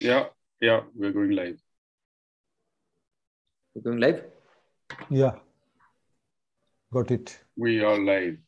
Yeah, 0.00 0.28
yeah, 0.62 0.80
we're 0.94 1.12
going 1.12 1.32
live. 1.32 1.60
We're 3.74 3.82
going 3.82 3.98
live? 4.00 4.24
Yeah. 5.10 5.32
Got 6.90 7.10
it. 7.10 7.38
We 7.54 7.84
are 7.84 7.98
live. 7.98 8.38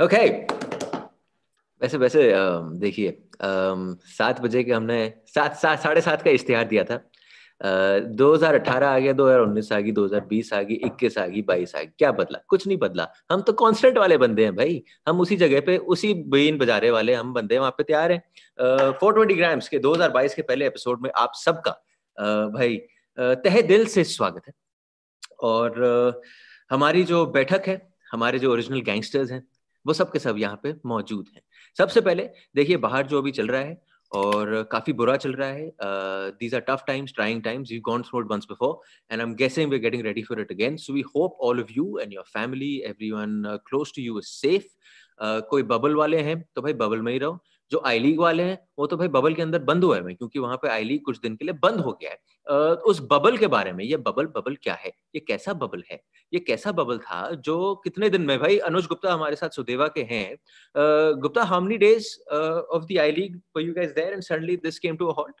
Okay. 0.00 0.46
वैसे 1.82 1.98
वैसे 1.98 2.32
देखिए 2.78 3.16
सात 3.42 4.40
बजे 4.40 4.64
के 4.64 4.72
हमने 4.72 4.98
सात 5.34 5.56
सात 5.56 5.80
साढ़े 5.80 6.00
सात 6.00 6.22
का 6.22 6.30
इश्तिहार 6.30 6.64
दिया 6.64 6.84
था 6.84 6.96
दो 7.62 8.32
हज़ार 8.34 8.54
अठारह 8.54 8.88
आ 8.88 8.98
गया, 8.98 9.12
दो 9.12 9.26
हज़ार 9.26 9.40
उन्नीस 9.40 9.72
आ 9.72 9.78
गई, 9.80 9.92
दो 9.92 10.04
हज़ार 10.04 10.20
बीस 10.28 10.52
आ 10.52 10.60
गई, 10.62 10.74
इक्कीस 10.84 11.18
आ 11.18 11.26
गई, 11.26 11.42
बाईस 11.42 11.74
आ 11.76 11.80
गई, 11.80 11.90
क्या 11.98 12.10
बदला? 12.12 12.38
कुछ 12.48 12.66
नहीं 12.66 12.78
बदला। 12.78 13.06
हम 13.30 13.42
तो 13.42 13.52
कांस्टेंट 13.54 13.98
वाले 13.98 14.16
बंदे 14.18 14.44
हैं 14.44 14.54
भाई। 14.56 14.82
हम 15.08 15.20
उसी 15.20 15.36
जगह 15.36 15.60
पे, 15.60 15.76
उसी 15.76 16.12
बीन 16.14 16.58
बजारे 16.58 16.90
वाले 16.90 17.14
हम 17.14 17.32
बंदे 17.34 17.58
वहाँ 17.58 17.70
पे 17.70 17.82
तैयार 17.82 18.12
हैं। 18.12 18.92
फोर 18.92 19.14
ट्वेंटी 19.14 19.34
ग्राम्स 19.34 19.68
के 19.68 19.78
2022 19.78 20.34
के 20.34 20.42
पहले 20.42 20.66
एपिसोड 20.66 21.02
में 21.02 21.10
आप 21.16 21.32
सबका 21.36 21.70
भाई 22.50 22.76
तहे 23.18 23.62
दिल 23.62 23.86
से 23.86 24.04
स्वागत 24.06 24.42
है। 24.48 24.52
और 25.42 26.20
हमारी 26.70 27.02
जो 27.04 27.24
बैठक 27.28 27.68
है, 27.68 27.80
हमारे 28.12 28.38
जो 28.38 28.52
ओरिजिनल 28.52 28.80
गैंगस्टर्स 28.82 29.30
हैं, 29.30 29.42
वो 29.86 29.92
सब 29.92 30.12
के 30.12 30.18
सब 30.18 30.38
यहाँ 30.38 30.60
पे 30.62 30.74
मौजूद 30.86 31.26
हैं। 31.34 31.42
सबसे 31.76 32.00
पहले, 32.00 32.28
देखिए 32.56 32.76
बाहर 32.78 33.06
जो 33.06 33.18
अभी 33.18 33.30
चल 33.32 33.46
रहा 33.46 33.60
है 33.60 33.80
और 34.14 34.62
काफ़ी 34.72 34.92
बुरा 34.92 35.16
चल 35.16 35.32
रहा 35.32 35.48
है। 35.48 35.70
These 36.40 36.54
are 36.54 36.60
tough 36.68 36.84
times 36.86 37.14
trying 37.14 37.42
times 37.42 37.72
you 37.72 37.80
gone 37.84 38.02
through 38.02 38.20
it 38.20 38.26
once 38.30 38.46
before 38.48 38.80
and 39.10 39.20
I 39.20 39.26
am 39.26 39.34
guessing 39.36 39.70
we 39.70 39.78
getting 39.78 40.02
ready 40.04 40.22
for 40.22 40.40
it 40.40 40.50
again 40.52 40.76
so 40.76 40.92
we 40.92 41.04
hope 41.16 41.38
all 41.48 41.60
of 41.60 41.72
you 41.76 41.98
and 41.98 42.12
your 42.12 42.24
family 42.32 42.74
everyone 42.86 43.42
close 43.68 43.92
to 43.96 44.02
you 44.02 44.18
is 44.18 44.26
safe 44.28 44.64
कोई 45.50 45.62
bubble 45.62 45.94
वाले 45.94 46.20
हैं 46.22 46.40
तो 46.54 46.62
भाई 46.62 46.72
bubble 46.74 47.02
में 47.02 47.12
ही 47.12 47.18
रहो। 47.18 47.42
जो 47.72 47.80
आई 47.86 47.98
league 47.98 48.18
वाले 48.20 48.42
हैं 48.42 48.58
वो 48.78 48.86
तो 48.86 48.96
भाई 48.96 49.08
बबल 49.16 49.34
के 49.34 49.42
अंदर 49.42 49.58
बंद 49.70 49.84
हुआ 49.84 49.96
है 49.96 50.14
क्योंकि 50.14 50.38
वहाँ 50.38 50.56
पे 50.62 50.68
आई 50.68 50.84
लीग 50.84 51.02
कुछ 51.04 51.20
दिन 51.20 51.36
के 51.36 51.44
लिए 51.44 51.54
बंद 51.62 51.80
हो 51.80 51.92
गया 52.02 52.10
है 52.10 52.16
अ, 52.46 52.54
उस 52.92 53.00
बबल 53.12 53.36
के 53.38 53.46
बारे 53.54 53.72
में 53.72 53.84
ये 53.84 53.96
बबल 54.08 54.26
बबल 54.36 54.56
क्या 54.62 54.74
है 54.84 54.92
ये 55.14 55.20
कैसा 55.28 55.52
बबल 55.62 55.82
है 55.90 56.00
ये 56.34 56.40
कैसा 56.50 56.72
बबल 56.80 56.98
था 57.06 57.20
जो 57.48 57.74
कितने 57.84 58.10
दिन 58.10 58.22
में 58.32 58.38
भाई 58.40 58.58
अनुज 58.70 58.86
गुप्ता 58.86 59.12
हमारे 59.12 59.36
साथ 59.36 59.60
सुदेवा 59.60 59.88
के 59.96 60.02
हैं 60.10 60.26
uh, 60.74 61.44
how 61.52 61.60
many 61.60 61.78
days 61.78 62.18
uh, 62.32 62.62
of 62.78 62.86
the 62.88 63.00
I 63.00 63.10
League 63.10 63.40
were 63.54 63.62
you 63.62 63.74
guys 63.74 63.92
there, 63.94 64.12
and 64.12 64.24
suddenly 64.24 64.56
this 64.56 64.78
came 64.78 64.98
to 64.98 65.08
a 65.08 65.12
halt? 65.12 65.34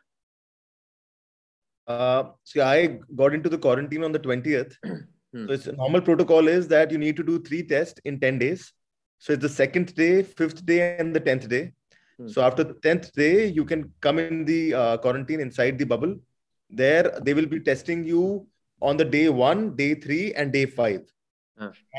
Uh, 1.88 2.24
see, 2.44 2.60
I 2.60 2.98
got 3.16 3.34
into 3.34 3.48
the 3.48 3.58
quarantine 3.58 4.04
on 4.04 4.12
the 4.12 4.18
20th. 4.20 4.76
Hmm. 4.84 5.46
So 5.46 5.52
it's 5.54 5.66
normal 5.66 6.02
protocol 6.02 6.48
is 6.48 6.68
that 6.68 6.90
you 6.90 6.98
need 6.98 7.16
to 7.16 7.22
do 7.22 7.38
three 7.42 7.62
tests 7.62 8.00
in 8.04 8.20
10 8.20 8.38
days. 8.38 8.72
So 9.18 9.32
it's 9.32 9.42
the 9.42 9.48
second 9.48 9.94
day, 9.94 10.22
fifth 10.22 10.64
day, 10.66 10.96
and 10.98 11.14
the 11.14 11.20
10th 11.20 11.48
day. 11.48 11.72
Hmm. 12.18 12.28
So 12.28 12.42
after 12.42 12.64
the 12.64 12.74
10th 12.74 13.12
day, 13.12 13.46
you 13.46 13.64
can 13.64 13.92
come 14.00 14.18
in 14.18 14.44
the 14.44 14.74
uh, 14.74 14.96
quarantine 14.98 15.40
inside 15.40 15.78
the 15.78 15.84
bubble. 15.84 16.16
There, 16.70 17.18
they 17.22 17.34
will 17.34 17.46
be 17.46 17.60
testing 17.60 18.04
you 18.04 18.46
on 18.80 18.96
the 18.96 19.04
day 19.04 19.28
one, 19.28 19.76
day 19.76 19.94
three, 19.94 20.32
and 20.34 20.52
day 20.52 20.66
five. 20.66 21.02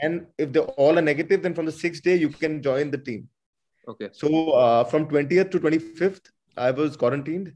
And 0.01 0.27
if 0.37 0.51
they 0.51 0.59
all 0.59 0.97
are 0.97 1.01
negative, 1.01 1.41
then 1.43 1.53
from 1.53 1.65
the 1.65 1.71
sixth 1.71 2.03
day, 2.03 2.15
you 2.15 2.29
can 2.29 2.61
join 2.61 2.91
the 2.91 2.97
team. 2.97 3.29
Okay. 3.87 4.09
So 4.11 4.51
uh, 4.51 4.83
from 4.83 5.07
20th 5.07 5.51
to 5.51 5.59
25th, 5.59 6.29
I 6.57 6.71
was 6.71 6.97
quarantined. 6.97 7.53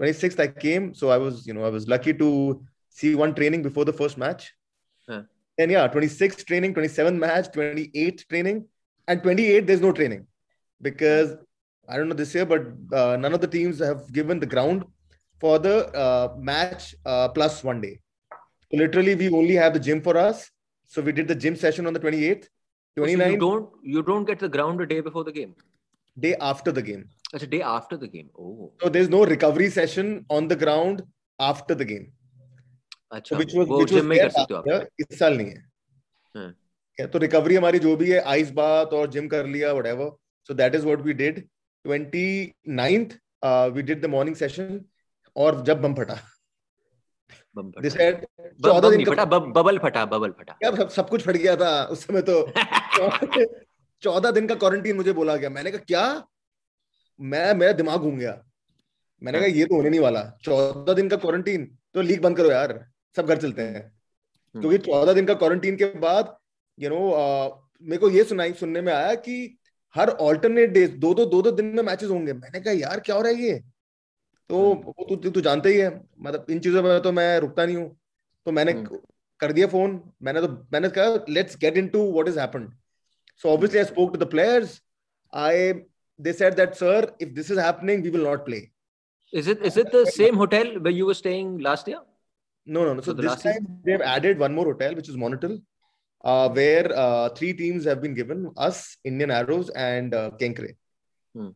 26th, 0.00 0.40
I 0.40 0.48
came. 0.48 0.94
So 0.94 1.10
I 1.10 1.18
was, 1.18 1.46
you 1.46 1.54
know, 1.54 1.64
I 1.64 1.68
was 1.68 1.88
lucky 1.88 2.14
to 2.14 2.62
see 2.88 3.14
one 3.14 3.34
training 3.34 3.62
before 3.62 3.84
the 3.84 3.92
first 3.92 4.16
match. 4.18 4.52
Huh. 5.08 5.22
Then 5.56 5.70
yeah, 5.70 5.88
26th 5.88 6.44
training, 6.44 6.74
27th 6.74 7.18
match, 7.18 7.46
28th 7.52 8.28
training, 8.28 8.66
and 9.08 9.22
28 9.22 9.66
there's 9.66 9.80
no 9.80 9.92
training 9.92 10.26
because 10.80 11.36
I 11.87 11.97
don't 11.97 12.07
know 12.07 12.15
this 12.15 12.33
year, 12.33 12.45
but 12.45 12.61
uh, 12.93 13.17
none 13.17 13.33
of 13.33 13.41
the 13.41 13.47
teams 13.47 13.79
have 13.79 14.11
given 14.13 14.39
the 14.39 14.45
ground 14.45 14.85
for 15.39 15.59
the 15.59 15.87
uh, 15.93 16.33
match 16.37 16.95
uh, 17.05 17.27
plus 17.29 17.63
one 17.63 17.81
day. 17.81 17.99
So 18.71 18.77
literally, 18.77 19.15
we 19.15 19.29
only 19.29 19.55
have 19.55 19.73
the 19.73 19.79
gym 19.79 20.01
for 20.01 20.15
us. 20.17 20.49
So 20.87 21.01
we 21.01 21.11
did 21.11 21.27
the 21.27 21.35
gym 21.35 21.55
session 21.55 21.85
on 21.87 21.93
the 21.93 21.99
28th, 21.99 22.45
So 22.97 23.01
29th 23.03 23.31
you 23.31 23.37
don't 23.37 23.69
you 23.83 24.01
don't 24.03 24.25
get 24.25 24.39
the 24.39 24.49
ground 24.49 24.79
a 24.81 24.85
day 24.85 25.01
before 25.01 25.23
the 25.23 25.31
game. 25.31 25.53
day 26.17 26.35
after 26.39 26.71
the 26.71 26.81
game. 26.81 27.03
It's 27.33 27.43
a 27.43 27.47
day 27.47 27.61
after 27.63 27.97
the 27.97 28.07
game. 28.07 28.29
Oh, 28.39 28.71
So 28.81 28.89
there's 28.89 29.09
no 29.09 29.25
recovery 29.25 29.69
session 29.69 30.25
on 30.29 30.47
the 30.47 30.55
ground 30.55 31.01
after 31.39 31.75
the 31.75 31.85
game. 31.91 32.11
अच्छा 33.13 33.35
So 33.35 33.39
which 33.39 33.53
was 33.53 33.67
वो 33.67 33.79
which 33.79 33.91
was 33.91 34.01
gym 34.01 34.05
में 34.09 34.17
कर 34.17 34.21
there 34.21 34.31
सकते 34.35 34.53
हो 34.53 34.59
last 34.59 34.69
आप 34.69 34.81
year, 34.81 34.87
इस 34.99 35.19
साल 35.19 35.37
नहीं 35.37 35.47
है 35.47 35.63
हाँ. 36.37 36.51
क्या 36.97 37.07
तो 37.15 37.19
रिकवरी 37.25 37.55
हमारी 37.55 37.79
जो 37.79 37.95
भी 37.97 38.09
है 38.11 38.19
आइस 38.35 38.51
बाथ 38.61 38.93
और 38.99 39.07
जिम 39.15 39.27
कर 39.33 39.47
लिया 39.55 39.73
whatever 39.79 40.11
so 40.49 40.53
that 40.61 40.75
is 40.79 40.85
what 40.91 41.03
we 41.09 41.13
did 41.23 41.41
29th 41.88 43.12
uh, 43.42 43.70
we 43.74 43.82
did 43.82 44.02
the 44.02 44.10
morning 44.16 44.36
session 44.40 44.80
और 45.36 45.62
जब 45.64 45.80
बम 45.82 45.94
फटा। 45.94 46.18
बम 47.56 47.70
they 47.82 47.90
फटा 47.90 48.04
said 48.04 48.24
बम 48.60 48.70
14 48.70 48.80
बम 48.80 48.96
दिन 48.96 49.04
फटा 49.04 49.24
बबल 49.24 49.78
फटा 49.78 50.04
बबल 50.06 50.30
फटा। 50.30 50.56
क्या 50.62 50.70
सब 50.76 50.88
सब 50.90 51.08
कुछ 51.08 51.22
फट 51.26 51.36
गया 51.36 51.56
था 51.56 51.70
उस 51.84 52.06
समय 52.06 52.22
तो 52.30 52.36
चौदह 54.02 54.30
दिन 54.30 54.46
का 54.46 54.54
क्वारंटीन 54.54 54.96
मुझे 54.96 55.12
बोला 55.12 55.36
गया। 55.36 55.50
मैंने 55.50 55.70
कहा 55.70 55.84
क्या? 55.86 56.02
मैं 57.20 57.54
मेरा 57.54 57.72
दिमाग 57.72 58.00
घूम 58.00 58.18
गया। 58.18 58.42
मैंने 59.22 59.38
कहा 59.38 59.48
ये 59.48 59.64
तो 59.64 59.76
होने 59.76 59.90
नहीं 59.90 60.00
वाला। 60.00 60.22
चौदह 60.44 60.92
दिन 60.94 61.08
का 61.08 61.16
क्वारंटीन 61.16 61.64
तो 61.94 62.00
लीग 62.00 62.22
बंद 62.22 62.36
करो 62.36 62.50
यार। 62.50 62.84
सब 63.16 63.26
घर 63.26 63.36
चलते 63.36 63.62
हैं। 63.62 63.82
क्योंकि 64.54 64.78
चौदह 64.78 65.12
दिन 65.12 65.26
का 65.26 65.34
क्वारंटीन 65.34 65.76
के 65.76 65.84
बाद 65.84 66.36
यू 66.78 66.90
नो 66.90 67.00
मेरे 67.82 67.98
को 67.98 68.08
ये 68.10 68.24
सुनाई 68.24 68.52
सुनने 68.52 68.80
में 68.80 68.92
आया 68.92 69.14
कि 69.14 69.58
हर 69.94 70.10
ऑल्टरनेट 70.28 70.70
डेज़ 70.70 70.96
दो 70.98 71.12
दो 71.14 71.24
दो 71.26 71.42
दो 71.42 71.50
दिन 71.50 71.66
में 71.76 71.82
मैचेस 71.82 72.10
होंगे 72.10 72.32
मैंने 72.32 72.60
कहा 72.60 72.72
यार 72.74 73.00
क्या 73.00 73.16
हो 73.16 73.22
रहा 73.22 73.32
है 73.32 73.42
ये 73.42 73.58
तो 74.50 74.58
वो 74.58 75.06
तू 75.08 75.16
तू 75.16 75.30
तू 75.30 75.40
जानता 75.40 75.68
ही 75.68 75.78
है 75.78 75.90
मतलब 76.20 76.46
इन 76.50 76.60
चीज़ों 76.60 76.82
में 76.82 77.00
तो 77.02 77.12
मैं 77.12 77.28
रुकता 77.40 77.66
नहीं 77.66 77.76
हूँ 77.76 77.88
तो 78.46 78.52
मैंने 78.52 78.72
हम्म। 78.72 78.98
कर 79.40 79.52
दिया 79.52 79.66
फ़ोन 79.66 80.00
मैंने 80.22 80.40
तो 80.40 80.48
मैंने 80.72 80.88
कहा 80.98 81.24
let's 81.28 81.56
get 81.60 81.76
into 81.76 82.10
what 82.12 82.28
is 82.28 82.38
happened 82.40 82.70
so 83.42 83.48
obviously 83.48 83.78
I 83.78 83.84
spoke 83.84 84.12
to 84.12 84.24
the 84.24 84.30
players 84.30 84.80
I 85.32 85.72
they 86.20 86.32
said 86.32 86.56
that 86.56 86.76
sir 86.76 86.94
if 87.18 87.34
this 87.34 87.48
is 87.48 87.58
happening 87.58 88.00
we 88.02 88.10
will 88.10 88.24
not 88.24 88.44
play 88.44 88.60
Is 89.32 89.46
it 89.46 89.60
is 89.62 89.76
it 89.76 89.90
the 89.92 90.04
same 90.08 90.36
hotel 90.36 90.70
where 90.80 90.92
you 90.92 91.06
were 91.06 91.16
staying 91.16 91.50
last 91.58 91.88
year? 91.88 91.98
no 92.66 92.84
no 92.84 92.94
no 92.94 93.02
so 93.02 93.12
the 93.12 93.22
this 93.22 93.42
time 93.42 93.66
they've 93.84 94.04
added 94.12 94.38
one 94.38 94.54
more 94.54 94.64
hotel 94.64 94.94
which 94.94 95.08
is 95.08 95.16
Monotel 95.16 95.52
uh, 96.24 96.48
where 96.50 96.86
uh, 96.96 97.28
three 97.30 97.52
teams 97.52 97.84
have 97.84 98.00
been 98.02 98.14
given 98.14 98.50
us 98.56 98.96
Indian 99.04 99.30
Arrows 99.30 99.70
and 99.70 100.14
uh, 100.14 100.30
Kenkre 100.40 100.74
Hmm. 101.34 101.50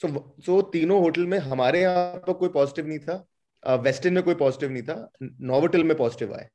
so 0.00 0.08
so 0.46 0.60
तीनों 0.72 1.00
hotel 1.02 1.26
में 1.26 1.38
हमारे 1.38 1.80
यहाँ 1.80 2.22
पर 2.26 2.32
कोई 2.40 2.48
positive 2.56 2.86
नहीं 2.86 2.98
था 3.08 3.76
western 3.84 4.14
में 4.14 4.22
कोई 4.24 4.34
पॉजिटिव 4.42 4.70
नहीं 4.70 4.82
था 4.88 4.96
नोवोटेल 5.22 5.84
में 5.84 5.96
पॉजिटिव 5.96 6.34
आए 6.34 6.48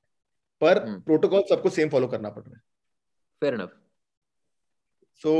पर 0.61 0.79
Hmm. 0.85 0.99
प्रोटोकॉल 1.05 1.43
सबको 1.49 1.69
सेम 1.77 1.89
फॉलो 1.89 2.07
करना 2.07 2.29
पड़ 2.29 2.43
रहा 2.43 2.55
है 2.55 2.61
Fair 3.41 3.53
enough. 3.59 3.73
सो 5.21 5.31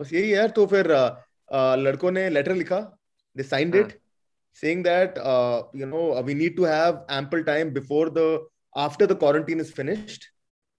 बस 0.00 0.12
यही 0.12 0.30
है 0.30 0.48
तो 0.58 0.66
फिर 0.66 0.90
uh, 0.92 1.10
uh, 1.54 1.76
लड़कों 1.78 2.10
ने 2.10 2.28
लेटर 2.30 2.54
लिखा 2.54 2.80
दे 3.36 3.42
साइंड 3.42 3.74
हाँ. 3.76 3.84
It 3.84 3.98
saying 4.60 4.80
that 4.84 5.18
uh, 5.32 5.62
you 5.80 5.86
know 5.90 6.04
we 6.28 6.34
need 6.38 6.56
to 6.56 6.64
have 6.68 6.96
ample 7.16 7.42
time 7.48 7.68
before 7.74 8.06
the 8.14 8.24
after 8.84 9.06
the 9.10 9.16
quarantine 9.20 9.60
is 9.64 9.68
finished 9.76 10.24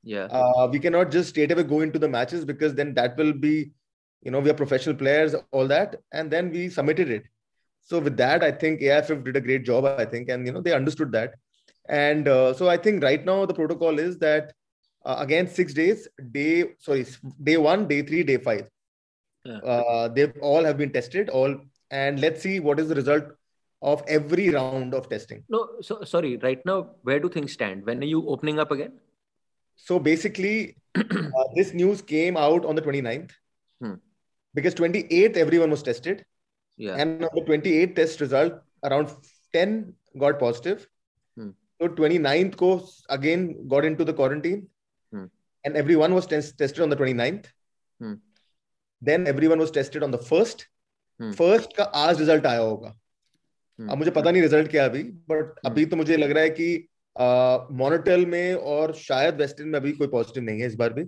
Yeah. 0.04 0.26
uh, 0.26 0.68
we 0.72 0.80
cannot 0.80 1.12
just 1.12 1.30
straight 1.30 1.52
away 1.52 1.64
go 1.64 1.82
into 1.82 2.00
the 2.00 2.10
matches 2.10 2.44
because 2.46 2.74
then 2.74 2.94
that 2.96 3.16
will 3.18 3.34
be 3.34 3.72
you 4.24 4.32
know 4.32 4.40
we 4.40 4.50
are 4.50 4.54
professional 4.62 4.96
players 4.96 5.36
all 5.52 5.68
that 5.68 5.96
and 6.12 6.32
then 6.32 6.50
we 6.52 6.70
submitted 6.70 7.10
it 7.10 7.24
so 7.82 8.00
with 8.00 8.18
that 8.18 8.44
i 8.44 8.52
think 8.52 8.82
AIFF 8.82 9.24
did 9.24 9.36
a 9.36 9.42
great 9.42 9.64
job 9.64 9.86
i 9.86 10.06
think 10.06 10.30
and 10.30 10.46
you 10.48 10.54
know 10.54 10.62
they 10.62 10.74
understood 10.74 11.12
that 11.12 11.36
and 11.90 12.28
uh, 12.28 12.54
so 12.54 12.70
i 12.70 12.78
think 12.78 13.04
right 13.04 13.24
now 13.26 13.46
the 13.46 13.54
protocol 13.54 14.00
is 14.00 14.18
that 14.20 14.54
uh, 15.06 15.16
again 15.20 15.48
six 15.48 15.74
days 15.74 16.08
day 16.32 16.66
sorry 16.80 17.06
day 17.44 17.58
one 17.58 17.88
day 17.88 18.02
three 18.02 18.24
day 18.24 18.38
five 18.38 18.68
Yeah. 19.50 19.58
uh, 19.74 20.08
they 20.16 20.26
all 20.48 20.64
have 20.64 20.78
been 20.82 20.92
tested 20.96 21.30
all 21.30 21.54
and 22.00 22.20
let's 22.26 22.42
see 22.48 22.60
what 22.60 22.80
is 22.82 22.90
the 22.90 22.98
result 22.98 23.30
of 23.92 24.04
every 24.08 24.50
round 24.56 24.94
of 24.98 25.08
testing 25.14 25.40
No, 25.54 25.62
so 25.88 26.04
sorry. 26.04 26.38
Right 26.44 26.60
now, 26.70 26.76
where 27.02 27.20
do 27.24 27.30
things 27.36 27.54
stand? 27.54 27.88
When 27.88 28.04
are 28.04 28.10
you 28.10 28.20
opening 28.34 28.60
up 28.64 28.70
again? 28.76 28.92
So 29.88 30.00
basically 30.08 30.56
uh, 31.00 31.46
this 31.58 31.74
news 31.82 32.02
came 32.14 32.38
out 32.46 32.66
on 32.72 32.76
the 32.80 32.84
29th 32.88 33.32
Hmm. 33.82 33.94
because 34.56 34.76
28th 34.80 35.38
everyone 35.44 35.72
was 35.76 35.84
tested 35.90 36.24
Yeah. 36.78 36.98
and 37.02 37.24
on 37.28 37.32
the 37.38 37.44
28th 37.48 37.94
test 38.00 38.22
result 38.24 38.54
around 38.90 39.14
10 39.58 39.74
got 40.24 40.40
positive 40.44 40.84
Hmm. 41.38 41.50
so 41.80 41.90
29th 42.00 42.56
ko 42.64 42.70
again 43.18 43.46
got 43.76 43.88
into 43.92 44.08
the 44.10 44.16
quarantine 44.22 44.60
Hmm. 45.14 45.26
and 45.66 45.82
everyone 45.84 46.14
was 46.20 46.28
test- 46.34 46.58
tested 46.64 46.84
on 46.88 46.94
the 46.96 47.00
29th 47.04 47.48
Hmm. 48.00 48.16
then 49.02 49.28
everyone 49.34 49.60
was 49.66 49.72
tested 49.80 50.04
on 50.10 50.12
the 50.18 50.24
first 50.32 50.66
Hmm. 51.20 51.32
first 51.42 51.76
का 51.78 51.84
आज 52.06 52.20
result 52.20 52.46
आया 52.54 52.60
होगा 52.72 52.92
Hmm. 53.80 53.90
अब 53.92 53.98
मुझे 53.98 54.12
पता 54.12 54.32
नहीं 54.32 54.42
result 54.42 54.70
क्या 54.72 54.84
है 54.84 54.90
अभी 54.90 55.04
बट 55.34 55.60
अभी 55.66 55.86
तो 55.92 55.98
मुझे 55.98 56.18
लग 56.18 56.32
रहा 56.32 56.44
है 56.44 56.50
कि 56.62 56.68
मोनोटेल 57.16 58.26
में 58.26 58.54
और 58.54 58.94
शायद 58.94 59.36
वेस्टर्न 59.36 59.68
में 59.70 59.80
अभी 59.80 59.92
कोई 59.92 60.08
पॉजिटिव 60.08 60.44
नहीं 60.44 60.62
है 60.62 60.68
इस 60.68 60.76
बार 60.76 60.94
भी। 60.94 61.04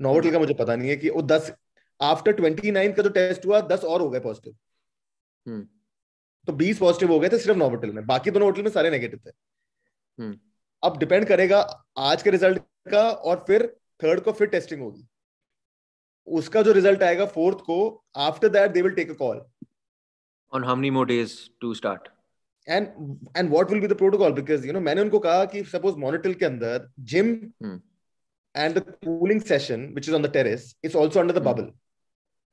नोवोटेल 0.00 0.32
का 0.32 0.38
मुझे 0.38 0.54
पता 0.54 0.76
नहीं 0.76 0.88
है 0.90 0.96
कि 0.96 1.10
वो 1.10 1.22
दस 1.22 1.52
आफ्टर 2.00 2.32
ट्वेंटी 2.32 2.70
नाइन 2.70 2.92
का 2.92 3.02
जो 3.02 3.08
टेस्ट 3.10 3.46
हुआ 3.46 3.60
दस 3.60 3.84
और 3.84 4.00
हो 4.00 4.08
गए 4.10 4.20
पॉजिटिव 4.20 4.56
हम्म। 5.46 5.66
तो 6.46 6.52
बीस 6.52 6.78
पॉजिटिव 6.78 7.12
हो 7.12 7.18
गए 7.20 7.28
थे 7.28 7.38
सिर्फ़ 7.38 7.58
नॉवोटल 7.58 7.92
में। 7.92 8.06
बाकी 8.06 8.30
दोनों 8.30 8.48
होटल 8.48 8.62
में 8.62 8.70
सारे 8.70 8.90
नेगेटिव 8.90 9.20
थे। 9.26 9.30
हम्म। 10.18 10.38
अब 10.82 10.98
डिपेंड 10.98 11.26
करेगा 11.26 11.60
आज 11.98 12.22
के 12.22 12.30
रिज़ल्ट 12.30 12.62
का 12.90 13.08
और 13.10 13.44
फिर 13.46 13.66
थर्ड 14.04 14.20
को 14.20 14.32
फिर 14.32 14.48
टेस्टिंग 14.48 14.80
होगी। 14.82 15.06
उसका 16.28 16.62
जो 16.62 16.72
रिज़ल्ट 16.72 17.02
आएगा 17.02 17.26
फोर्थ 17.26 17.58
को 17.58 18.04
after 18.16 18.48
that 18.48 18.70
they 18.70 18.82
will 18.82 18.94
take 18.94 19.10
a 19.10 19.14
call 19.14 19.44
on 20.52 20.64
how 20.64 20.74
many 20.76 20.90
more 20.96 21.04
days 21.06 21.32
to 21.62 21.70
start? 21.74 22.04
And 22.68 22.86
and 23.36 23.50
what 23.50 23.70
will 23.70 23.80
be 23.80 23.86
the 23.86 23.96
protocol 23.98 24.32
because 24.32 24.66
you 24.66 24.72
know 24.72 24.80
मैंने 24.80 25.00
उनको 25.00 25.18
कहा 25.26 25.44
कि 25.54 25.62
सपोज़ 25.72 25.96
मॉनिटल 26.06 26.34
के 26.34 26.44
अंदर 26.44 26.88
gym 27.12 27.34
Hmm. 27.64 27.78
And 28.54 28.74
the 28.78 28.82
cooling 29.04 29.40
session 29.40 29.86
which 29.92 30.08
is 30.08 30.14
on 30.16 30.22
the 30.22 30.30
terrace 30.32 30.74
is 30.84 30.96
also 30.98 31.20
under 31.20 31.38
the 31.38 31.42
Hmm. 31.42 31.52
Bubble 31.52 31.72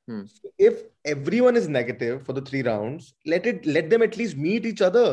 Hmm. 0.07 0.21
if 0.67 0.77
everyone 1.11 1.57
is 1.59 1.67
negative 1.73 2.15
for 2.27 2.33
the 2.37 2.41
three 2.45 2.61
rounds 2.67 3.09
let 3.33 3.45
it 3.51 3.67
let 3.75 3.89
them 3.91 4.03
at 4.05 4.15
least 4.21 4.37
meet 4.45 4.65
each 4.69 4.81
other 4.87 5.03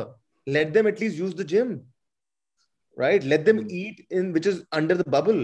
let 0.47 0.71
them 0.77 0.89
at 0.91 1.03
least 1.03 1.21
use 1.25 1.35
the 1.41 1.47
gym 1.53 1.75
right 2.97 3.27
let 3.33 3.45
them 3.49 3.61
Hmm. 3.63 3.75
eat 3.81 4.01
in 4.21 4.31
which 4.37 4.49
is 4.53 4.63
under 4.81 4.97
the 5.03 5.07
bubble 5.17 5.43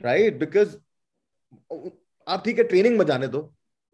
right 0.00 0.38
because 0.44 0.76
आप 2.26 2.42
ठीक 2.44 2.58
है 2.58 2.64
training 2.64 2.98
में 2.98 3.04
जाने 3.06 3.28
दो 3.28 3.40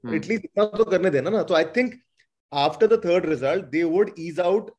Hmm. 0.05 0.15
At least 0.15 0.45
इतना 0.45 0.65
तो 0.77 0.85
करने 0.91 1.11
देना 1.11 1.31
ना 1.31 1.43
तो 1.43 1.55
I 1.55 1.65
think 1.77 1.95
the 2.53 3.01
third 3.05 3.27
result 3.27 3.65
they 3.67 3.83
would 3.85 4.11
ease 4.19 4.41
out 4.41 4.71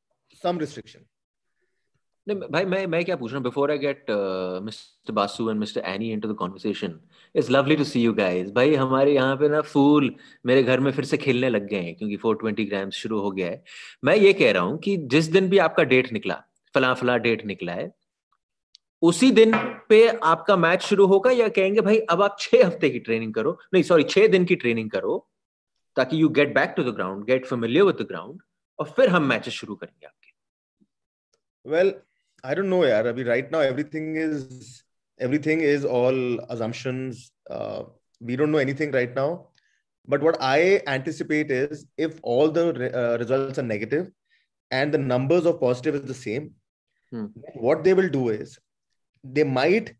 some 0.44 0.60
restriction 0.60 1.06
नहीं 2.27 2.38
भाई, 2.42 2.66
मैं 2.66 2.86
मैं 2.88 3.04
क्या 3.06 3.16
पूछ 3.16 3.31
रहा 3.31 3.38
हूँ? 3.38 3.44
Before 3.44 3.71
I 3.71 3.77
get 3.77 4.06
mister 4.63 5.13
Basu 5.13 5.50
and 5.50 5.60
mister 5.60 5.81
Annie 5.88 6.12
into 6.13 6.27
the 6.27 6.36
conversation 6.38 7.00
it's 7.36 7.50
lovely 7.51 7.75
to 7.75 7.83
see 7.83 8.01
you 8.01 8.13
guys 8.13 8.51
भाई, 8.51 8.75
हमारे 8.75 9.13
यहाँ 9.13 9.36
पे 9.38 9.50
ना 9.50 9.62
फूल 9.62 10.13
मेरे 10.45 10.63
घर 10.63 10.80
में 10.80 10.92
फिर 10.92 11.06
से 11.06 11.18
खेलने 11.18 11.50
लग 11.50 11.68
गए 11.68 11.81
हैं, 11.81 11.95
क्योंकि 11.95 12.18
420 12.18 12.66
ग्राम 12.69 12.89
शुरू 12.92 13.19
हो 13.19 13.31
गया 13.31 13.48
है। 13.48 13.63
मैं 14.04 14.15
ये 14.15 14.33
कह 14.33 14.51
रहा 14.51 14.63
हूँ 14.63 14.77
कि 14.80 14.95
जिस 15.13 15.25
दिन 15.27 15.50
भी 15.50 15.57
आपका 15.60 15.83
डेट 15.86 16.12
निकला 16.13 16.42
फला 16.75 16.94
फला 16.94 17.18
डेट 17.19 17.45
निकला 17.45 17.74
है, 17.74 17.92
उसी 19.01 19.31
दिन 19.31 19.54
पे 19.89 20.07
आपका 20.10 20.56
मैच 20.57 20.81
शुरू 20.83 21.06
होगा 21.07 21.31
या 21.31 21.48
कहेंगे, 21.50 21.81
भाई, 21.81 21.98
अब 22.00 22.22
आप 22.22 22.38
छह 22.39 22.65
हफ़्ते 22.65 22.89
की 22.89 23.00
ट्रेनिंग 23.00 23.33
करो। 23.33 23.57
नहीं 23.74 23.83
सॉरी 23.83 24.04
छह 24.06 24.27
दिन 24.27 24.45
की 24.45 24.56
ट्रेनिंग 24.56 24.89
करो 24.92 25.28
ताकि 25.99 26.22
you 26.22 26.28
get 26.38 26.55
back 26.55 26.75
to 26.76 26.82
the 26.90 26.94
ground 26.94 27.25
get 27.26 27.46
familiar 27.46 27.84
with 27.84 27.96
the 28.02 28.06
ground 28.08 28.40
और 28.78 28.88
फिर 28.96 29.08
हम 29.16 29.26
मैचेस 29.32 29.55
शुरू 29.55 29.75
करेंगे 29.82 30.06
आपके 30.06 31.70
वेल 31.70 31.94
आई 32.44 32.55
डोंट 32.55 32.66
नो 32.66 32.84
यार 32.87 33.06
अभी 33.06 33.22
right 33.32 33.52
now 33.52 33.62
everything 33.72 34.16
is 34.19 34.82
everything 35.25 35.61
is 35.66 35.84
all 35.96 36.16
assumptions 36.52 37.19
uh, 37.56 37.82
we 38.28 38.37
don't 38.38 38.50
know 38.55 38.62
anything 38.62 38.94
right 38.96 39.12
now 39.19 39.26
but 40.08 40.25
what 40.28 40.38
i 40.46 40.81
anticipate 40.94 41.52
is 41.56 41.84
if 42.06 42.16
all 42.32 42.50
the 42.56 42.64
re- 42.78 42.88
uh, 43.02 43.16
results 43.22 43.61
are 43.62 43.66
negative 43.69 44.08
and 44.70 44.96
the 44.96 45.00
numbers 45.05 45.46
of 45.50 45.61
positive 45.61 45.99
is 46.00 46.05
the 46.08 46.16
same 46.20 46.49
Hmm. 47.12 47.26
what 47.64 47.84
they 47.84 47.93
will 47.94 48.08
do 48.08 48.20
is 48.34 48.52
they 49.25 49.44
might 49.44 49.90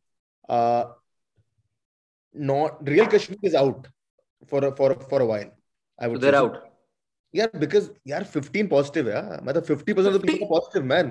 uh, 0.49 0.85
not 2.35 2.89
real 2.89 3.07
kashmir 3.07 3.39
is 3.43 3.55
out 3.55 3.87
for 4.53 4.65
a, 4.69 4.71
for 4.81 4.89
a, 4.93 4.99
for 5.13 5.21
a 5.21 5.27
while 5.27 5.51
i 5.99 6.05
so 6.07 6.11
would 6.13 6.21
they're 6.27 6.39
say. 6.39 6.45
out 6.47 6.63
Yeah, 7.39 7.49
because 7.63 7.87
yeah, 8.11 8.23
15 8.33 8.69
positive, 8.73 9.07
yeah. 9.13 9.39
Matlab 9.47 9.65
50% 9.71 10.09
of 10.09 10.15
the 10.17 10.21
people 10.27 10.43
are 10.47 10.51
positive, 10.51 10.85
man. 10.91 11.09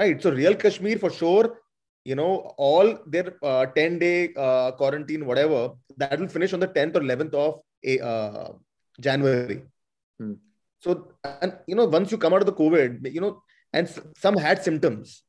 Right. 0.00 0.20
So 0.22 0.30
real 0.36 0.54
Kashmir 0.54 0.98
for 1.04 1.10
sure, 1.10 1.58
you 2.10 2.14
know, 2.20 2.28
all 2.66 2.90
their 3.14 3.32
uh, 3.42 3.66
10 3.78 3.98
day 4.02 4.32
uh, 4.36 4.70
quarantine, 4.82 5.26
whatever, 5.30 5.60
that 6.02 6.20
will 6.20 6.28
finish 6.36 6.52
on 6.58 6.60
the 6.60 6.68
10th 6.68 6.96
or 7.00 7.02
11th 7.08 7.34
of 7.46 7.58
a, 7.84 7.98
uh, 8.12 8.52
January. 9.08 9.58
Hmm. 10.20 10.34
So, 10.86 10.94
and 11.42 11.58
you 11.66 11.74
know, 11.80 11.86
once 11.86 12.12
you 12.12 12.18
come 12.18 12.32
out 12.38 12.46
of 12.46 12.50
the 12.52 12.58
COVID, 12.62 13.12
you 13.12 13.20
know, 13.20 13.42
and 13.72 13.88
s- 13.88 14.00
some 14.26 14.36
had 14.36 14.62
symptoms, 14.62 15.22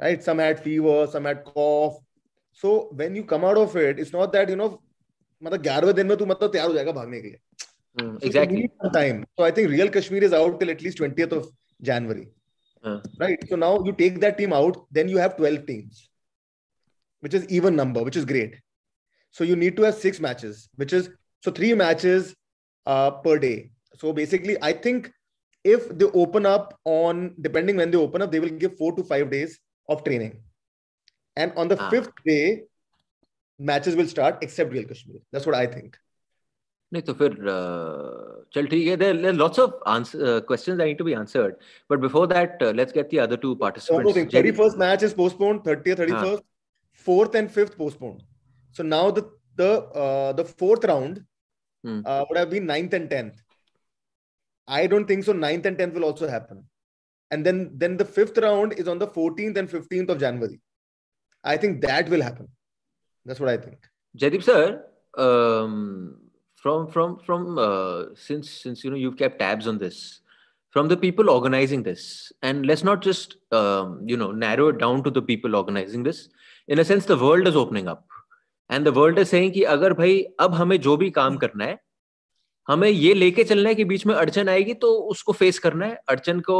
right? 0.00 0.22
Some 0.30 0.38
had 0.46 0.60
fever, 0.68 0.98
some 1.16 1.24
had 1.32 1.44
cough. 1.44 1.98
So 2.52 2.88
when 3.02 3.14
you 3.14 3.24
come 3.24 3.44
out 3.44 3.58
of 3.66 3.76
it, 3.76 3.98
it's 4.00 4.12
not 4.12 4.32
that, 4.38 4.48
you 4.56 4.56
know, 4.56 4.70
मतलब 5.42 5.62
ग्यारहवें 5.62 5.94
दिन 5.94 6.06
में 6.06 6.16
तू 6.18 6.26
मतलब 6.26 6.52
तैयार 6.52 6.66
हो 6.68 6.72
जाएगा 6.74 6.92
भागने 6.92 7.20
के 7.20 7.28
लिए 7.28 7.38
so 7.99 8.17
exactly 8.21 8.61
need 8.61 8.71
some 8.81 8.91
time. 8.91 9.25
So 9.37 9.43
I 9.45 9.51
think 9.51 9.69
real 9.69 9.89
Kashmir 9.89 10.23
is 10.23 10.33
out 10.33 10.59
till 10.59 10.69
at 10.71 10.81
least 10.81 10.97
20th 10.97 11.31
of 11.31 11.47
January. 11.81 12.29
Uh. 12.83 12.99
Right. 13.19 13.37
So 13.49 13.55
now 13.55 13.83
you 13.83 13.93
take 13.93 14.19
that 14.21 14.37
team 14.37 14.51
out, 14.53 14.85
then 14.91 15.07
you 15.07 15.17
have 15.17 15.37
12 15.37 15.65
teams, 15.67 16.09
which 17.21 17.33
is 17.33 17.47
even 17.49 17.75
number, 17.75 18.03
which 18.03 18.15
is 18.15 18.25
great. 18.25 18.55
So 19.31 19.43
you 19.43 19.55
need 19.55 19.77
to 19.77 19.83
have 19.83 19.95
six 19.95 20.19
matches, 20.19 20.69
which 20.75 20.93
is 20.93 21.09
so 21.43 21.51
three 21.51 21.73
matches 21.73 22.35
uh, 22.85 23.11
per 23.11 23.37
day. 23.39 23.71
So 23.97 24.11
basically, 24.11 24.57
I 24.61 24.73
think 24.73 25.11
if 25.63 25.87
they 25.97 26.05
open 26.05 26.45
up 26.45 26.77
on 26.83 27.35
depending 27.41 27.77
when 27.77 27.91
they 27.91 27.97
open 27.97 28.21
up, 28.21 28.31
they 28.31 28.39
will 28.39 28.49
give 28.49 28.77
four 28.77 28.93
to 28.95 29.03
five 29.03 29.29
days 29.31 29.59
of 29.87 30.03
training. 30.03 30.41
And 31.35 31.53
on 31.55 31.67
the 31.67 31.79
Ah. 31.79 31.89
fifth 31.89 32.11
day, 32.25 32.63
matches 33.59 33.95
will 33.95 34.07
start 34.07 34.39
except 34.41 34.71
real 34.73 34.83
Kashmir. 34.83 35.19
That's 35.31 35.45
what 35.45 35.55
I 35.55 35.67
think. 35.67 35.97
नहीं 36.93 37.03
तो 37.03 37.13
फिर 37.19 37.35
चल 38.55 38.67
ठीक 38.71 38.87
है। 38.87 38.95
There 38.97 39.15
there 39.21 39.33
lots 39.33 39.59
of 39.59 39.79
questions 39.87 40.77
that 40.77 40.87
need 40.87 40.97
to 40.97 41.03
be 41.05 41.13
answered 41.19 41.55
but 41.91 41.99
before 41.99 42.27
that 42.33 42.63
let's 42.79 42.93
get 42.93 43.13
the 43.13 43.19
other 43.27 43.37
two 43.45 43.53
participants 43.63 44.35
31st 44.35 44.83
match 44.83 45.05
is 45.09 45.13
postponed 45.21 45.63
30th 45.69 46.03
31st 46.03 46.43
4th 47.05 47.35
and 47.39 47.49
5th 47.53 47.77
postponed. 47.77 48.21
So 48.77 48.83
now 48.83 49.05
the 49.11 49.23
the 49.61 49.71
uh, 50.03 50.33
the 50.33 50.43
fourth 50.59 50.85
round 50.91 51.17
uh, 51.83 52.25
would 52.27 52.37
have 52.37 52.51
been 52.53 52.69
9th 52.73 52.93
and 52.99 53.09
10th 53.09 53.41
i 54.67 54.87
don't 54.93 55.07
think 55.11 55.25
so 55.27 55.33
9th 55.33 55.65
and 55.65 55.77
10th 55.77 55.93
will 55.99 56.05
also 56.09 56.27
happen. 56.27 56.63
And 57.31 57.45
then 57.47 57.59
then 57.81 57.97
the 57.97 58.05
fifth 58.17 58.37
round 58.45 58.73
is 58.83 58.87
on 58.93 58.99
the 59.03 59.07
14th 59.07 59.57
and 59.61 59.69
15th 59.69 60.09
of 60.15 60.19
january. 60.23 60.59
I 61.43 61.55
think 61.63 61.81
that 61.85 62.09
will 62.15 62.21
happen. 62.21 62.47
That's 63.25 63.39
what 63.45 63.49
i 63.53 63.57
think. 63.57 63.89
Jaydeep 64.23 64.43
sir 64.49 64.61
from 66.63 66.87
from 66.87 67.15
from 67.25 67.57
uh, 67.59 68.03
since 68.25 68.49
since 68.65 68.83
you 68.83 68.91
know 68.91 68.99
you've 69.03 69.17
kept 69.21 69.39
tabs 69.43 69.67
on 69.71 69.77
this 69.77 69.97
from 70.75 70.87
the 70.91 70.97
people 70.97 71.29
organizing 71.29 71.83
this 71.87 72.03
and 72.41 72.65
let's 72.65 72.83
not 72.89 73.01
just 73.07 73.35
um, 73.51 73.99
you 74.11 74.17
know 74.21 74.31
narrow 74.31 74.67
it 74.73 74.77
down 74.83 75.03
to 75.07 75.11
the 75.17 75.23
people 75.31 75.57
organizing 75.61 76.03
this 76.03 76.21
in 76.67 76.79
a 76.79 76.85
sense 76.91 77.09
the 77.13 77.17
world 77.23 77.49
is 77.51 77.57
opening 77.63 77.89
up 77.93 78.05
and 78.69 78.89
the 78.89 78.93
world 78.99 79.19
is 79.23 79.33
saying 79.33 79.51
कि 79.53 79.63
अगर 79.73 79.93
भाई 79.93 80.21
अब 80.45 80.53
हमें 80.61 80.79
जो 80.81 80.95
भी 80.97 81.09
काम 81.19 81.37
करना 81.43 81.65
है 81.65 81.79
हमें 82.67 82.89
ये 82.89 83.13
लेके 83.13 83.43
चलना 83.43 83.69
है 83.69 83.75
कि 83.75 83.85
बीच 83.85 84.05
में 84.05 84.13
अड़चन 84.15 84.49
आएगी 84.49 84.73
तो 84.85 84.93
उसको 85.13 85.33
फेस 85.39 85.59
करना 85.59 85.85
है 85.85 85.97
अड़चन 86.09 86.39
को 86.49 86.59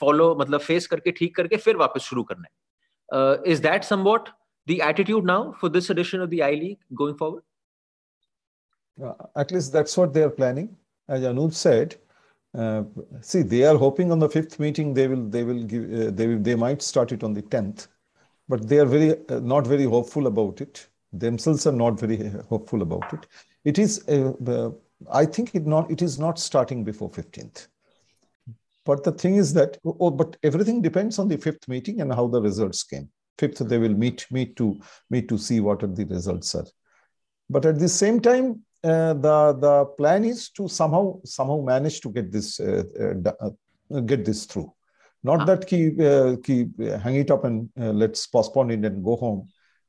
फॉलो 0.00 0.34
मतलब 0.40 0.60
फेस 0.60 0.86
करके 0.86 1.10
ठीक 1.18 1.36
करके 1.36 1.56
फिर 1.66 1.76
वापस 1.84 2.08
शुरू 2.10 2.22
करना 2.30 2.48
है 2.48 3.52
is 3.52 3.62
that 3.62 3.84
somewhat 3.84 4.28
the 4.66 4.82
attitude 4.82 5.24
now 5.24 5.54
for 5.58 5.68
this 5.68 5.90
edition 5.90 6.22
of 6.22 6.30
the 6.30 6.42
I 6.42 6.54
League 6.60 6.78
going 7.00 7.16
forward? 7.16 7.42
Uh, 7.42 7.55
at 9.36 9.52
least 9.52 9.72
that's 9.72 9.96
what 9.96 10.12
they 10.12 10.22
are 10.22 10.30
planning. 10.30 10.76
As 11.08 11.22
Anup 11.22 11.54
said, 11.54 11.96
uh, 12.56 12.84
see, 13.20 13.42
they 13.42 13.64
are 13.64 13.76
hoping 13.76 14.10
on 14.10 14.18
the 14.18 14.28
fifth 14.28 14.58
meeting 14.58 14.94
they 14.94 15.06
will 15.08 15.28
they 15.28 15.44
will 15.44 15.62
give 15.62 15.84
uh, 15.84 16.10
they 16.10 16.26
will, 16.26 16.38
they 16.38 16.54
might 16.54 16.82
start 16.82 17.12
it 17.12 17.22
on 17.22 17.34
the 17.34 17.42
tenth, 17.42 17.88
but 18.48 18.66
they 18.68 18.78
are 18.78 18.86
very 18.86 19.12
uh, 19.28 19.40
not 19.40 19.66
very 19.66 19.84
hopeful 19.84 20.26
about 20.26 20.60
it. 20.60 20.88
Themselves 21.12 21.66
are 21.66 21.72
not 21.72 22.00
very 22.00 22.26
uh, 22.26 22.42
hopeful 22.48 22.82
about 22.82 23.12
it. 23.12 23.26
It 23.64 23.78
is 23.78 24.08
uh, 24.08 24.32
uh, 24.46 24.70
I 25.12 25.26
think 25.26 25.54
it 25.54 25.66
not 25.66 25.90
it 25.90 26.02
is 26.02 26.18
not 26.18 26.38
starting 26.38 26.84
before 26.84 27.10
fifteenth. 27.10 27.68
But 28.86 29.04
the 29.04 29.12
thing 29.12 29.36
is 29.36 29.52
that 29.52 29.78
oh, 29.84 30.10
but 30.10 30.36
everything 30.42 30.80
depends 30.80 31.18
on 31.18 31.28
the 31.28 31.36
fifth 31.36 31.68
meeting 31.68 32.00
and 32.00 32.12
how 32.12 32.28
the 32.28 32.40
results 32.40 32.82
came. 32.82 33.10
Fifth, 33.38 33.58
they 33.58 33.78
will 33.78 33.94
meet 33.94 34.26
meet 34.30 34.56
to 34.56 34.80
meet 35.10 35.28
to 35.28 35.36
see 35.36 35.60
what 35.60 35.82
are 35.82 35.88
the 35.88 36.04
results 36.04 36.54
are. 36.54 36.64
But 37.50 37.66
at 37.66 37.78
the 37.78 37.88
same 37.88 38.20
time, 38.20 38.62
uh, 38.75 38.75
the 39.26 39.56
the 39.60 39.84
plan 39.98 40.24
is 40.24 40.50
to 40.50 40.68
somehow 40.68 41.20
somehow 41.24 41.60
manage 41.60 42.00
to 42.00 42.10
get 42.10 42.30
this 42.32 42.60
uh, 42.60 42.82
uh, 43.00 43.50
uh, 43.94 44.00
get 44.00 44.24
this 44.24 44.44
through. 44.46 44.72
Not 45.22 45.40
Ah. 45.40 45.44
that 45.46 45.66
keep 45.66 46.00
uh, 46.00 46.36
keep 46.42 46.68
uh, 46.80 46.98
hang 46.98 47.16
it 47.16 47.30
up 47.30 47.44
and 47.44 47.68
uh, 47.80 47.92
let's 47.92 48.26
postpone 48.26 48.70
it 48.70 48.84
and 48.84 49.04
go 49.04 49.16
home. 49.16 49.48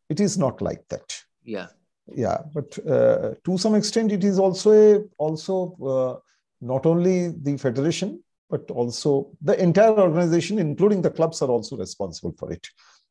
It 0.10 0.20
is 0.20 0.38
not 0.38 0.62
like 0.62 0.84
that. 0.90 1.08
Yeah. 1.44 1.68
Yeah, 2.16 2.38
but 2.54 2.80
uh, 2.88 3.34
to 3.44 3.58
some 3.58 3.76
extent, 3.76 4.14
it 4.14 4.24
is 4.24 4.40
also 4.40 4.72
a, 4.72 5.04
also 5.18 5.76
uh, 5.84 6.20
not 6.62 6.86
only 6.86 7.30
the 7.30 7.58
federation 7.58 8.24
but 8.50 8.72
also 8.72 9.30
the 9.42 9.62
entire 9.62 10.00
organization, 10.00 10.58
including 10.58 11.02
the 11.02 11.10
clubs, 11.10 11.42
are 11.42 11.50
also 11.50 11.76
responsible 11.76 12.34
for 12.40 12.50
it 12.54 12.66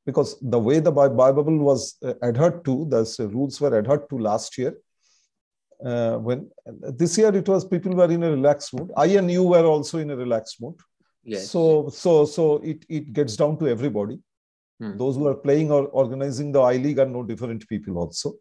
because 0.07 0.38
the 0.40 0.59
way 0.59 0.81
the 0.81 0.90
bi- 0.90 1.09
bubble 1.11 1.59
was 1.59 1.97
uh, 2.02 2.14
adhered 2.23 2.64
to, 2.64 2.87
the 2.88 3.28
rules 3.35 3.61
were 3.61 3.76
adhered 3.78 4.09
to 4.09 4.16
last 4.19 4.57
year. 4.57 4.73
Uh, 5.85 6.16
when 6.16 6.50
this 6.71 7.18
year 7.18 7.35
it 7.35 7.49
was 7.49 7.64
people 7.64 7.95
were 7.95 8.11
in 8.11 8.23
a 8.23 8.30
relaxed 8.30 8.73
mood. 8.75 8.90
I 8.97 9.06
and 9.06 9.30
you 9.30 9.42
were 9.42 9.64
also 9.64 9.99
in 9.99 10.11
a 10.11 10.16
relaxed 10.16 10.61
mood. 10.61 10.75
Yes. 11.23 11.50
So 11.50 11.88
so 11.90 12.25
so 12.25 12.56
it 12.59 12.85
it 12.88 13.12
gets 13.12 13.37
down 13.37 13.59
to 13.59 13.68
everybody. 13.68 14.18
Hmm. 14.80 14.97
Those 14.97 15.16
who 15.16 15.26
are 15.26 15.35
playing 15.35 15.71
or 15.71 15.87
organizing 15.88 16.52
the 16.52 16.61
I 16.61 16.76
League 16.76 16.99
are 16.99 17.06
no 17.06 17.23
different 17.23 17.66
people 17.68 17.99
also. 17.99 18.35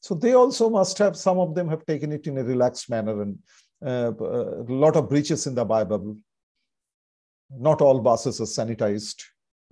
So 0.00 0.14
they 0.14 0.34
also 0.34 0.68
must 0.68 0.98
have 0.98 1.16
some 1.16 1.38
of 1.38 1.54
them 1.54 1.68
have 1.68 1.86
taken 1.86 2.12
it 2.12 2.26
in 2.26 2.38
a 2.38 2.44
relaxed 2.44 2.90
manner 2.90 3.22
and 3.22 3.38
uh, 3.84 4.12
a 4.18 4.64
lot 4.68 4.96
of 4.96 5.08
breaches 5.08 5.46
in 5.46 5.54
the 5.54 5.64
bio 5.64 5.84
bubble. 5.84 6.16
Not 7.50 7.80
all 7.80 8.00
buses 8.00 8.40
are 8.40 8.44
sanitized. 8.44 9.22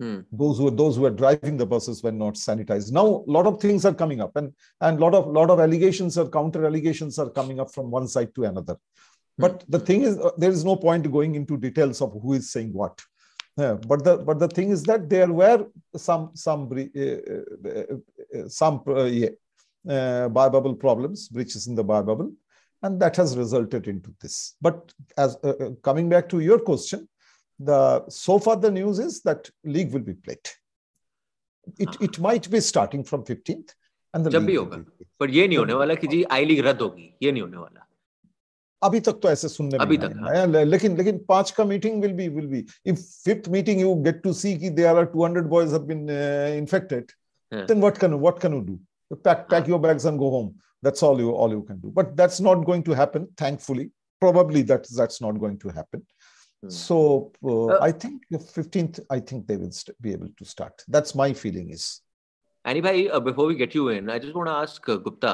Hmm. 0.01 0.21
Those 0.31 0.57
who 0.57 0.71
those 0.71 0.95
who 0.95 1.05
are 1.05 1.11
driving 1.11 1.57
the 1.57 1.65
buses 1.65 2.01
were 2.01 2.11
not 2.11 2.33
sanitized. 2.33 2.91
Now 2.91 3.05
a 3.05 3.31
lot 3.31 3.45
of 3.45 3.61
things 3.61 3.85
are 3.85 3.93
coming 3.93 4.19
up, 4.19 4.35
and 4.35 4.51
and 4.79 4.99
lot 4.99 5.13
of 5.13 5.27
lot 5.27 5.51
of 5.51 5.59
allegations 5.59 6.17
or 6.17 6.27
counter 6.27 6.65
allegations 6.65 7.19
are 7.19 7.29
coming 7.29 7.59
up 7.59 7.71
from 7.71 7.91
one 7.91 8.07
side 8.07 8.33
to 8.33 8.45
another. 8.45 8.77
But 9.37 9.63
the 9.69 9.77
thing 9.79 10.01
is, 10.01 10.17
uh, 10.17 10.31
there 10.37 10.49
is 10.49 10.65
no 10.65 10.75
point 10.75 11.11
going 11.11 11.35
into 11.35 11.55
details 11.55 12.01
of 12.01 12.13
who 12.19 12.33
is 12.33 12.51
saying 12.51 12.73
what. 12.73 12.99
Yeah, 13.57 13.73
but 13.73 14.03
the 14.03 14.17
but 14.17 14.39
the 14.39 14.47
thing 14.47 14.71
is 14.71 14.81
that 14.83 15.07
there 15.07 15.31
were 15.31 15.67
some 15.95 16.31
some 16.33 16.67
uh, 16.71 16.99
uh, 17.03 17.81
uh, 18.39 18.47
some 18.47 18.81
uh, 18.87 19.03
yeah, 19.03 19.29
uh, 19.87 20.29
biobubble 20.29 20.79
problems, 20.79 21.27
breaches 21.27 21.67
in 21.67 21.75
the 21.75 21.85
biobubble, 21.85 22.33
and 22.81 22.99
that 22.99 23.15
has 23.17 23.37
resulted 23.37 23.87
into 23.87 24.15
this. 24.19 24.55
But 24.61 24.93
as 25.15 25.37
coming 25.83 26.09
back 26.09 26.27
to 26.29 26.39
your 26.39 26.57
question, 26.57 27.07
the 27.60 27.80
so 28.20 28.38
far 28.46 28.56
the 28.66 28.70
news 28.78 28.98
is 29.06 29.20
that 29.30 29.50
league 29.76 29.92
will 29.96 30.06
be 30.12 30.14
played. 30.26 30.48
It 31.84 31.96
it 32.08 32.18
might 32.28 32.48
be 32.50 32.60
starting 32.60 33.02
from 33.10 33.24
15th, 33.30 33.74
and 34.14 34.26
the 34.26 34.30
जब 34.30 34.44
भी 34.46 34.52
league 34.52 34.58
will 34.58 34.64
होगा 34.64 34.76
be 34.76 34.84
played. 34.90 35.08
पर 35.20 35.30
ये 35.30 35.46
नहीं 35.48 35.58
होने 35.58 35.74
वाला 35.82 35.94
कि 36.02 36.06
जी 36.14 36.22
आई 36.38 36.44
league 36.44 36.60
रद्द 36.66 36.80
होगी 36.82 37.12
ये 37.22 37.32
नहीं 37.32 37.42
होने 37.42 37.56
वाला 37.56 37.82
अभी 38.82 39.00
तक 39.00 39.18
तो 39.22 39.30
ऐसे 39.30 39.48
सुनने 39.48 39.78
में 39.78 39.84
अभी 39.84 39.96
नहीं 39.98 40.08
तक, 40.08 40.26
आया 40.30 40.40
है। 40.40 40.46
ले- 40.52 40.64
लेकिन 40.66 40.96
लेकिन 40.96 41.18
पांच 41.28 41.50
का 41.58 41.64
meeting 41.64 42.00
will 42.02 42.12
be 42.14 42.28
will 42.28 42.46
be 42.46 42.64
if 42.90 42.98
fifth 43.24 43.48
meeting 43.56 43.80
you 43.80 43.94
get 44.08 44.22
to 44.22 44.32
see 44.40 44.56
कि 44.58 44.70
there 44.80 44.96
are 44.96 45.04
200 45.16 45.46
boys 45.54 45.72
have 45.72 45.82
been 45.92 46.08
infected 46.58 47.12
Yeah. 47.54 47.64
then 47.66 47.82
what 47.82 47.98
can 48.02 48.14
what 48.22 48.38
can 48.42 48.54
you 48.54 48.60
do 48.68 48.72
pack 49.26 49.42
pack 49.50 49.68
your 49.72 49.76
bags 49.82 50.04
and 50.10 50.18
go 50.22 50.28
home 50.36 50.46
that's 50.86 51.02
all 51.08 51.20
you 51.24 51.34
all 51.42 51.52
you 51.56 51.60
can 51.66 51.76
do 51.82 51.90
but 51.98 52.08
that's 52.20 52.40
not 52.46 52.64
going 52.70 52.80
to 52.88 52.96
happen 53.00 53.26
thankfully 53.42 53.84
probably 54.24 54.62
that's 54.70 54.96
that's 55.00 55.20
not 55.26 55.38
going 55.44 55.54
to 55.64 55.74
happen 55.76 56.02
Hmm. 56.64 56.70
so 56.74 56.96
uh, 57.44 57.66
Uh, 57.74 57.78
i 57.86 57.92
think 58.02 58.22
the 58.34 58.38
15th 58.38 59.00
i 59.16 59.20
think 59.30 59.46
they 59.48 59.56
will 59.62 59.72
st- 59.78 59.96
be 60.06 60.12
able 60.18 60.30
to 60.38 60.44
start 60.52 60.84
that's 60.96 61.14
my 61.22 61.32
feeling 61.44 61.70
is 61.78 61.86
Annie 62.70 62.80
bhai, 62.84 63.08
uh, 63.16 63.20
before 63.20 63.44
we 63.46 63.54
get 63.58 63.74
you 63.76 63.82
in, 63.90 64.08
I 64.10 64.18
just 64.22 64.34
want 64.34 64.48
to 64.48 64.52
ask 64.52 64.88
uh, 64.88 64.96
Gupta. 65.02 65.32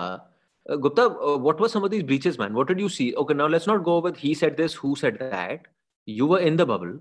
Uh, 0.68 0.76
Gupta, 0.86 1.04
uh, 1.28 1.36
what 1.44 1.60
were 1.64 1.68
some 1.74 1.82
of 1.86 1.90
these 1.94 2.02
breaches, 2.02 2.36
man? 2.40 2.52
What 2.58 2.68
did 2.68 2.78
you 2.78 2.90
see? 2.96 3.06
Okay, 3.22 3.32
now 3.38 3.46
let's 3.46 3.68
not 3.70 3.84
go 3.86 3.94
with 4.06 4.18
he 4.24 4.32
said 4.40 4.58
this, 4.58 4.74
who 4.74 4.90
said 5.02 5.16
that. 5.22 5.62
You 6.06 6.26
were 6.32 6.40
in 6.50 6.58
the 6.60 6.66
bubble. 6.72 6.92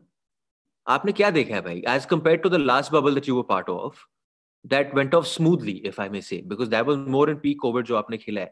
आपने 0.87 1.11
क्या 1.17 1.31
देखा 1.39 1.55
है 1.55 1.61
भाई? 1.61 1.81
As 1.95 2.05
compared 2.13 2.43
to 2.45 2.51
the 2.53 2.61
last 2.69 2.93
bubble 2.95 3.19
that 3.19 3.27
you 3.31 3.35
were 3.39 3.47
part 3.51 3.67
of, 3.73 3.99
that 4.75 4.95
went 5.01 5.13
off 5.19 5.27
smoothly, 5.27 5.75
if 5.91 5.99
I 5.99 6.07
may 6.15 6.21
say, 6.29 6.39
because 6.53 6.71
that 6.75 6.85
was 6.91 7.03
more 7.17 7.27
in 7.33 7.43
peak 7.45 7.59
COVID 7.65 7.83
जो 7.91 7.95
आपने 7.95 8.17
खेला 8.23 8.41
है. 8.41 8.51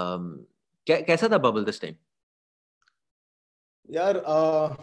Um, 0.00 0.46
कै- 0.90 1.04
कैसा 1.06 1.28
था 1.34 1.42
bubble 1.48 1.68
this 1.70 1.78
time? 1.84 1.98
Yeah, 3.89 4.09
uh, 4.35 4.75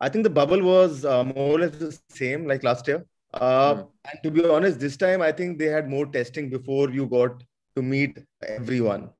I 0.00 0.08
think 0.10 0.24
the 0.24 0.30
bubble 0.30 0.62
was 0.62 1.04
uh, 1.04 1.24
more 1.24 1.56
or 1.56 1.60
less 1.60 1.76
the 1.78 1.92
same 1.92 2.46
like 2.46 2.64
last 2.64 2.88
year. 2.88 3.04
Uh, 3.34 3.74
Hmm. 3.74 3.82
And 4.10 4.18
to 4.24 4.30
be 4.30 4.44
honest, 4.48 4.80
this 4.80 4.96
time 4.96 5.22
I 5.22 5.32
think 5.32 5.58
they 5.58 5.66
had 5.66 5.88
more 5.88 6.06
testing 6.06 6.50
before 6.50 6.90
you 6.90 7.06
got 7.06 7.42
to 7.76 7.82
meet 7.82 8.18
everyone. 8.42 9.10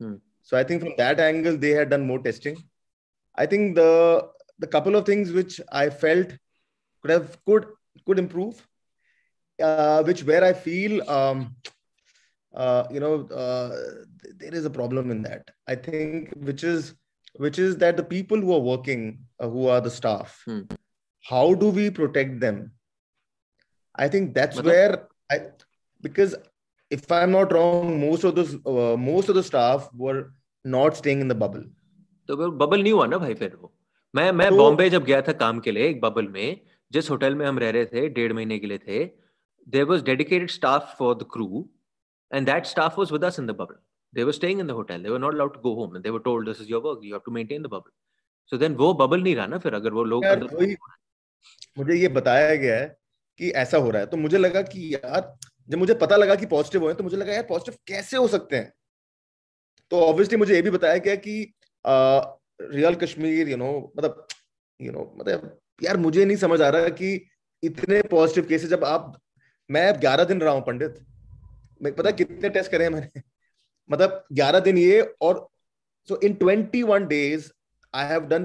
Hmm. 0.00 0.16
So 0.42 0.56
I 0.56 0.64
think 0.64 0.82
from 0.82 0.94
that 0.98 1.20
angle 1.20 1.56
they 1.56 1.70
had 1.70 1.90
done 1.90 2.06
more 2.06 2.20
testing. 2.20 2.56
I 3.36 3.46
think 3.46 3.76
the 3.76 4.28
the 4.58 4.66
couple 4.66 4.96
of 4.96 5.06
things 5.06 5.32
which 5.32 5.60
I 5.72 5.90
felt 5.90 6.28
could 7.02 7.10
have 7.10 7.38
could 7.46 7.66
could 8.06 8.18
improve, 8.18 8.66
uh, 9.62 10.02
which 10.02 10.24
where 10.24 10.44
I 10.44 10.52
feel 10.52 11.08
um, 11.10 11.54
uh, 12.54 12.84
you 12.90 13.00
know 13.00 13.26
uh, 13.28 13.70
th- 14.22 14.34
there 14.38 14.54
is 14.54 14.64
a 14.64 14.70
problem 14.70 15.10
in 15.10 15.22
that. 15.22 15.50
I 15.68 15.76
think 15.76 16.32
which 16.36 16.64
is 16.64 16.94
which 17.39 17.59
is 17.59 17.77
that 17.77 17.97
the 17.97 18.03
people 18.05 18.39
who 18.39 18.53
are 18.53 18.63
working, 18.65 19.05
uh, 19.39 19.49
who 19.49 19.67
are 19.67 19.81
the 19.81 19.93
staff, 19.93 20.35
Hmm. 20.47 20.59
how 21.25 21.45
do 21.63 21.69
we 21.77 21.85
protect 21.91 22.39
them? 22.43 22.59
I 23.95 24.07
think 24.09 24.33
that's 24.35 24.59
Matlab- 24.59 24.71
where 24.73 25.07
I 25.29 25.39
because 26.03 26.35
if 26.91 27.11
I'm 27.11 27.31
not 27.31 27.53
wrong, 27.57 27.91
most 27.99 28.25
of 28.29 28.35
those 28.35 28.53
uh, 28.73 28.95
most 29.05 29.29
of 29.29 29.35
the 29.35 29.43
staff 29.43 29.89
were 30.05 30.19
not 30.65 30.97
staying 31.01 31.21
in 31.25 31.33
the 31.33 31.39
bubble. 31.45 31.63
तो 32.29 32.35
वो 32.37 32.49
bubble 32.59 32.81
नहीं 32.83 32.93
हुआ 32.93 33.05
ना 33.07 33.17
भाई 33.17 33.33
फिर 33.39 33.55
वो 33.61 33.71
मैं 34.13 34.31
मैं 34.41 34.47
तो- 34.49 34.57
बॉम्बे 34.57 34.89
जब 34.89 35.03
गया 35.05 35.21
था 35.27 35.31
काम 35.41 35.59
के 35.67 35.71
लिए 35.71 35.87
एक 35.89 35.99
बबल 36.01 36.27
में 36.37 36.59
जिस 36.91 37.09
होटल 37.09 37.35
में 37.35 37.45
हम 37.45 37.59
रह 37.59 37.69
रहे 37.75 37.85
थे 37.93 38.07
डेढ़ 38.15 38.33
महीने 38.33 38.57
के 38.59 38.67
लिए 38.67 38.77
थे 38.87 39.03
there 39.75 39.83
was 39.91 40.03
dedicated 40.03 40.49
staff 40.49 40.95
for 40.99 41.15
the 41.15 41.27
crew 41.33 41.67
and 42.31 42.45
that 42.45 42.65
staff 42.65 42.97
was 42.99 43.11
with 43.11 43.23
us 43.25 43.39
in 43.39 43.45
the 43.47 43.51
bubble 43.61 43.75
they 44.12 44.24
were 44.24 44.32
staying 44.32 44.60
in 44.60 44.66
the 44.66 44.74
hotel. 44.74 45.02
They 45.02 45.10
were 45.10 45.18
not 45.18 45.34
allowed 45.34 45.54
to 45.54 45.60
go 45.60 45.74
home. 45.74 45.96
And 45.96 46.04
they 46.04 46.10
were 46.10 46.20
told 46.20 46.46
this 46.46 46.60
is 46.60 46.68
your 46.68 46.82
work. 46.82 47.02
You 47.02 47.14
have 47.14 47.24
to 47.24 47.34
maintain 47.38 47.62
the 47.62 47.72
bubble. 47.74 47.92
So 48.52 48.58
then 48.62 48.76
वो 48.76 48.92
bubble 48.94 49.22
नहीं 49.22 49.34
रहा 49.36 49.46
ना 49.46 49.58
फिर 49.58 49.74
अगर 49.74 49.92
वो 49.92 50.04
लोग 50.04 50.24
मुझे 51.78 51.94
ये 51.94 52.08
बताया 52.16 52.54
गया 52.54 52.76
है 52.78 52.86
कि 53.40 53.50
ऐसा 53.60 53.78
हो 53.78 53.90
रहा 53.90 54.00
है। 54.02 54.06
तो 54.06 54.16
मुझे 54.16 54.38
लगा 54.38 54.62
कि 54.62 54.94
यार 54.94 55.34
जब 55.68 55.78
मुझे 55.78 55.94
पता 55.94 56.16
लगा 56.16 56.34
कि 56.34 56.46
पॉजिटिव 56.46 56.82
हुए 56.84 56.94
तो 56.94 57.04
मुझे 57.04 57.16
लगा 57.16 57.32
यार 57.32 57.42
पॉजिटिव 57.48 57.74
कैसे 57.86 58.16
हो 58.16 58.28
सकते 58.28 58.56
हैं? 58.56 58.72
तो 59.90 60.00
ऑब्वियसली 60.06 60.36
मुझे 60.38 60.54
ये 60.54 60.62
भी 60.62 60.70
बताया 60.70 60.96
गया 61.06 61.14
कि 61.26 61.54
रियल 62.60 62.94
कश्मीर 62.94 63.48
यू 63.48 63.56
नो 63.56 63.70
मतलब 63.98 64.26
यू 64.80 64.92
नो 64.92 65.12
मतलब 65.18 65.58
यार 65.82 65.96
मुझे 65.96 66.24
नहीं 66.24 66.36
समझ 66.36 66.60
आ 66.60 66.68
रहा 66.68 66.88
कि 67.00 67.14
इतने 67.62 68.02
पॉजिटिव 68.10 68.46
केसेस 68.48 68.70
जब 68.70 68.84
आप 68.84 69.20
मैं 69.70 69.92
ग्यारह 70.00 70.24
दिन 70.24 70.40
रहा 70.40 70.52
हूँ 70.54 70.62
पंडित। 70.66 70.94
मैं 71.82 71.94
पता 71.96 72.10
कितने 72.10 72.48
टेस्ट 72.48 72.70
करे 72.70 72.84
हैं 72.84 72.90
मैंने? 72.90 73.22
मतलब 73.90 74.24
ग्यारह 74.32 74.60
दिन 74.60 74.78
ये 74.78 75.16
और 75.22 75.48
so 76.08 76.20
in 76.20 76.34
twenty 76.34 76.82
one 76.82 77.06
days 77.06 77.50
I 77.94 78.06
have 78.06 78.26
done 78.26 78.44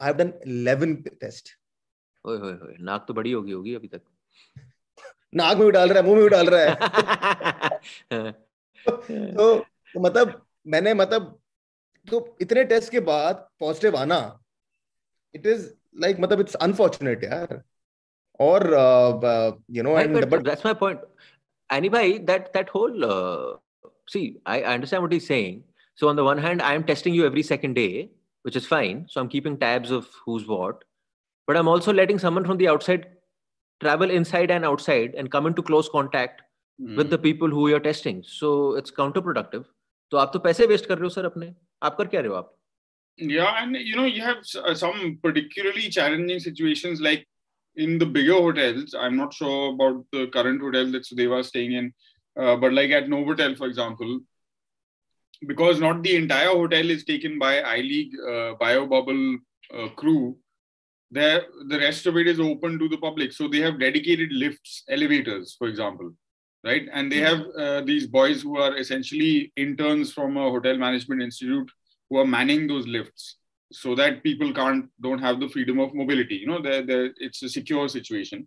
I 0.00 0.06
have 0.06 0.16
done 0.16 0.32
eleven 0.46 0.94
test 0.94 1.58
ओए 2.26 2.38
होए 2.38 2.52
होए 2.52 2.76
नाक 2.80 3.04
तो 3.08 3.14
बड़ी 3.14 3.32
होगी 3.32 3.52
होगी 3.52 3.74
अभी 3.74 3.88
तक। 3.88 4.00
नाक 5.34 5.56
में 5.56 5.66
भी 5.66 5.72
डाल 5.72 5.88
रहा 5.88 5.98
है 5.98 6.04
मुँह 6.04 6.16
में 6.16 6.24
भी 6.24 6.30
डाल 6.30 6.46
रहा 6.46 6.60
है। 6.60 8.32
तो, 8.88 8.90
तो 8.90 10.00
मतलब 10.00 10.46
मैंने 10.66 10.94
मतलब 10.94 11.38
तो 12.10 12.36
इतने 12.40 12.64
टेस्ट 12.64 12.92
के 12.92 13.00
बाद 13.00 13.48
पॉजिटिव 13.60 13.96
आना 13.96 14.40
इट 15.34 15.46
इज़ 15.46 15.74
लाइक 16.00 16.16
मतलब 16.20 16.40
इट्स 16.40 16.54
अनफॉर्चुनेट 16.54 17.24
यार। 17.24 17.62
और 18.40 18.66
you 19.70 19.82
know 19.82 19.98
and 19.98 20.24
but 20.24 20.48
my 20.62 20.74
point. 20.74 21.00
Annie 21.70 21.88
bhai, 21.88 22.18
that 22.18 22.52
that 22.52 22.68
whole 22.68 23.04
uh, 23.04 23.56
see, 24.09 24.37
I, 24.45 24.61
I 24.61 24.73
understand 24.73 25.03
what 25.03 25.11
he's 25.11 25.27
saying. 25.27 25.63
So 25.95 26.07
on 26.09 26.15
the 26.15 26.23
one 26.23 26.37
hand, 26.37 26.61
I 26.61 26.73
am 26.73 26.83
testing 26.83 27.13
you 27.13 27.25
every 27.25 27.43
second 27.43 27.73
day, 27.73 28.11
which 28.43 28.55
is 28.55 28.65
fine. 28.65 29.05
So 29.09 29.19
I'm 29.21 29.29
keeping 29.29 29.57
tabs 29.57 29.91
of 29.91 30.07
who's 30.25 30.47
what, 30.47 30.83
but 31.47 31.57
I'm 31.57 31.67
also 31.67 31.93
letting 31.93 32.19
someone 32.19 32.45
from 32.45 32.57
the 32.57 32.67
outside 32.67 33.07
travel 33.81 34.09
inside 34.09 34.51
and 34.51 34.65
outside 34.65 35.13
and 35.15 35.31
come 35.31 35.45
into 35.47 35.61
close 35.61 35.89
contact 35.89 36.41
with 36.97 37.09
the 37.09 37.17
people 37.17 37.49
who 37.49 37.69
you're 37.69 37.79
testing. 37.79 38.23
So 38.27 38.75
it's 38.75 38.91
counterproductive. 38.91 39.65
तो 40.11 40.17
आप 40.17 40.29
तो 40.33 40.39
पैसे 40.39 40.65
waste 40.67 40.85
कर 40.85 40.97
रहे 40.97 41.03
हो 41.03 41.09
sir 41.09 41.25
अपने 41.25 41.53
आप 41.83 41.95
कर 41.97 42.07
क्या 42.07 42.19
रहे 42.21 42.29
हो 42.29 42.35
आप 42.35 42.53
Yeah, 43.17 43.55
and 43.61 43.75
you 43.75 43.95
know, 43.95 44.05
you 44.05 44.21
have 44.21 44.37
s- 44.37 44.55
uh, 44.55 44.73
some 44.75 45.17
particularly 45.23 45.89
challenging 45.89 46.39
situations 46.39 47.01
like 47.01 47.25
in 47.75 47.97
the 47.97 48.05
bigger 48.05 48.33
hotels. 48.45 48.93
I'm 48.93 49.17
not 49.17 49.33
sure 49.33 49.73
about 49.73 50.05
the 50.13 50.27
current 50.27 50.61
hotel 50.61 50.91
that 50.91 51.07
Sudeva 51.07 51.39
is 51.39 51.47
staying 51.47 51.73
in, 51.73 51.91
uh, 52.36 52.56
but 52.56 52.72
like 52.72 52.90
at 52.90 53.06
Novotel, 53.06 53.56
for 53.56 53.66
example, 53.66 54.20
because 55.46 55.80
not 55.80 56.02
the 56.02 56.16
entire 56.16 56.48
hotel 56.48 56.88
is 56.90 57.04
taken 57.04 57.38
by 57.38 57.60
iLeague 57.62 58.12
uh, 58.28 58.54
bio 58.54 58.86
bubble 58.86 59.38
uh, 59.76 59.88
crew. 59.96 60.36
There, 61.10 61.42
the 61.68 61.78
rest 61.78 62.06
of 62.06 62.16
it 62.16 62.26
is 62.26 62.40
open 62.40 62.78
to 62.78 62.88
the 62.88 62.96
public. 62.96 63.32
So 63.32 63.46
they 63.46 63.60
have 63.60 63.78
dedicated 63.78 64.32
lifts, 64.32 64.82
elevators, 64.88 65.54
for 65.58 65.68
example, 65.68 66.12
right? 66.64 66.88
And 66.90 67.12
they 67.12 67.18
have 67.18 67.40
uh, 67.58 67.80
these 67.82 68.06
boys 68.06 68.40
who 68.40 68.56
are 68.56 68.78
essentially 68.78 69.52
interns 69.56 70.10
from 70.10 70.38
a 70.38 70.50
hotel 70.50 70.78
management 70.78 71.20
institute 71.20 71.70
who 72.08 72.16
are 72.18 72.26
manning 72.26 72.66
those 72.66 72.86
lifts 72.86 73.36
so 73.72 73.94
that 73.94 74.22
people 74.22 74.52
can't 74.52 74.88
don't 75.00 75.18
have 75.18 75.40
the 75.40 75.48
freedom 75.48 75.80
of 75.80 75.94
mobility 75.94 76.36
you 76.36 76.46
know 76.46 76.60
they're, 76.60 76.82
they're, 76.82 77.10
it's 77.16 77.42
a 77.42 77.48
secure 77.48 77.88
situation 77.88 78.46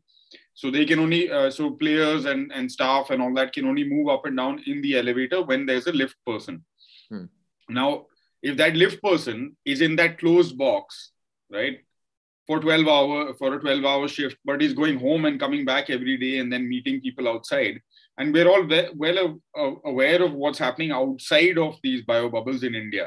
so 0.60 0.72
they 0.72 0.86
can 0.90 1.00
only 1.06 1.30
uh, 1.30 1.50
so 1.52 1.72
players 1.72 2.26
and, 2.26 2.52
and 2.58 2.72
staff 2.72 3.10
and 3.12 3.22
all 3.22 3.34
that 3.34 3.54
can 3.54 3.66
only 3.72 3.84
move 3.94 4.08
up 4.14 4.26
and 4.26 4.38
down 4.38 4.62
in 4.66 4.82
the 4.82 4.98
elevator 4.98 5.42
when 5.44 5.66
there's 5.66 5.88
a 5.88 5.92
lift 6.04 6.16
person 6.26 6.64
Hmm. 7.10 7.26
now 7.70 7.90
if 8.42 8.58
that 8.58 8.76
lift 8.76 9.02
person 9.04 9.56
is 9.74 9.82
in 9.88 9.96
that 9.98 10.18
closed 10.22 10.58
box 10.58 11.12
right 11.52 11.76
for 12.48 12.60
12 12.60 12.88
hour 12.88 13.34
for 13.40 13.50
a 13.56 13.60
12 13.60 13.86
hour 13.92 14.08
shift 14.08 14.38
but 14.44 14.60
he's 14.62 14.74
going 14.80 14.98
home 15.00 15.26
and 15.26 15.40
coming 15.44 15.66
back 15.66 15.92
every 15.98 16.18
day 16.24 16.40
and 16.40 16.52
then 16.52 16.68
meeting 16.68 17.00
people 17.02 17.28
outside 17.34 17.80
and 18.18 18.34
we're 18.34 18.48
all 18.54 18.64
we- 18.72 18.90
well 19.04 19.20
uh, 19.62 19.72
aware 19.92 20.24
of 20.28 20.34
what's 20.34 20.58
happening 20.66 20.92
outside 21.02 21.60
of 21.68 21.78
these 21.84 22.02
bio 22.10 22.28
bubbles 22.38 22.64
in 22.70 22.74
india 22.84 23.06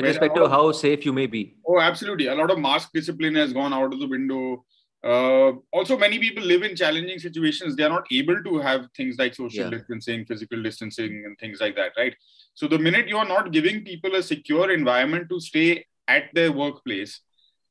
irrespective 0.00 0.44
of 0.44 0.50
how 0.56 0.64
safe 0.84 1.04
you 1.08 1.12
may 1.20 1.26
be 1.26 1.42
Oh, 1.68 1.80
absolutely. 1.80 2.26
A 2.26 2.34
lot 2.34 2.50
of 2.52 2.58
mask 2.58 2.90
discipline 2.98 3.34
has 3.36 3.52
gone 3.52 3.72
out 3.78 3.92
of 3.94 3.98
the 4.00 4.08
window. 4.08 4.64
Uh, 5.04 5.52
also, 5.72 5.98
many 5.98 6.18
people 6.18 6.44
live 6.44 6.62
in 6.62 6.76
challenging 6.76 7.18
situations. 7.18 7.74
They 7.74 7.82
are 7.82 7.88
not 7.90 8.06
able 8.12 8.42
to 8.44 8.58
have 8.58 8.82
things 8.96 9.16
like 9.18 9.34
social 9.34 9.64
Yeah. 9.64 9.70
distancing, 9.70 10.24
physical 10.26 10.62
distancing, 10.62 11.24
and 11.26 11.36
things 11.38 11.60
like 11.60 11.74
that, 11.76 11.96
right? 11.96 12.14
So 12.54 12.68
the 12.68 12.78
minute 12.78 13.08
you 13.08 13.18
are 13.18 13.28
not 13.28 13.50
giving 13.56 13.82
people 13.84 14.14
a 14.14 14.22
secure 14.22 14.70
environment 14.70 15.28
to 15.30 15.40
stay 15.40 15.84
at 16.08 16.30
their 16.34 16.52
workplace, 16.52 17.16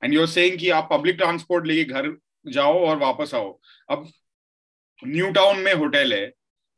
and 0.02 0.14
you're 0.14 0.32
saying 0.36 0.58
कि 0.58 0.70
आप 0.80 0.90
public 0.92 1.18
transport 1.24 1.68
लेके 1.68 1.84
घर 1.94 2.12
जाओ 2.58 2.78
और 2.90 2.98
वापस 2.98 3.34
आओ 3.36 3.50
अब 3.92 4.08
new 5.02 5.32
town 5.32 5.60
में 5.66 5.74
होटल 5.74 6.14
है 6.14 6.26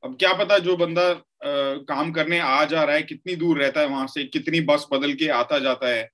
अब 0.04 0.16
क्या 0.20 0.34
पता 0.44 0.58
जो 0.68 0.76
बंदा 0.78 1.04
आ, 1.10 1.52
काम 1.90 2.12
करने 2.12 2.40
आ 2.40 2.64
जा 2.66 2.84
रहा 2.84 2.96
है 2.96 3.04
कितनी 3.04 3.36
दूर 3.36 3.60
रहता 3.62 3.82
है 3.82 3.88
वहाँ 3.88 4.08
से 4.08 4.24
कितनी 4.34 4.60
बस 4.70 4.88
बदल 4.92 5.14
के 5.22 5.28
आता 5.42 5.60
जाता 5.60 5.88
है 5.88 6.10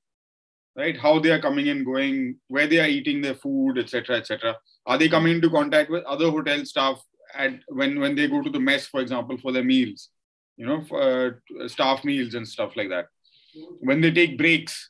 right? 0.76 0.98
How 0.98 1.20
they 1.20 1.32
are 1.32 1.42
coming 1.42 1.70
and 1.70 1.86
going 1.86 2.38
where 2.48 2.68
they 2.68 2.80
are 2.80 2.88
eating 2.88 3.22
their 3.22 3.36
food 3.36 3.78
etc 3.78 4.18
etc 4.18 4.56
are 4.86 4.98
they 4.98 5.10
coming 5.10 5.36
into 5.36 5.50
contact 5.50 5.90
with 5.90 6.04
other 6.06 6.30
hotel 6.30 6.66
staff 6.66 7.02
at 7.36 7.54
when 7.68 8.00
when 8.00 8.16
they 8.16 8.28
go 8.28 8.42
to 8.42 8.50
the 8.50 8.60
mess 8.60 8.88
for 8.88 9.02
example 9.02 9.38
for 9.38 9.52
their 9.52 9.64
meals 9.64 10.10
you 10.58 10.66
know 10.66 10.84
for, 10.84 11.42
uh, 11.62 11.68
staff 11.68 12.04
meals 12.04 12.34
and 12.34 12.48
stuff 12.48 12.76
like 12.76 12.90
that? 12.90 13.08
When 13.80 14.02
they 14.02 14.12
take 14.12 14.38
breaks 14.38 14.90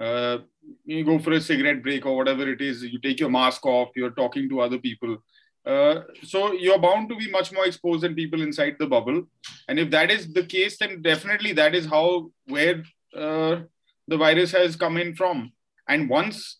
uh, 0.00 0.38
you 0.84 1.04
go 1.04 1.18
for 1.18 1.32
a 1.32 1.40
cigarette 1.40 1.82
break 1.82 2.06
or 2.06 2.16
whatever 2.16 2.48
it 2.48 2.60
is 2.60 2.82
you 2.82 2.98
take 3.00 3.20
your 3.20 3.30
mask 3.30 3.64
off 3.66 3.90
you're 3.96 4.10
talking 4.10 4.48
to 4.48 4.60
other 4.60 4.78
people. 4.78 5.18
Uh, 5.64 6.00
so 6.24 6.52
you're 6.52 6.78
bound 6.78 7.08
to 7.08 7.14
be 7.14 7.30
much 7.30 7.52
more 7.52 7.66
exposed 7.66 8.02
than 8.02 8.16
people 8.16 8.42
inside 8.42 8.74
the 8.80 8.86
bubble. 8.86 9.22
And 9.68 9.78
if 9.78 9.90
that 9.90 10.10
is 10.10 10.32
the 10.32 10.44
case 10.44 10.78
then 10.78 11.02
definitely 11.02 11.52
that 11.52 11.74
is 11.74 11.86
how 11.86 12.30
where 12.46 12.82
uh, 13.16 13.60
the 14.08 14.16
virus 14.16 14.52
has 14.52 14.76
come 14.76 14.96
in 14.96 15.14
from. 15.14 15.52
And 15.88 16.08
once 16.08 16.58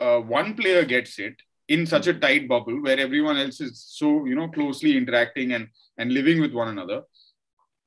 uh, 0.00 0.18
one 0.18 0.54
player 0.54 0.84
gets 0.84 1.18
it 1.18 1.34
in 1.68 1.86
such 1.86 2.06
a 2.06 2.14
tight 2.14 2.48
bubble 2.48 2.82
where 2.82 2.98
everyone 2.98 3.36
else 3.36 3.60
is 3.60 3.84
so 3.86 4.24
you 4.24 4.34
know 4.34 4.48
closely 4.48 4.96
interacting 4.96 5.52
and 5.52 5.68
and 5.98 6.12
living 6.12 6.40
with 6.40 6.52
one 6.52 6.68
another, 6.68 7.02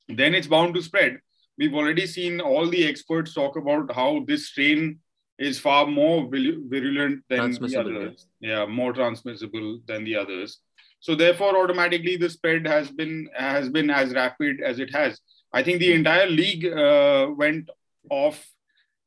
then 0.08 0.34
it's 0.34 0.46
bound 0.46 0.74
to 0.74 0.82
spread. 0.82 1.18
We've 1.58 1.74
already 1.74 2.06
seen 2.06 2.40
all 2.40 2.68
the 2.68 2.86
experts 2.86 3.34
talk 3.34 3.56
about 3.56 3.92
how 3.94 4.24
this 4.26 4.48
strain 4.48 5.00
is 5.38 5.58
far 5.58 5.86
more 5.86 6.28
virulent 6.30 7.24
than 7.28 7.52
the 7.52 7.76
others. 7.76 8.26
Yeah, 8.40 8.66
more 8.66 8.92
transmissible 8.92 9.80
than 9.86 10.04
the 10.04 10.16
others. 10.16 10.60
So 11.00 11.14
therefore, 11.14 11.56
automatically 11.56 12.16
the 12.16 12.30
spread 12.30 12.66
has 12.66 12.90
been 12.90 13.28
has 13.36 13.68
been 13.68 13.90
as 13.90 14.14
rapid 14.14 14.60
as 14.60 14.78
it 14.78 14.94
has. 14.94 15.20
I 15.52 15.62
think 15.62 15.80
the 15.80 15.92
entire 15.92 16.28
league 16.28 16.66
uh, 16.66 17.28
went 17.36 17.68
off 18.08 18.46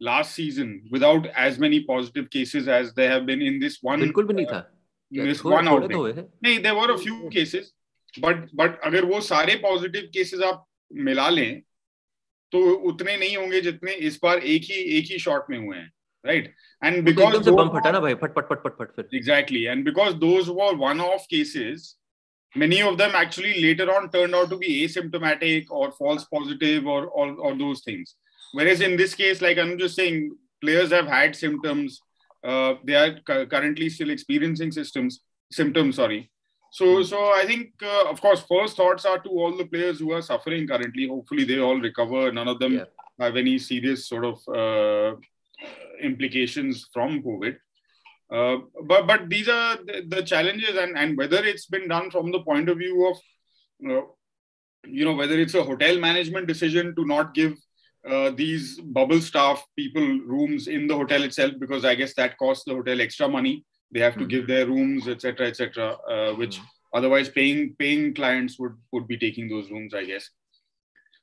last 0.05 0.35
season 0.35 0.83
without 0.91 1.27
as 1.37 1.59
many 1.59 1.81
positive 1.85 2.31
cases 2.31 2.69
as 2.69 2.93
there 2.95 3.11
have 3.11 3.27
been 3.27 3.43
in 3.43 3.59
this 3.65 3.79
one 3.83 4.01
बिल्कुल 4.01 4.27
भी 4.27 4.35
नहीं 4.35 4.47
था 4.47 4.65
this 5.13 5.45
one 5.45 5.69
outing 5.69 5.93
नहीं 6.45 6.63
there 6.63 6.75
were 6.75 6.91
a 6.95 6.99
few 6.99 7.19
cases 7.37 7.73
but 8.15 8.47
but 8.61 8.81
अगर 8.85 9.05
वो 9.05 9.21
सारे 9.21 9.61
positive 9.63 10.11
cases 10.17 10.43
आप 10.43 10.67
मिला 11.09 11.29
लें 11.29 11.63
तो 12.53 12.61
उतने 12.91 13.17
नहीं 13.17 13.37
होंगे 13.37 13.61
जितने 13.61 13.93
इस 14.09 14.19
बार 14.23 14.39
एक 14.39 14.63
ही 14.71 14.81
एक 14.99 15.11
ही 15.11 15.19
शॉट 15.19 15.51
में 15.51 15.59
हुए 15.59 15.77
हैं 15.77 15.91
right 16.25 16.49
and 16.83 17.05
because 17.05 17.45
से 17.45 17.51
बम 17.51 17.69
फटा 17.77 17.91
ना 17.93 18.01
भाई 18.01 18.15
फट 18.23 18.35
फट 18.39 18.49
फट 18.49 18.63
फट 18.65 18.79
फट 18.79 18.95
फिर 18.97 19.19
exactly 19.19 19.67
and 19.73 19.85
because 19.85 20.19
those 20.25 20.51
were 20.59 20.73
one 20.81 21.01
off 21.01 21.29
cases 21.35 21.95
many 22.55 22.81
of 22.83 22.99
them 22.99 23.15
actually 23.15 23.53
later 23.65 23.87
on 23.95 24.11
turned 24.11 24.35
out 24.35 24.51
to 24.51 24.59
be 24.63 24.73
asymptomatic 24.85 25.71
or 25.71 25.93
false 25.93 26.27
positive 26.35 26.91
or 26.95 27.01
or, 27.07 27.29
or 27.37 27.55
those 27.63 27.83
things 27.89 28.17
Whereas 28.56 28.80
in 28.80 28.96
this 28.96 29.14
case, 29.14 29.42
like 29.42 29.58
I'm 29.58 29.78
just 29.78 29.98
saying, 29.98 30.32
players 30.62 30.92
have 30.92 31.08
had 31.08 31.36
symptoms. 31.36 32.00
Uh, 32.42 32.76
they 32.86 32.96
are 32.96 33.20
cu- 33.28 33.48
currently 33.48 33.90
still 33.90 34.12
experiencing 34.12 34.72
systems 34.72 35.20
symptoms. 35.52 35.98
Sorry. 35.98 36.32
So, 36.72 36.86
mm. 36.86 37.06
so 37.06 37.18
I 37.34 37.44
think, 37.46 37.72
uh, 37.84 38.06
of 38.10 38.22
course, 38.22 38.46
first 38.50 38.78
thoughts 38.78 39.04
are 39.06 39.20
to 39.20 39.30
all 39.30 39.58
the 39.58 39.66
players 39.66 40.00
who 40.00 40.14
are 40.14 40.22
suffering 40.22 40.68
currently. 40.70 41.08
Hopefully, 41.08 41.44
they 41.44 41.60
all 41.60 41.82
recover. 41.82 42.32
None 42.32 42.48
of 42.48 42.60
them 42.60 42.74
yeah. 42.76 42.86
have 43.20 43.36
any 43.36 43.58
serious 43.58 44.08
sort 44.08 44.26
of 44.32 44.40
uh, 44.64 45.18
implications 46.02 46.88
from 46.94 47.22
COVID. 47.24 47.58
Uh, 48.32 48.58
but 48.86 49.06
but 49.06 49.30
these 49.30 49.50
are 49.50 49.76
the, 49.86 50.02
the, 50.08 50.24
challenges, 50.24 50.78
and 50.78 50.98
and 50.98 51.18
whether 51.18 51.44
it's 51.44 51.68
been 51.68 51.90
done 51.90 52.10
from 52.10 52.32
the 52.32 52.44
point 52.50 52.70
of 52.70 52.78
view 52.78 52.96
of, 53.12 53.18
uh, 53.92 54.06
you 54.88 55.06
know, 55.06 55.14
whether 55.14 55.38
it's 55.40 55.54
a 55.54 55.64
hotel 55.64 56.00
management 56.00 56.48
decision 56.48 56.96
to 56.96 57.06
not 57.06 57.34
give 57.34 57.54
uh, 58.10 58.32
these 58.32 58.80
bubble 58.80 59.20
staff 59.20 59.66
people 59.76 60.02
rooms 60.02 60.68
in 60.68 60.88
the 60.88 60.96
hotel 60.96 61.24
itself 61.24 61.54
because 61.60 61.86
I 61.86 61.96
guess 61.96 62.14
that 62.16 62.38
costs 62.38 62.64
the 62.66 62.74
hotel 62.74 63.02
extra 63.02 63.28
money. 63.28 63.66
They 63.92 64.00
have 64.00 64.14
to 64.14 64.20
mm-hmm. 64.20 64.30
give 64.30 64.48
their 64.48 64.68
rooms, 64.68 65.08
etc., 65.08 65.48
etc., 65.48 65.98
uh, 66.10 66.34
which 66.34 66.58
mm-hmm. 66.58 66.98
otherwise 66.98 67.30
paying 67.30 67.76
paying 67.80 68.14
clients 68.14 68.60
would 68.60 68.76
would 68.92 69.08
be 69.08 69.18
taking 69.18 69.50
those 69.50 69.72
rooms, 69.72 69.94
I 69.94 70.06
guess. 70.06 70.30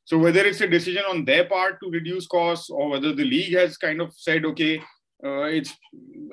So 0.04 0.18
whether 0.18 0.44
it's 0.44 0.60
a 0.60 0.66
decision 0.66 1.04
on 1.08 1.24
their 1.24 1.44
part 1.44 1.78
to 1.82 1.90
reduce 1.90 2.26
costs 2.26 2.70
or 2.70 2.88
whether 2.90 3.12
the 3.12 3.24
league 3.24 3.54
has 3.54 3.76
kind 3.76 4.00
of 4.00 4.12
said, 4.16 4.44
okay, 4.44 4.78
uh, 5.24 5.44
it's 5.44 5.72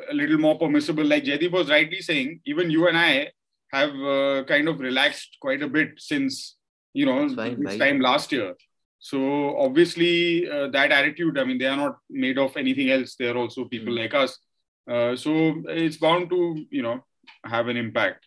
a 0.10 0.14
little 0.14 0.40
more 0.40 0.58
permissible, 0.58 1.06
like 1.06 1.24
Jaydeep 1.24 1.52
was 1.52 1.70
rightly 1.70 2.02
saying, 2.02 2.42
even 2.46 2.72
you 2.72 2.88
and 2.88 2.98
I 2.98 3.32
have 3.72 3.94
uh, 3.94 4.44
kind 4.46 4.68
of 4.68 4.80
relaxed 4.80 5.38
quite 5.40 5.62
a 5.62 5.68
bit 5.68 5.92
since 5.98 6.56
you 6.94 7.06
know 7.06 7.30
fine, 7.36 7.64
this 7.64 7.78
time 7.78 8.00
last 8.00 8.32
year 8.32 8.56
so 9.00 9.58
obviously 9.58 10.50
uh, 10.50 10.68
that 10.68 10.92
attitude 10.92 11.38
i 11.38 11.44
mean 11.44 11.58
they 11.58 11.66
are 11.66 11.78
not 11.78 11.98
made 12.10 12.38
of 12.38 12.56
anything 12.58 12.90
else 12.92 13.16
they 13.16 13.28
are 13.28 13.38
also 13.38 13.66
people 13.66 13.94
mm. 13.94 14.00
like 14.02 14.14
us 14.14 14.40
uh, 14.88 15.16
so 15.16 15.32
it's 15.68 15.98
bound 15.98 16.30
to 16.30 16.66
you 16.70 16.82
know 16.82 17.00
have 17.46 17.68
an 17.68 17.78
impact 17.78 18.26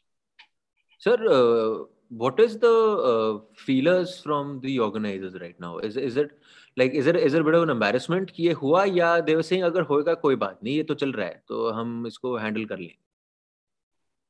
sir 0.99 1.17
uh, 1.31 1.85
what 2.09 2.41
is 2.41 2.59
the 2.59 2.77
uh, 3.11 3.41
feelers 3.57 4.19
from 4.21 4.61
the 4.61 4.79
organizers 4.79 5.35
right 5.41 5.61
now 5.61 5.79
is 5.79 5.97
is 5.97 6.17
it 6.17 6.31
like 6.77 6.93
is 6.93 7.07
it 7.07 7.17
is 7.17 7.35
it 7.35 7.41
a 7.41 7.45
bit 7.45 7.55
of 7.55 7.63
an 7.63 7.71
embarrassment 7.71 8.31
कि 8.31 8.43
ये 8.43 8.53
हुआ 8.63 8.85
या 8.85 9.27
they 9.27 9.37
were 9.37 9.47
saying 9.51 9.65
अगर 9.65 9.83
होएगा 9.91 10.15
कोई 10.25 10.37
बात 10.37 10.59
नहीं 10.65 10.77
ये 10.77 10.83
तो 10.83 10.95
चल 10.95 11.13
रहा 11.13 11.27
है 11.27 11.43
तो 11.49 11.71
हम 11.71 12.07
इसको 12.07 12.37
हैंडल 12.37 12.65
कर 12.65 12.79
लेंगे 12.79 12.99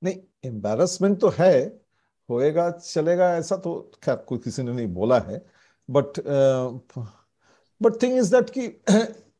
नहीं 0.04 0.50
एम्बेरसमेंट 0.50 1.20
तो 1.20 1.28
है 1.38 1.54
होएगा 2.30 2.70
चलेगा 2.70 3.34
ऐसा 3.36 3.56
तो 3.64 3.74
खैर 4.04 4.16
कोई 4.28 4.38
किसी 4.44 4.62
ने 4.62 4.72
नहीं 4.72 4.86
बोला 4.94 5.18
है 5.28 5.44
but 5.92 6.18
uh, 6.26 6.72
but 7.80 8.00
thing 8.00 8.16
is 8.16 8.30
that 8.30 8.52
ki, 8.52 8.64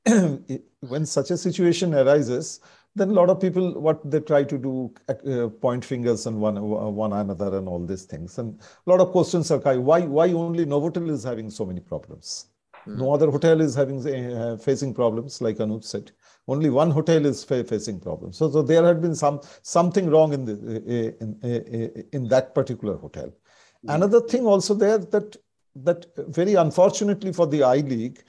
when 0.93 1.07
such 1.07 1.31
a 1.31 1.37
situation 1.37 1.95
arises 1.95 2.61
then 2.95 3.11
a 3.11 3.12
lot 3.12 3.31
of 3.31 3.41
people 3.41 3.81
what 3.81 3.99
they 4.11 4.21
try 4.21 4.45
to 4.45 4.59
do 4.59 4.93
uh, 5.09 5.49
point 5.49 5.85
fingers 5.85 6.27
on 6.27 6.41
one 6.41 6.61
one 6.61 7.12
another 7.12 7.57
and 7.57 7.69
all 7.69 7.85
these 7.85 8.05
things. 8.05 8.38
And 8.38 8.61
a 8.87 8.91
lot 8.91 9.01
of 9.01 9.12
questions 9.12 9.51
are 9.51 9.59
why 9.81 10.01
why 10.01 10.31
only 10.33 10.67
novotel 10.67 11.11
is 11.11 11.25
having 11.25 11.51
so 11.51 11.65
many 11.65 11.81
problems? 11.81 12.47
Mm. 12.87 12.99
no 12.99 13.15
other 13.15 13.31
hotel 13.31 13.61
is 13.61 13.77
having 13.77 14.05
uh, 14.09 14.57
facing 14.57 14.93
problems 14.93 15.41
like 15.41 15.59
anup 15.59 15.85
said. 15.85 16.11
Only 16.49 16.69
one 16.71 16.91
hotel 16.91 17.25
is 17.25 17.45
fa 17.45 17.62
facing 17.62 18.01
problems. 18.01 18.38
So, 18.38 18.51
so 18.51 18.62
there 18.62 18.85
had 18.85 19.01
been 19.01 19.15
some 19.15 19.41
something 19.62 20.11
wrong 20.11 20.33
in 20.33 20.45
the 20.45 20.55
uh, 20.55 21.25
in, 21.25 21.38
in, 21.43 22.05
in 22.12 22.29
that 22.29 22.55
particular 22.55 22.97
hotel. 22.97 23.33
Mm. 23.87 23.95
another 23.95 24.21
thing 24.21 24.47
also 24.47 24.75
there 24.75 24.99
that 24.99 25.37
that 25.76 26.06
very 26.15 26.56
unfortunately 26.56 27.34
for 27.34 27.48
the 27.48 27.63
I 27.63 27.78
League, 27.78 28.24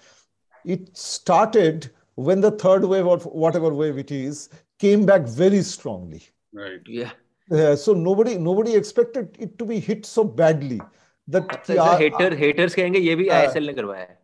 it 0.64 0.96
started 0.96 1.90
when 2.14 2.40
the 2.40 2.50
third 2.50 2.84
wave 2.84 3.06
or 3.06 3.18
whatever 3.18 3.72
wave 3.72 3.98
it 3.98 4.10
is 4.10 4.48
came 4.78 5.06
back 5.06 5.22
very 5.22 5.62
strongly. 5.62 6.22
Right. 6.52 6.80
Yeah. 6.86 7.10
Uh, 7.50 7.76
so 7.76 7.94
nobody 7.94 8.36
nobody 8.36 8.74
expected 8.74 9.36
it 9.38 9.58
to 9.58 9.64
be 9.64 9.80
hit 9.80 10.04
so 10.04 10.24
badly 10.24 10.80
that 11.28 11.48
अच्छा, 11.48 11.74
yeah, 11.74 11.96
hater 11.96 12.36
haters 12.36 12.74
कहेंगे 12.74 12.98
ये 12.98 13.14
भी 13.16 13.28
ISL 13.28 13.66
ने 13.66 13.72
करवाया 13.72 14.00
है 14.00 14.18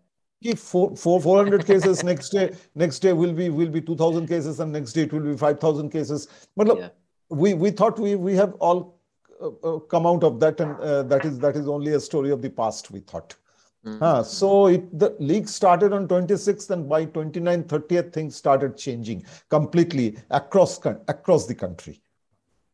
कि 0.45 0.55
four, 0.59 0.95
four, 0.97 1.21
400 1.21 1.65
cases 1.67 2.03
next 2.05 2.31
day 2.31 2.51
next 2.75 2.99
day 2.99 3.13
will 3.13 3.33
be 3.33 3.49
will 3.49 3.71
be 3.71 3.81
2000 3.81 4.27
cases 4.27 4.61
and 4.61 4.73
next 4.73 4.93
day 4.93 5.03
it 5.03 5.13
will 5.13 5.21
be 5.21 5.37
5000 5.37 5.91
cases 5.91 6.29
but 6.57 6.77
yeah. 6.77 6.89
we 7.31 7.55
we 7.55 7.71
thought 7.71 7.99
we 7.99 8.15
we 8.15 8.35
have 8.35 8.53
all 8.61 8.83
uh, 8.83 8.83
uh, 8.83 8.98
come 9.90 10.06
out 10.06 10.24
of 10.24 10.40
that 10.40 10.60
and 10.60 10.78
uh, 10.80 11.04
that 11.04 11.26
is 11.26 11.40
that 11.40 11.56
is 11.56 11.68
only 11.68 11.94
a 11.94 12.00
story 12.00 12.32
of 12.32 12.42
the 12.42 12.50
past 12.50 12.92
we 12.92 13.00
thought. 13.00 13.36
Mm-hmm. 13.86 14.04
uh, 14.04 14.24
so 14.24 14.68
it, 14.68 15.00
the 15.00 15.16
league 15.20 15.48
started 15.48 15.94
on 15.94 16.06
26th 16.06 16.70
and 16.70 16.90
by 16.90 17.06
29th 17.06 17.68
30th 17.68 18.12
things 18.12 18.36
started 18.36 18.76
changing 18.76 19.24
completely 19.50 20.18
across 20.32 20.86
across 21.08 21.48
the 21.48 21.56
country. 21.56 22.02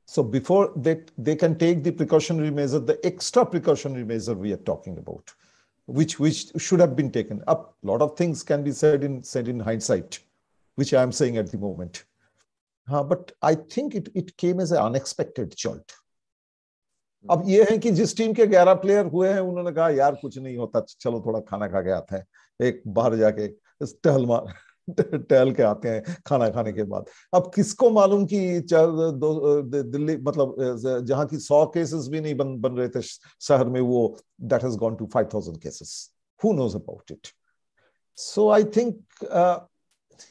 So 0.07 0.23
before 0.23 0.71
they 0.75 1.01
they 1.17 1.35
can 1.35 1.57
take 1.57 1.83
the 1.83 1.91
precautionary 1.91 2.49
measure 2.49 2.79
the 2.79 2.99
extra 3.05 3.45
precautionary 3.45 4.03
measure 4.03 4.33
we 4.33 4.51
are 4.53 4.65
talking 4.71 4.97
about 4.97 5.31
which 5.85 6.19
which 6.19 6.47
should 6.57 6.79
have 6.79 6.95
been 6.95 7.11
taken 7.11 7.43
up. 7.47 7.75
A 7.83 7.87
lot 7.87 8.01
of 8.01 8.17
things 8.17 8.41
can 8.41 8.63
be 8.63 8.71
said 8.71 9.03
in 9.03 9.21
said 9.23 9.47
in 9.47 9.59
hindsight 9.59 10.19
which 10.73 10.93
i 10.93 11.01
am 11.01 11.11
saying 11.11 11.37
at 11.37 11.51
the 11.51 11.57
moment. 11.59 12.03
Uh, 12.89 13.03
but 13.03 13.31
i 13.43 13.53
think 13.53 13.93
it, 13.93 14.09
it 14.15 14.35
came 14.37 14.59
as 14.59 14.71
an 14.71 14.79
unexpected 14.79 15.55
jolt 15.55 15.95
अब 17.31 17.43
ये 17.47 17.63
है 17.69 17.77
कि 17.77 17.91
जिस 17.91 18.15
team 18.17 18.33
के 18.33 18.45
ग्यारह 18.47 18.73
player 18.83 19.05
हुए 19.13 19.29
हैं 19.33 19.39
उन्होंने 19.39 19.71
कहा 19.71 19.89
यार 19.89 20.15
कुछ 20.21 20.37
नहीं 20.37 20.57
होता 20.57 20.79
चलो 20.89 21.21
थोड़ा 21.25 21.39
खाना 21.49 21.67
खा 21.67 21.81
के 21.81 21.91
आते 21.91 22.15
हैं। 22.15 22.25
एक 22.67 22.81
बाहर 22.87 23.15
जाके 23.17 23.47
टहल 23.83 24.25
मार 24.25 24.53
टहल 24.99 25.51
के 25.53 25.63
आते 25.63 25.89
हैं 25.89 26.15
खाना 26.27 26.49
खाने 26.49 26.73
के 26.73 26.83
बाद। 26.83 27.05
अब 27.33 27.51
किसको 27.55 27.89
मालूम 27.89 28.25
कि 28.33 28.39
दिल्ली 28.71 30.17
मतलब 30.17 30.55
जहाँ 31.07 31.25
की 31.27 31.37
सौ 31.39 31.65
केसेस 31.75 32.07
भी 32.11 32.21
नहीं 32.21 32.35
बन 32.37 32.57
बन 32.61 32.77
रहे 32.77 32.89
थे 32.89 33.01
शहर 33.01 33.65
में 33.67 33.81
वो 33.81 34.01
that 34.41 34.63
has 34.63 34.77
gone 34.77 34.95
to 34.95 35.09
five 35.13 35.29
thousand 35.33 35.57
cases 35.61 35.93
who 36.43 36.53
knows 36.53 36.75
about 36.75 37.11
it 37.11 37.27
so 38.17 38.49
I 38.49 38.63
think 38.77 39.03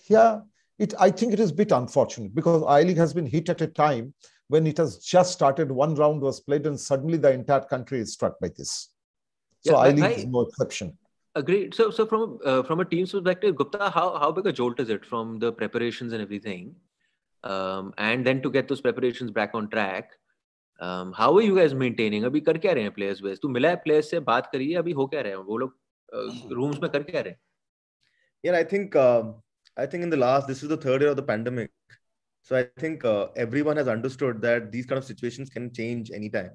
yeah, 0.09 0.41
it. 0.81 0.95
I 0.99 1.11
think 1.11 1.35
it 1.35 1.41
is 1.41 1.51
a 1.51 1.55
bit 1.55 1.73
unfortunate 1.73 2.35
because 2.35 2.63
I 2.75 2.83
League 2.83 3.01
hit 3.29 3.51
at 3.51 3.61
a 3.61 3.67
time 3.67 4.07
when 4.54 4.68
it 4.68 4.78
has 4.78 4.98
just 4.98 5.32
started. 5.34 5.72
One 5.72 5.96
round 5.96 6.22
was 6.22 6.40
played, 6.40 6.66
and 6.66 6.80
suddenly 6.80 7.18
the 7.18 7.32
entire 7.32 7.66
country 7.76 8.00
is 8.00 8.14
struck 8.14 8.40
by 8.40 8.50
this. 8.50 8.74
So 9.68 9.74
Yeah, 9.74 9.78
I 9.78 9.88
I- 9.88 9.94
League 9.94 10.04
I- 10.04 10.18
is 10.24 10.26
no 10.26 10.42
exception. 10.42 10.98
Agreed. 11.36 11.76
So, 11.76 11.90
so 11.92 12.06
from 12.12 12.40
uh, 12.44 12.64
from 12.64 12.80
a 12.80 12.86
team's 12.86 13.12
perspective, 13.12 13.56
Gupta, 13.56 13.90
how 13.98 14.06
how 14.22 14.32
big 14.38 14.48
a 14.48 14.54
jolt 14.60 14.80
is 14.84 14.90
it 14.90 15.04
from 15.10 15.34
the 15.44 15.52
preparations 15.60 16.16
and 16.18 16.24
everything, 16.26 16.72
um, 17.44 17.92
and 17.98 18.26
then 18.30 18.42
to 18.46 18.52
get 18.56 18.68
those 18.68 18.82
preparations 18.88 19.32
back 19.32 19.54
on 19.60 19.68
track? 19.76 20.16
Um, 20.88 21.12
how 21.20 21.28
are 21.38 21.44
you 21.46 21.56
guys 21.60 21.76
maintaining? 21.84 22.26
अभी 22.26 22.40
कर 22.48 22.58
क्या 22.58 22.74
रहे 22.74 22.84
हैं 22.84 22.96
players 22.96 23.22
base? 23.22 23.40
तू 23.42 23.50
मिला 23.50 23.70
है 23.70 23.82
players 23.84 24.06
से 24.06 24.20
बात 24.32 24.50
करी 24.54 24.72
है 24.72 24.78
अभी 24.78 24.92
हो 24.92 25.06
क्या 25.08 25.22
रहे 25.22 25.32
हैं 25.32 25.40
वो 25.52 25.58
लोग 25.58 25.74
rooms 26.60 26.82
में 26.82 26.92
कर 26.92 27.04
क्या 27.04 27.22
रहे 27.22 27.34
हैं? 27.34 27.40
Yeah, 28.48 28.58
I 28.60 28.66
think 28.74 28.96
uh, 29.06 29.24
I 29.78 29.88
think 29.94 30.06
in 30.08 30.12
the 30.16 30.22
last 30.26 30.50
this 30.52 30.64
is 30.64 30.70
the 30.74 30.82
third 30.88 31.02
year 31.06 31.12
of 31.14 31.18
the 31.22 31.28
pandemic, 31.32 31.72
so 32.45 32.57
I 32.57 32.65
think 32.65 33.05
uh, 33.05 33.29
everyone 33.37 33.77
has 33.79 33.89
understood 33.89 34.41
that 34.43 34.71
these 34.71 34.87
kind 34.87 34.99
of 34.99 35.05
situations 35.05 35.51
can 35.51 35.73
change 35.73 36.11
anytime. 36.13 36.53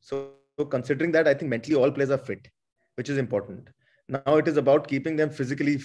So, 0.00 0.32
so 0.58 0.66
considering 0.66 1.12
that, 1.12 1.28
I 1.28 1.34
think 1.34 1.48
mentally 1.48 1.76
all 1.76 1.90
players 1.90 2.10
are 2.10 2.18
fit, 2.18 2.48
which 2.96 3.08
is 3.08 3.18
important. 3.18 3.70
Now 4.08 4.36
it 4.36 4.48
is 4.48 4.56
about 4.58 4.88
keeping 4.88 5.16
them 5.16 5.30
physically 5.30 5.80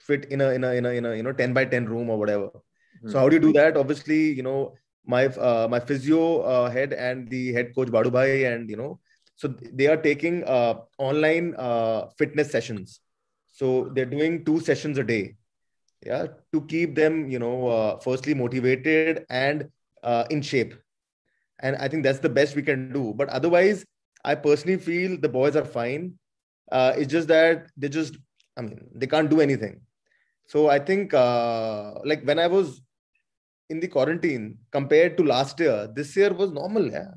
fit 0.00 0.26
in 0.26 0.40
a 0.42 0.50
in 0.50 0.64
a 0.64 0.72
in 0.72 0.86
a, 0.86 0.90
in 0.90 1.06
a 1.06 1.14
you 1.14 1.22
know 1.22 1.32
ten 1.32 1.54
by 1.54 1.64
ten 1.64 1.86
room 1.86 2.10
or 2.10 2.18
whatever. 2.18 2.50
So 3.06 3.18
how 3.18 3.28
do 3.28 3.36
you 3.36 3.40
do 3.40 3.52
that? 3.54 3.76
Obviously, 3.76 4.32
you 4.32 4.42
know 4.42 4.74
my 5.06 5.26
uh, 5.26 5.68
my 5.70 5.80
physio 5.80 6.40
uh, 6.40 6.70
head 6.70 6.92
and 6.92 7.28
the 7.30 7.52
head 7.52 7.74
coach 7.74 7.88
Badubhai 7.88 8.52
and 8.52 8.68
you 8.68 8.76
know 8.76 9.00
so 9.36 9.48
they 9.48 9.86
are 9.86 9.96
taking 9.96 10.44
uh, 10.44 10.74
online 10.98 11.54
uh, 11.56 12.06
fitness 12.18 12.50
sessions. 12.50 13.00
So 13.46 13.90
they're 13.94 14.04
doing 14.06 14.44
two 14.44 14.60
sessions 14.60 14.98
a 14.98 15.04
day, 15.04 15.36
yeah 16.04 16.26
to 16.52 16.60
keep 16.62 16.94
them 16.94 17.30
you 17.30 17.38
know 17.38 17.68
uh, 17.68 17.98
firstly 17.98 18.34
motivated 18.34 19.24
and 19.30 19.68
uh, 20.02 20.24
in 20.30 20.42
shape. 20.42 20.74
And 21.60 21.76
i 21.76 21.88
think 21.88 22.04
that's 22.04 22.18
the 22.18 22.28
best 22.28 22.56
we 22.56 22.62
can 22.62 22.92
do. 22.92 23.14
But 23.16 23.28
otherwise 23.28 23.84
i 24.24 24.34
personally 24.34 24.78
feel 24.78 25.18
the 25.18 25.28
boys 25.28 25.56
are 25.56 25.64
fine. 25.64 26.18
Uh, 26.72 26.92
it's 26.96 27.12
just 27.12 27.28
that 27.28 27.70
they 27.76 27.88
just 27.88 28.16
i 28.56 28.62
mean 28.62 28.80
they 28.94 29.06
can't 29.06 29.30
do 29.30 29.40
anything. 29.40 29.80
So 30.46 30.68
i 30.68 30.78
think 30.78 31.14
uh, 31.14 31.94
like 32.04 32.24
when 32.24 32.38
i 32.38 32.46
was 32.46 32.80
in 33.70 33.80
the 33.80 33.88
quarantine 33.88 34.58
compared 34.70 35.16
to 35.16 35.24
last 35.24 35.58
year 35.58 35.88
this 35.94 36.16
year 36.16 36.32
was 36.32 36.52
normal 36.52 36.90
yeah. 36.96 37.12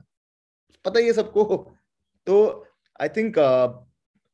pata 0.84 1.02
hai 1.06 1.14
sabko 1.18 1.44
so 2.30 2.36
i 3.06 3.08
think 3.18 3.38
uh, 3.38 3.68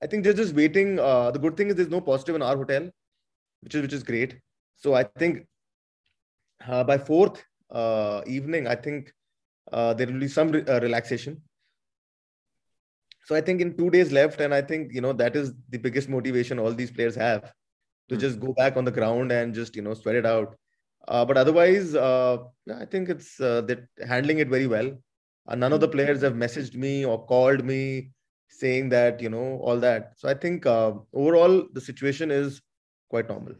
i 0.03 0.07
think 0.09 0.23
they're 0.23 0.39
just 0.41 0.55
waiting 0.59 0.99
uh, 0.99 1.31
the 1.31 1.41
good 1.45 1.57
thing 1.57 1.71
is 1.71 1.75
there's 1.79 1.95
no 1.95 2.01
positive 2.01 2.35
in 2.35 2.45
our 2.49 2.57
hotel 2.57 2.89
which 3.63 3.75
is 3.75 3.81
which 3.83 3.93
is 3.93 4.03
great. 4.03 4.39
So 4.77 4.93
I 4.95 5.03
think 5.03 5.37
uh, 6.67 6.83
by 6.83 6.97
fourth 6.97 7.43
uh, 7.71 8.21
evening, 8.27 8.67
I 8.67 8.75
think 8.75 9.11
uh, 9.71 9.93
there 9.93 10.07
will 10.07 10.19
be 10.19 10.27
some 10.27 10.49
re- 10.51 10.65
uh, 10.65 10.79
relaxation. 10.81 11.41
So 13.25 13.35
I 13.35 13.41
think 13.41 13.61
in 13.61 13.77
two 13.77 13.89
days 13.89 14.11
left, 14.11 14.41
and 14.41 14.53
I 14.53 14.61
think 14.61 14.93
you 14.93 15.01
know 15.01 15.13
that 15.13 15.35
is 15.35 15.53
the 15.69 15.77
biggest 15.77 16.09
motivation 16.09 16.59
all 16.59 16.73
these 16.73 16.91
players 16.91 17.15
have 17.15 17.53
to 18.09 18.15
Hmm. 18.15 18.19
just 18.19 18.39
go 18.39 18.53
back 18.53 18.75
on 18.77 18.85
the 18.85 18.91
ground 18.91 19.31
and 19.31 19.53
just 19.53 19.75
you 19.75 19.81
know 19.81 19.93
sweat 19.93 20.15
it 20.15 20.25
out. 20.25 20.55
Uh, 21.07 21.25
but 21.25 21.37
otherwise, 21.37 21.95
uh, 21.95 22.37
I 22.73 22.85
think 22.85 23.09
it's 23.09 23.37
that 23.37 23.87
handling 24.07 24.39
it 24.39 24.49
very 24.49 24.67
well. 24.67 24.91
None 25.47 25.73
of 25.73 25.81
the 25.81 25.87
players 25.87 26.21
have 26.21 26.33
messaged 26.33 26.75
me 26.75 27.05
or 27.05 27.25
called 27.25 27.63
me 27.65 28.11
saying 28.49 28.89
that 28.89 29.21
you 29.21 29.29
know 29.29 29.59
all 29.61 29.79
that. 29.79 30.13
So 30.17 30.29
I 30.29 30.33
think 30.33 30.65
overall 30.65 31.67
the 31.73 31.81
situation 31.81 32.31
is 32.31 32.61
quite 33.12 33.28
normal. 33.28 33.54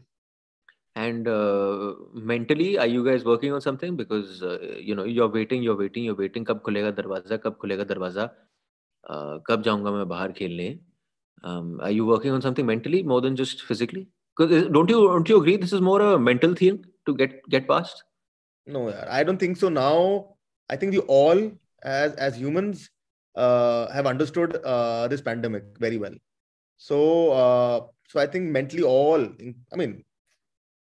And 0.95 1.27
uh, 1.27 1.93
mentally, 2.13 2.77
are 2.77 2.87
you 2.87 3.05
guys 3.05 3.23
working 3.23 3.53
on 3.53 3.61
something? 3.61 3.95
Because 3.95 4.43
uh, 4.43 4.57
you 4.79 4.95
know 4.95 5.03
you're 5.03 5.29
waiting, 5.29 5.63
you're 5.63 5.77
waiting, 5.77 6.03
you're 6.03 6.15
waiting. 6.15 6.45
कब 6.45 6.61
खुलेगा 6.65 6.91
दरवाजा? 6.95 7.37
कब 7.43 7.57
खुलेगा 7.61 7.83
दरवाजा? 7.91 8.29
Uh, 9.09 9.39
कब 9.47 9.61
जाऊंगा 9.63 9.91
मैं 9.91 10.07
बाहर 10.09 10.31
खेलने? 10.39 10.79
Um, 11.43 11.79
are 11.81 11.91
you 11.91 12.05
working 12.05 12.31
on 12.31 12.41
something 12.41 12.65
mentally 12.65 13.01
more 13.03 13.21
than 13.21 13.35
just 13.35 13.61
physically? 13.63 14.07
Because 14.35 14.67
don't 14.67 14.89
you 14.89 15.07
don't 15.07 15.29
you 15.29 15.37
agree 15.37 15.57
this 15.57 15.73
is 15.73 15.81
more 15.81 16.01
a 16.01 16.19
mental 16.19 16.53
thing 16.53 16.85
to 17.05 17.15
get 17.15 17.41
get 17.49 17.67
past? 17.67 18.03
No, 18.67 18.81
yaar, 18.91 19.07
I 19.09 19.23
don't 19.23 19.37
think 19.37 19.57
so. 19.57 19.69
Now, 19.69 20.35
I 20.69 20.75
think 20.75 20.91
we 20.91 20.99
all, 20.99 21.51
as 21.83 22.13
as 22.15 22.37
humans, 22.37 22.89
uh, 23.35 23.91
have 23.91 24.05
understood 24.05 24.57
uh, 24.63 25.07
this 25.07 25.21
pandemic 25.21 25.63
very 25.79 25.97
well. 25.97 26.13
So, 26.77 27.31
uh, 27.31 27.79
so 28.13 28.19
I 28.19 28.27
think 28.27 28.49
mentally, 28.51 28.83
all. 28.83 29.27
I 29.73 29.75
mean, 29.75 30.03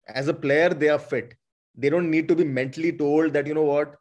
as 0.08 0.28
a 0.28 0.34
player, 0.34 0.70
they 0.70 0.90
are 0.90 1.00
fit. 1.00 1.36
They 1.76 1.90
don't 1.90 2.10
need 2.10 2.28
to 2.28 2.36
be 2.36 2.44
mentally 2.44 2.92
told 2.92 3.34
that 3.34 3.48
you 3.48 3.54
know 3.54 3.64
what, 3.64 3.96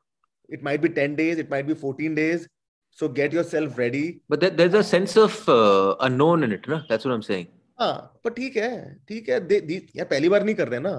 it 0.48 0.62
might 0.62 0.82
be 0.82 0.88
ten 0.88 1.16
days, 1.16 1.38
it 1.38 1.50
might 1.50 1.66
be 1.66 1.74
fourteen 1.74 2.14
days. 2.14 2.48
So 2.90 3.08
get 3.08 3.32
yourself 3.32 3.78
ready. 3.78 4.20
But 4.28 4.40
there, 4.40 4.50
there's 4.50 4.74
a 4.74 4.84
sense 4.84 5.16
of 5.16 5.48
uh, 5.48 5.96
unknown 6.00 6.42
in 6.44 6.52
it, 6.52 6.68
no? 6.68 6.82
That's 6.88 7.04
what 7.04 7.14
I'm 7.14 7.22
saying. 7.22 7.46
हाँ 7.80 8.20
पर 8.24 8.30
ठीक 8.30 8.56
है 8.56 8.72
ठीक 9.08 9.28
है 9.28 9.38
दे, 9.46 9.60
दे, 9.60 9.76
यार 9.96 10.06
पहली 10.06 10.28
बार 10.28 10.44
नहीं 10.44 10.54
कर 10.54 10.68
रहे 10.68 10.80
ना 10.80 10.90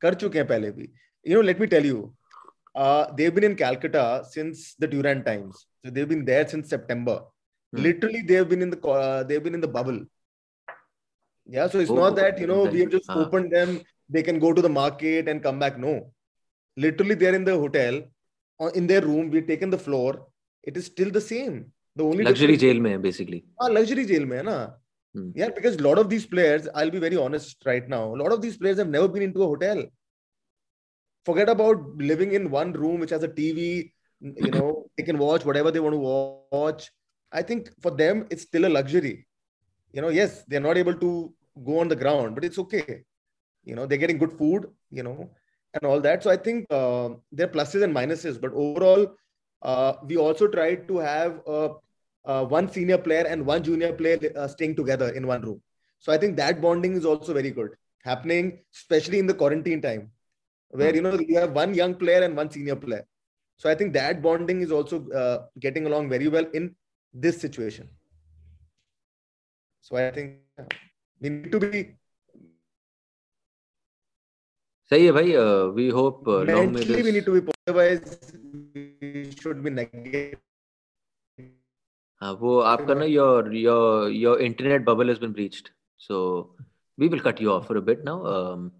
कर 0.00 0.14
चुके 0.14 0.38
हैं 0.38 0.46
पहले 0.48 0.70
भी 0.76 0.88
you 1.28 1.34
know 1.36 1.42
let 1.42 1.60
me 1.60 1.66
tell 1.66 1.86
you 1.86 2.12
they've 3.18 3.34
been 3.34 3.44
in 3.44 3.56
Calcutta 3.56 4.22
since 4.30 4.74
the 4.78 4.86
Durant 4.86 5.24
times. 5.26 5.66
So 5.84 5.90
they've 5.90 6.08
been 6.08 6.24
there 6.24 6.46
since 6.48 6.68
September. 6.68 7.14
Hmm. 7.72 7.82
Literally, 7.82 8.20
they've 8.30 8.48
been 8.48 8.62
in 8.62 8.70
the 8.70 8.76
co- 8.76 8.96
uh, 9.04 9.22
they've 9.22 9.42
been 9.42 9.54
in 9.54 9.62
the 9.62 9.72
bubble. 9.76 10.00
Yeah, 11.45 11.67
so 11.67 11.79
it's 11.79 11.89
oh, 11.89 11.95
not 11.95 12.15
that 12.15 12.39
you 12.39 12.47
know 12.47 12.65
we 12.65 12.81
have 12.81 12.91
just 12.91 13.09
uh, 13.09 13.15
opened 13.15 13.51
them. 13.51 13.81
They 14.09 14.23
can 14.23 14.39
go 14.39 14.53
to 14.53 14.61
the 14.61 14.69
market 14.69 15.27
and 15.27 15.41
come 15.41 15.59
back. 15.59 15.77
No, 15.77 16.11
literally 16.77 17.15
they're 17.15 17.35
in 17.35 17.43
the 17.43 17.57
hotel, 17.57 18.01
uh, 18.59 18.67
in 18.67 18.87
their 18.87 19.01
room. 19.01 19.29
We've 19.29 19.47
taken 19.47 19.69
the 19.69 19.77
floor. 19.77 20.27
It 20.63 20.77
is 20.77 20.85
still 20.85 21.09
the 21.09 21.21
same. 21.21 21.71
The 21.95 22.03
only 22.03 22.23
luxury 22.23 22.57
jail 22.57 22.79
mein 22.79 23.01
basically. 23.01 23.43
Ah, 23.59 23.67
luxury 23.67 24.05
jail 24.05 24.25
mein 24.25 24.45
na. 24.45 24.69
Hmm. 25.13 25.31
Yeah, 25.35 25.49
because 25.49 25.75
a 25.75 25.83
lot 25.83 25.97
of 25.97 26.09
these 26.09 26.25
players, 26.25 26.69
I'll 26.73 26.91
be 26.91 26.99
very 26.99 27.17
honest 27.17 27.57
right 27.65 27.87
now. 27.87 28.15
A 28.15 28.19
lot 28.23 28.31
of 28.31 28.41
these 28.41 28.57
players 28.57 28.77
have 28.77 28.87
never 28.87 29.07
been 29.07 29.23
into 29.23 29.43
a 29.43 29.47
hotel. 29.47 29.83
Forget 31.25 31.49
about 31.49 31.77
living 31.97 32.31
in 32.33 32.49
one 32.49 32.71
room 32.71 32.99
which 32.99 33.09
has 33.09 33.23
a 33.23 33.27
TV. 33.27 33.91
You 34.21 34.51
know, 34.51 34.85
they 34.97 35.03
can 35.03 35.17
watch 35.17 35.43
whatever 35.43 35.71
they 35.71 35.79
want 35.79 35.95
to 35.95 36.47
watch. 36.57 36.91
I 37.31 37.41
think 37.41 37.71
for 37.81 37.91
them, 37.91 38.27
it's 38.29 38.43
still 38.43 38.65
a 38.65 38.69
luxury 38.77 39.25
you 39.93 40.01
know 40.01 40.09
yes 40.09 40.43
they're 40.47 40.67
not 40.69 40.77
able 40.77 40.93
to 40.93 41.33
go 41.65 41.79
on 41.79 41.87
the 41.87 41.95
ground 41.95 42.35
but 42.35 42.45
it's 42.45 42.59
okay 42.59 43.03
you 43.63 43.75
know 43.75 43.85
they're 43.85 44.03
getting 44.03 44.17
good 44.17 44.33
food 44.33 44.67
you 44.89 45.03
know 45.03 45.29
and 45.73 45.83
all 45.85 45.99
that 46.01 46.23
so 46.23 46.29
I 46.29 46.37
think 46.37 46.65
uh, 46.69 47.09
there 47.31 47.47
are 47.47 47.51
pluses 47.51 47.83
and 47.83 47.95
minuses 47.95 48.39
but 48.39 48.51
overall 48.53 49.15
uh, 49.61 49.93
we 50.05 50.17
also 50.17 50.47
tried 50.47 50.87
to 50.87 50.97
have 50.97 51.39
uh, 52.25 52.45
one 52.45 52.71
senior 52.71 52.97
player 52.97 53.25
and 53.27 53.45
one 53.45 53.63
junior 53.63 53.93
player 53.93 54.19
uh, 54.35 54.47
staying 54.47 54.75
together 54.75 55.09
in 55.09 55.27
one 55.27 55.41
room. 55.41 55.61
So 55.99 56.11
I 56.11 56.17
think 56.17 56.35
that 56.37 56.61
bonding 56.61 56.95
is 56.95 57.05
also 57.05 57.33
very 57.33 57.51
good 57.51 57.71
happening, 58.03 58.59
especially 58.73 59.19
in 59.19 59.27
the 59.27 59.33
quarantine 59.33 59.81
time, 59.81 60.11
where 60.69 60.93
you 60.95 61.01
know 61.01 61.19
you 61.19 61.37
have 61.37 61.51
one 61.51 61.73
young 61.73 61.95
player 61.95 62.23
and 62.23 62.35
one 62.35 62.49
senior 62.49 62.75
player. 62.75 63.05
So 63.57 63.69
I 63.69 63.75
think 63.75 63.93
that 63.93 64.21
bonding 64.21 64.61
is 64.61 64.71
also 64.71 65.07
uh, 65.09 65.45
getting 65.59 65.85
along 65.85 66.09
very 66.09 66.27
well 66.27 66.45
in 66.53 66.75
this 67.13 67.39
situation. 67.39 67.87
So 69.80 69.96
I 69.96 70.10
think 70.10 70.40
yeah, 70.58 70.66
we 71.20 71.30
need 71.30 71.52
to 71.52 71.60
be 71.60 71.82
सही 74.90 75.06
है 75.06 75.12
भाई 75.12 75.32
uh, 75.42 75.70
we 75.76 75.86
hope 75.98 76.28
uh, 76.32 76.42
long 76.50 76.72
may 76.72 76.82
mentally 76.82 76.96
we 76.96 77.02
this 77.02 77.14
need 77.14 77.26
to 77.28 77.36
be 77.36 77.54
otherwise 77.68 78.02
we 78.74 79.30
should 79.42 79.62
be 79.62 79.70
negative. 79.70 80.42
हाँ 82.22 82.32
वो 82.40 82.58
आपका 82.74 82.94
ना 82.94 83.04
your 83.04 83.52
your 83.52 84.10
your 84.10 84.38
internet 84.44 84.84
bubble 84.84 85.12
has 85.12 85.18
been 85.24 85.32
breached 85.38 85.66
so 86.04 86.20
we 87.02 87.08
will 87.14 87.20
cut 87.26 87.40
you 87.40 87.50
off 87.54 87.66
for 87.66 87.76
a 87.76 87.82
bit 87.88 88.04
now 88.04 88.14
um, 88.34 88.72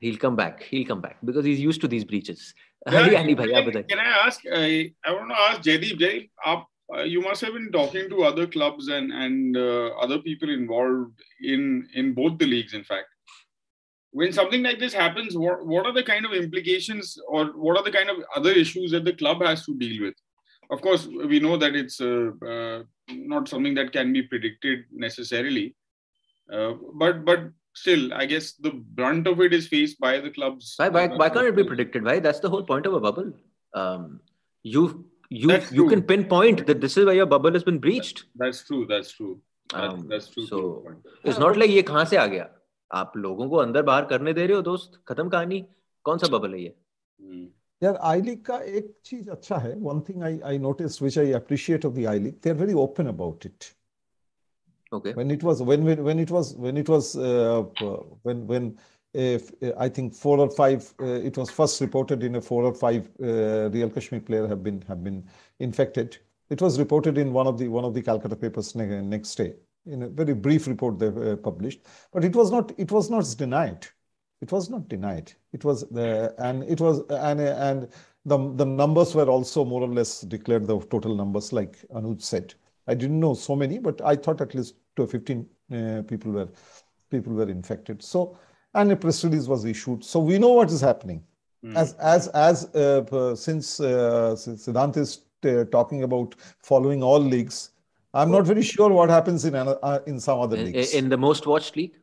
he'll 0.00 0.20
come 0.24 0.36
back 0.36 0.62
he'll 0.70 0.86
come 0.92 1.02
back 1.02 1.18
because 1.30 1.44
he's 1.44 1.60
used 1.60 1.80
to 1.82 1.88
these 1.96 2.08
breaches 2.14 2.48
Yeah, 2.86 2.98
Ali 2.98 3.16
Ali 3.16 3.34
भाई 3.34 3.52
आप 3.52 3.64
can, 3.64 3.70
बताइए 3.70 3.86
can 3.88 3.98
I 3.98 4.10
ask? 4.26 4.40
I, 4.58 4.94
I 5.04 5.12
want 5.12 5.30
to 5.30 5.38
ask 5.46 5.60
Jaideep. 5.68 5.98
Jaideep, 6.02 6.28
आप, 6.46 6.66
uh, 6.93 7.03
you 7.03 7.21
must 7.21 7.41
have 7.41 7.53
been 7.53 7.71
talking 7.71 8.09
to 8.09 8.23
other 8.23 8.45
clubs 8.47 8.87
and 8.87 9.11
and 9.11 9.57
uh, 9.57 9.87
other 10.05 10.19
people 10.19 10.49
involved 10.49 11.19
in 11.41 11.87
in 11.93 12.13
both 12.13 12.37
the 12.37 12.45
leagues. 12.45 12.73
In 12.73 12.83
fact, 12.83 13.07
when 14.11 14.33
something 14.33 14.63
like 14.63 14.79
this 14.79 14.93
happens, 14.93 15.37
what 15.37 15.65
what 15.65 15.85
are 15.85 15.93
the 15.93 16.03
kind 16.03 16.25
of 16.25 16.33
implications 16.33 17.17
or 17.27 17.45
what 17.65 17.77
are 17.77 17.83
the 17.83 17.91
kind 17.91 18.09
of 18.09 18.17
other 18.35 18.51
issues 18.51 18.91
that 18.91 19.05
the 19.05 19.13
club 19.13 19.41
has 19.41 19.65
to 19.65 19.75
deal 19.77 20.03
with? 20.03 20.15
Of 20.71 20.81
course, 20.81 21.07
we 21.07 21.39
know 21.39 21.57
that 21.57 21.75
it's 21.75 22.01
uh, 22.01 22.31
uh, 22.45 22.83
not 23.09 23.47
something 23.47 23.75
that 23.75 23.91
can 23.91 24.11
be 24.11 24.23
predicted 24.23 24.85
necessarily, 24.91 25.75
uh, 26.51 26.73
but 26.95 27.25
but 27.25 27.49
still, 27.73 28.13
I 28.13 28.25
guess 28.25 28.53
the 28.53 28.71
brunt 28.71 29.27
of 29.27 29.41
it 29.41 29.53
is 29.53 29.67
faced 29.67 29.99
by 29.99 30.19
the 30.19 30.29
clubs. 30.29 30.75
why, 30.77 30.89
why, 30.89 31.05
uh, 31.07 31.17
why 31.17 31.29
can't 31.29 31.47
it 31.47 31.55
be 31.55 31.63
predicted 31.63 32.03
why 32.03 32.19
that's 32.19 32.39
the 32.39 32.49
whole 32.49 32.63
point 32.63 32.85
of 32.85 32.93
a 32.93 32.99
bubble 32.99 33.33
um, 33.73 34.19
you 34.61 35.05
you 35.41 35.49
That's 35.51 35.71
you 35.75 35.83
true. 35.83 35.89
can 35.91 36.01
pinpoint 36.11 36.61
that 36.67 36.81
this 36.85 36.95
is 37.01 37.05
where 37.09 37.15
your 37.19 37.27
bubble 37.33 37.57
has 37.57 37.63
been 37.69 37.79
breached 37.87 38.21
That's 38.43 38.61
true. 38.69 38.81
That's 38.91 39.11
true. 39.19 39.31
That, 39.73 39.89
Um, 39.91 40.01
that's 40.13 40.27
true. 40.33 40.45
so-. 40.47 40.61
It's 41.25 41.39
not 41.39 41.57
like 41.57 41.71
ये 41.71 41.81
कहाँ 41.89 42.05
से 42.13 42.17
आ 42.17 42.25
गया 42.33 42.47
आप 42.91 43.13
लोगों 43.17 43.49
को 43.49 43.57
अंदर 43.57 43.81
बाहर 43.91 44.05
करने 44.13 44.33
दे 44.39 44.45
रहे 44.45 44.55
हो 44.55 44.61
दोस्त 44.69 44.99
खत्म 45.07 45.29
कहानी 45.35 45.59
कौन 46.05 46.17
सा 46.23 46.27
बबल 46.37 46.53
है 46.53 46.61
ये 46.63 46.73
Hmm. 47.21 47.45
यार 47.81 47.95
आई 48.09 48.21
लीग 48.21 48.41
का 48.45 48.57
एक 48.79 48.93
चीज़ 49.05 49.29
अच्छा 49.29 49.57
है 49.67 49.73
one 49.85 49.99
thing 50.09 50.23
I 50.23 50.39
I 50.51 50.57
notice 50.65 51.01
which 51.01 51.17
I 51.19 51.31
appreciate 51.39 51.85
of 51.85 51.93
the 51.93 52.05
I 52.11 52.19
league 52.19 52.33
they 52.43 52.49
are 52.49 52.55
very 52.57 52.73
open 52.83 53.07
about 53.07 53.45
it 53.45 53.63
okay 54.95 55.13
when 55.19 55.31
it 55.35 55.43
was 55.49 55.61
when 55.69 55.85
when, 55.89 56.03
when 56.07 56.19
it 56.23 56.31
was 56.37 56.49
when 56.65 56.79
it 56.83 56.89
was 56.93 57.07
uh, 57.29 57.61
when 58.29 58.43
when 58.53 58.67
if, 59.13 59.51
I 59.77 59.89
think 59.89 60.13
four 60.13 60.39
or 60.39 60.49
five 60.49 60.93
uh, 60.99 61.05
it 61.05 61.37
was 61.37 61.49
first 61.49 61.79
reported 61.81 62.23
in 62.23 62.35
a 62.35 62.41
four 62.41 62.63
or 62.63 62.73
five 62.73 63.09
uh, 63.21 63.69
real 63.69 63.89
Kashmir 63.89 64.21
player 64.21 64.47
have 64.47 64.63
been 64.63 64.81
have 64.87 65.03
been 65.03 65.25
infected. 65.59 66.17
It 66.49 66.61
was 66.61 66.79
reported 66.79 67.17
in 67.17 67.33
one 67.33 67.47
of 67.47 67.57
the 67.57 67.67
one 67.67 67.85
of 67.85 67.93
the 67.93 68.01
Calcutta 68.01 68.35
papers 68.35 68.75
ne- 68.75 69.01
next 69.01 69.35
day 69.35 69.53
in 69.85 70.03
a 70.03 70.07
very 70.07 70.33
brief 70.33 70.67
report 70.67 70.97
they 70.99 71.07
uh, 71.07 71.35
published, 71.35 71.81
but 72.11 72.23
it 72.23 72.35
was 72.35 72.51
not 72.51 72.71
it 72.77 72.91
was 72.91 73.09
not 73.09 73.25
denied. 73.37 73.87
It 74.41 74.51
was 74.51 74.69
not 74.69 74.89
denied. 74.89 75.31
It 75.53 75.63
was 75.63 75.87
the 75.89 76.33
and 76.37 76.63
it 76.63 76.81
was 76.81 77.01
and 77.09 77.39
and 77.39 77.87
the 78.25 78.37
the 78.55 78.65
numbers 78.65 79.13
were 79.15 79.29
also 79.29 79.63
more 79.65 79.81
or 79.81 79.87
less 79.87 80.21
declared 80.21 80.67
the 80.67 80.79
total 80.79 81.15
numbers 81.15 81.53
like 81.53 81.77
Anuj 81.89 82.21
said. 82.21 82.53
I 82.87 82.95
didn't 82.95 83.19
know 83.19 83.33
so 83.33 83.55
many, 83.55 83.79
but 83.79 84.01
I 84.01 84.15
thought 84.15 84.41
at 84.41 84.53
least 84.53 84.75
to 84.97 85.07
15 85.07 85.49
uh, 85.71 86.01
people 86.07 86.31
were 86.31 86.49
people 87.09 87.33
were 87.33 87.49
infected. 87.49 88.01
So, 88.03 88.37
and 88.73 88.91
a 88.91 88.95
press 88.95 89.23
release 89.23 89.47
was 89.47 89.65
issued. 89.65 90.03
So 90.03 90.19
we 90.19 90.37
know 90.39 90.53
what 90.53 90.69
is 90.71 90.81
happening. 90.81 91.23
Hmm. 91.63 91.77
As 91.77 91.93
as 91.93 92.27
as 92.29 92.65
uh, 92.75 93.35
since 93.35 93.79
uh, 93.79 94.35
since 94.35 94.65
Siddhant 94.67 94.97
is 94.97 95.21
uh, 95.45 95.65
talking 95.71 96.03
about 96.03 96.35
following 96.61 97.03
all 97.03 97.19
leagues, 97.19 97.71
I'm 98.13 98.31
not 98.31 98.45
very 98.45 98.61
sure 98.61 98.89
what 98.91 99.09
happens 99.09 99.45
in 99.45 99.55
uh, 99.55 99.99
in 100.05 100.19
some 100.19 100.39
other 100.39 100.57
in, 100.57 100.65
leagues. 100.65 100.93
in 100.93 101.09
the 101.09 101.17
most 101.17 101.47
watched 101.47 101.75
league 101.81 101.99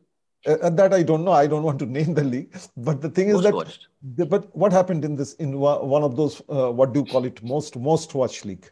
Uh, 0.51 0.53
uh, 0.67 0.69
that 0.77 0.93
I 0.97 1.03
don't 1.09 1.23
know. 1.25 1.33
I 1.39 1.47
don't 1.49 1.65
want 1.65 1.79
to 1.79 1.85
name 1.97 2.13
the 2.19 2.23
league, 2.23 2.55
but 2.85 3.01
the 3.01 3.09
thing 3.17 3.27
is 3.33 3.41
that 3.47 3.53
watched 3.53 3.87
the- 4.19 4.25
but 4.25 4.47
what 4.61 4.71
happened 4.77 5.05
in 5.09 5.15
this 5.19 5.33
in 5.45 5.51
one 5.63 5.87
one 5.95 6.03
of 6.07 6.15
those 6.21 6.37
uh, 6.57 6.71
what 6.79 6.93
do 6.93 7.01
you 7.01 7.07
call 7.11 7.27
it 7.31 7.41
most 7.51 7.77
most 7.89 8.15
watched 8.21 8.45
league 8.51 8.69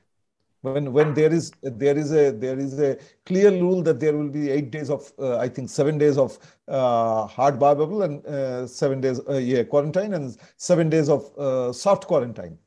when 0.62 0.92
when 0.92 1.14
there 1.14 1.32
is 1.32 1.52
there 1.62 1.98
is 1.98 2.12
a 2.12 2.32
there 2.32 2.60
is 2.60 2.80
a 2.80 2.98
clear 3.26 3.52
rule 3.52 3.82
that 3.82 4.00
there 4.00 4.16
will 4.16 4.30
be 4.30 4.50
eight 4.50 4.72
days 4.72 4.90
of 4.90 5.12
uh, 5.20 5.38
I 5.38 5.48
think 5.48 5.70
seven 5.70 5.98
days 5.98 6.18
of 6.18 6.38
uh, 6.68 7.28
hard 7.28 7.60
bubble 7.60 8.04
and 8.04 8.26
uh, 8.26 8.68
seven 8.68 9.00
days 9.02 9.22
uh, 9.30 9.38
yeah 9.38 9.64
quarantine 9.64 10.14
and 10.14 10.38
seven 10.58 10.90
days 10.90 11.10
of 11.10 11.38
uh, 11.38 11.72
soft 11.72 12.08
quarantine. 12.08 12.58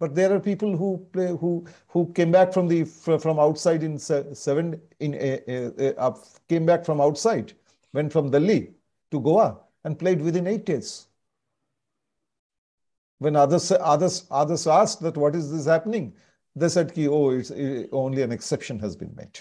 But 0.00 0.14
there 0.14 0.32
are 0.32 0.38
people 0.38 0.76
who 0.76 1.08
play 1.12 1.28
who 1.28 1.66
who 1.88 2.12
came 2.12 2.30
back 2.30 2.52
from 2.52 2.68
the 2.68 2.84
from 2.84 3.38
outside 3.38 3.82
in 3.82 3.98
seven 3.98 4.80
in 5.00 5.94
up- 5.98 6.24
came 6.48 6.66
back 6.66 6.84
from 6.84 7.00
outside 7.00 7.54
went 7.92 8.12
from 8.12 8.30
Delhi 8.30 8.74
to 9.10 9.20
Goa 9.20 9.60
and 9.84 9.98
played 9.98 10.20
within 10.20 10.46
eight 10.46 10.66
days. 10.66 11.06
When 13.18 13.34
others 13.34 13.72
others 13.72 14.26
others 14.30 14.66
asked 14.66 15.00
that 15.00 15.16
what 15.16 15.34
is 15.34 15.50
this 15.50 15.66
happening, 15.66 16.14
they 16.60 16.68
said 16.68 16.94
ki, 16.94 17.08
oh 17.08 17.30
it's 17.30 17.50
eh, 17.50 17.84
only 17.92 18.22
an 18.22 18.32
exception 18.32 18.78
has 18.80 18.96
been 18.96 19.14
made. 19.16 19.38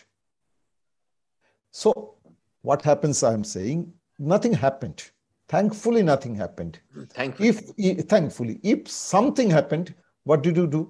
So 1.71 2.15
what 2.61 2.81
happens? 2.81 3.23
I 3.23 3.33
am 3.33 3.43
saying 3.43 3.93
nothing 4.19 4.53
happened. 4.53 5.03
Thankfully, 5.47 6.03
nothing 6.03 6.35
happened. 6.35 6.79
thankfully 7.17 7.49
If 7.49 7.59
i- 7.79 8.01
thankfully, 8.13 8.59
if 8.63 8.89
something 8.89 9.49
happened, 9.49 9.93
what 10.23 10.43
did 10.43 10.57
you 10.57 10.67
do? 10.67 10.81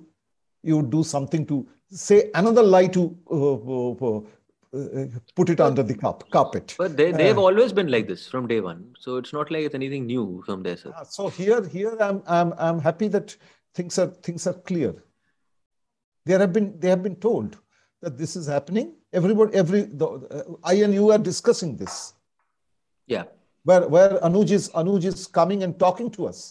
You 0.64 0.78
would 0.78 0.90
do 0.90 1.04
something 1.04 1.46
to 1.48 1.68
say 1.92 2.32
another 2.34 2.64
lie 2.64 2.88
to 2.88 3.04
uh, 3.32 3.54
uh, 4.08 4.22
uh, 4.78 5.06
put 5.36 5.50
it 5.50 5.62
under 5.62 5.84
the 5.84 5.96
carp- 5.96 6.30
carpet. 6.32 6.76
but 6.78 6.98
they 6.98 7.12
they've 7.12 7.38
Uh, 7.38 7.42
always 7.50 7.72
been 7.78 7.90
like 7.92 8.08
this 8.08 8.28
from 8.32 8.48
day 8.48 8.60
one 8.60 8.82
so 9.04 9.16
it's 9.22 9.32
not 9.38 9.52
like 9.56 9.64
it's 9.68 9.76
anything 9.80 10.06
new 10.14 10.26
from 10.48 10.64
their 10.64 10.78
side 10.82 10.94
Uh, 11.02 11.06
So 11.18 11.30
here, 11.38 11.62
here 11.76 11.94
I'm, 12.08 12.20
I'm, 12.38 12.54
I'm 12.66 12.80
happy 12.88 13.08
that 13.16 13.38
things 13.80 13.98
are 14.04 14.08
things 14.28 14.48
are 14.48 14.58
clear. 14.72 14.92
There 16.27 16.39
have 16.39 16.53
been 16.53 16.67
they 16.81 16.89
have 16.89 17.03
been 17.03 17.17
told 17.17 17.59
that 18.01 18.17
this 18.19 18.35
is 18.37 18.47
happening. 18.47 18.95
Everybody, 19.13 19.55
every 19.63 19.83
the, 19.83 20.07
uh, 20.07 20.43
I 20.65 20.75
and 20.89 20.95
you 20.95 21.11
are 21.11 21.19
discussing 21.31 21.77
this. 21.85 21.97
yeah 23.13 23.25
Where 23.71 23.87
where 23.95 24.19
Anuj 24.27 24.51
is 24.57 24.69
Anuj 24.81 25.05
is 25.09 25.27
coming 25.39 25.63
and 25.69 25.79
talking 25.87 26.11
to 26.19 26.27
us. 26.33 26.43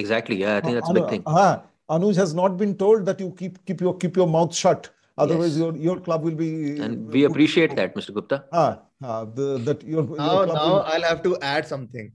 exactly 0.00 0.36
yeah 0.40 0.52
i 0.58 0.60
think 0.64 0.74
that's 0.76 0.90
a 0.90 0.94
big 0.96 1.02
Anu- 1.02 1.10
thing 1.12 1.22
uh-huh. 1.30 1.52
Anuj 1.96 2.18
has 2.22 2.30
not 2.40 2.56
been 2.60 2.70
told 2.82 3.06
that 3.10 3.18
you 3.24 3.30
keep 3.40 3.56
keep 3.70 3.80
your 3.86 3.92
keep 4.04 4.18
your 4.20 4.26
mouth 4.34 4.54
shut. 4.62 4.88
Otherwise, 5.24 5.56
Yes. 5.56 5.62
your 5.62 5.72
your 5.86 5.96
club 6.06 6.22
will 6.28 6.36
be. 6.42 6.48
and 6.86 7.16
we 7.16 7.24
appreciate 7.30 7.74
that 7.80 7.96
mr 8.00 8.14
gupta 8.18 8.38
Ah, 8.60 8.68
ah, 9.08 9.24
the, 9.40 9.48
that 9.68 9.82
your, 9.94 10.04
your 10.06 10.16
Now, 10.22 10.30
club 10.44 10.54
now 10.60 10.68
will, 10.68 10.82
I'll 10.94 11.08
have 11.10 11.22
to 11.28 11.32
add 11.54 11.68
something. 11.72 12.08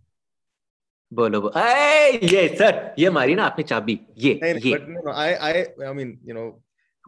बोलो 1.13 1.39
बोलो 1.41 1.51
ए 1.59 2.19
ये 2.31 2.47
sir 2.61 2.79
ये 2.99 3.09
मारी 3.17 3.35
ना 3.39 3.43
आपने 3.51 3.63
चाबी 3.73 3.99
ये 4.23 4.33
No, 4.41 4.53
no, 4.53 4.59
ये 4.65 4.71
but 4.77 4.87
no, 4.95 5.01
no, 5.05 5.11
I, 5.25 5.29
I, 5.49 5.67
I 5.89 5.93
mean, 5.99 6.17
you 6.29 6.33
know, 6.39 6.47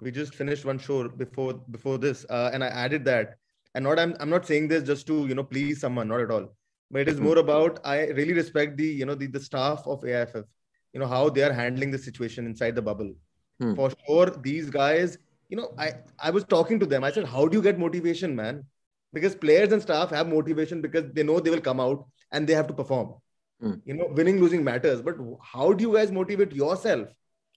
we 0.00 0.10
just 0.10 0.34
finished 0.34 0.64
one 0.64 0.78
show 0.78 1.08
before 1.08 1.54
before 1.70 1.98
this, 1.98 2.24
uh, 2.30 2.50
and 2.52 2.62
I 2.64 2.68
added 2.68 3.04
that. 3.06 3.36
And 3.74 3.84
not, 3.84 3.98
I'm, 3.98 4.14
I'm 4.20 4.30
not 4.30 4.46
saying 4.46 4.68
this 4.68 4.84
just 4.84 5.06
to, 5.08 5.26
you 5.26 5.34
know, 5.34 5.42
please 5.42 5.80
someone, 5.80 6.08
not 6.08 6.20
at 6.20 6.30
all. 6.30 6.54
But 6.90 7.00
it 7.02 7.08
is 7.08 7.18
Hmm. 7.18 7.24
more 7.24 7.38
about 7.38 7.80
I 7.84 8.06
really 8.08 8.32
respect 8.32 8.76
the, 8.76 8.86
you 8.86 9.04
know, 9.04 9.14
the, 9.16 9.26
the 9.26 9.40
staff 9.40 9.82
of 9.86 10.04
AIFF, 10.04 10.44
you 10.92 11.00
know, 11.00 11.06
how 11.08 11.28
they 11.28 11.42
are 11.42 11.52
handling 11.52 11.90
the 11.90 11.98
situation 11.98 12.46
inside 12.46 12.76
the 12.76 12.82
bubble. 12.82 13.12
Hmm. 13.60 13.74
For 13.74 13.90
sure, 14.06 14.30
these 14.30 14.70
guys, 14.70 15.18
you 15.48 15.56
know, 15.56 15.74
I, 15.76 15.92
I 16.20 16.30
was 16.30 16.44
talking 16.44 16.78
to 16.80 16.86
them. 16.86 17.02
I 17.02 17.10
said, 17.10 17.26
how 17.26 17.48
do 17.48 17.56
you 17.56 17.62
get 17.62 17.78
motivation, 17.78 18.36
man? 18.36 18.64
Because 19.12 19.34
players 19.34 19.72
and 19.72 19.82
staff 19.82 20.10
have 20.10 20.28
motivation 20.28 20.80
because 20.80 21.10
they 21.12 21.22
know 21.24 21.40
they 21.40 21.50
will 21.50 21.60
come 21.60 21.80
out 21.80 22.04
and 22.30 22.46
they 22.46 22.54
have 22.54 22.66
to 22.68 22.74
perform. 22.74 23.14
Hmm. 23.60 23.74
You 23.84 23.94
know, 23.94 24.06
winning, 24.10 24.40
losing 24.40 24.62
matters. 24.62 25.02
But 25.02 25.16
how 25.42 25.72
do 25.72 25.82
you 25.82 25.94
guys 25.94 26.12
motivate 26.12 26.52
yourself? 26.52 27.08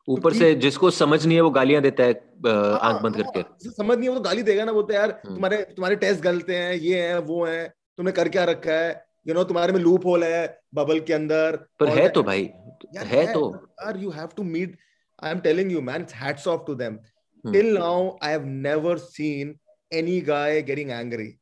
ऊपर 0.08 0.34
से 0.34 0.54
जिसको 0.56 0.90
समझ 0.92 1.26
नहीं 1.26 1.38
है 1.38 1.42
वो 1.42 1.50
गालियाँ 1.52 1.82
देता 1.82 2.04
है 2.04 2.12
हाँ, 2.46 2.80
आँख 2.80 3.02
बंद 3.02 3.16
करके। 3.18 3.70
समझ 3.72 3.98
नहीं 3.98 4.04
है 4.04 4.10
वो 4.10 4.16
तो 4.16 4.22
गाली 4.22 4.44
देगा 4.44 4.66
ना 4.66 4.72
वो 4.72 4.88
यार 4.92 5.10
हम्म। 5.12 5.36
तुम्हारे 5.36 5.58
तुम्हारे 5.72 5.96
टेस्ट 5.96 6.22
गलते 6.24 6.56
हैं 6.56 6.74
ये 6.76 7.02
है 7.02 7.20
वो 7.22 7.46
है 7.46 7.68
तुमने 7.68 8.12
कर 8.12 8.30
क्या 8.30 8.44
रखा 8.46 8.74
है? 8.74 9.08
यू 9.28 9.34
नो 9.34 9.44
तुम्हारे 9.44 9.74
में 9.74 9.80
लूप 9.80 10.06
होल 10.06 10.24
है 10.24 10.42
बबल 10.74 11.00
के 11.00 11.14
अंदर 11.14 11.56
पर 11.80 11.86
तो 11.86 11.94
है 11.94 12.08
तो 12.10 12.24
भाई 12.24 12.50
है 12.98 13.26
तो। 13.34 13.50
Are 13.82 13.98
you 13.98 14.10
have 14.12 14.30
to 14.38 14.44
meet 14.46 14.78
I 15.24 15.32
am 15.32 15.40
telling 15.40 15.72
you 15.72 15.82
man 15.82 16.06
hats 16.16 16.48
off 16.48 16.62
to 16.68 16.76
them 16.76 16.96
till 17.44 17.74
now 17.78 18.08
I 18.24 18.32
have 18.32 18.46
never 18.62 18.98
seen 19.08 19.56
any 19.92 20.20
guy 20.22 20.62
getting 20.62 20.92
angry 20.92 21.34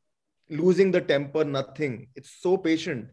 losing 0.50 0.92
the 0.92 1.04
temper 1.08 1.46
nothing 1.48 1.98
it's 2.16 2.30
so 2.42 2.56
patient 2.64 3.08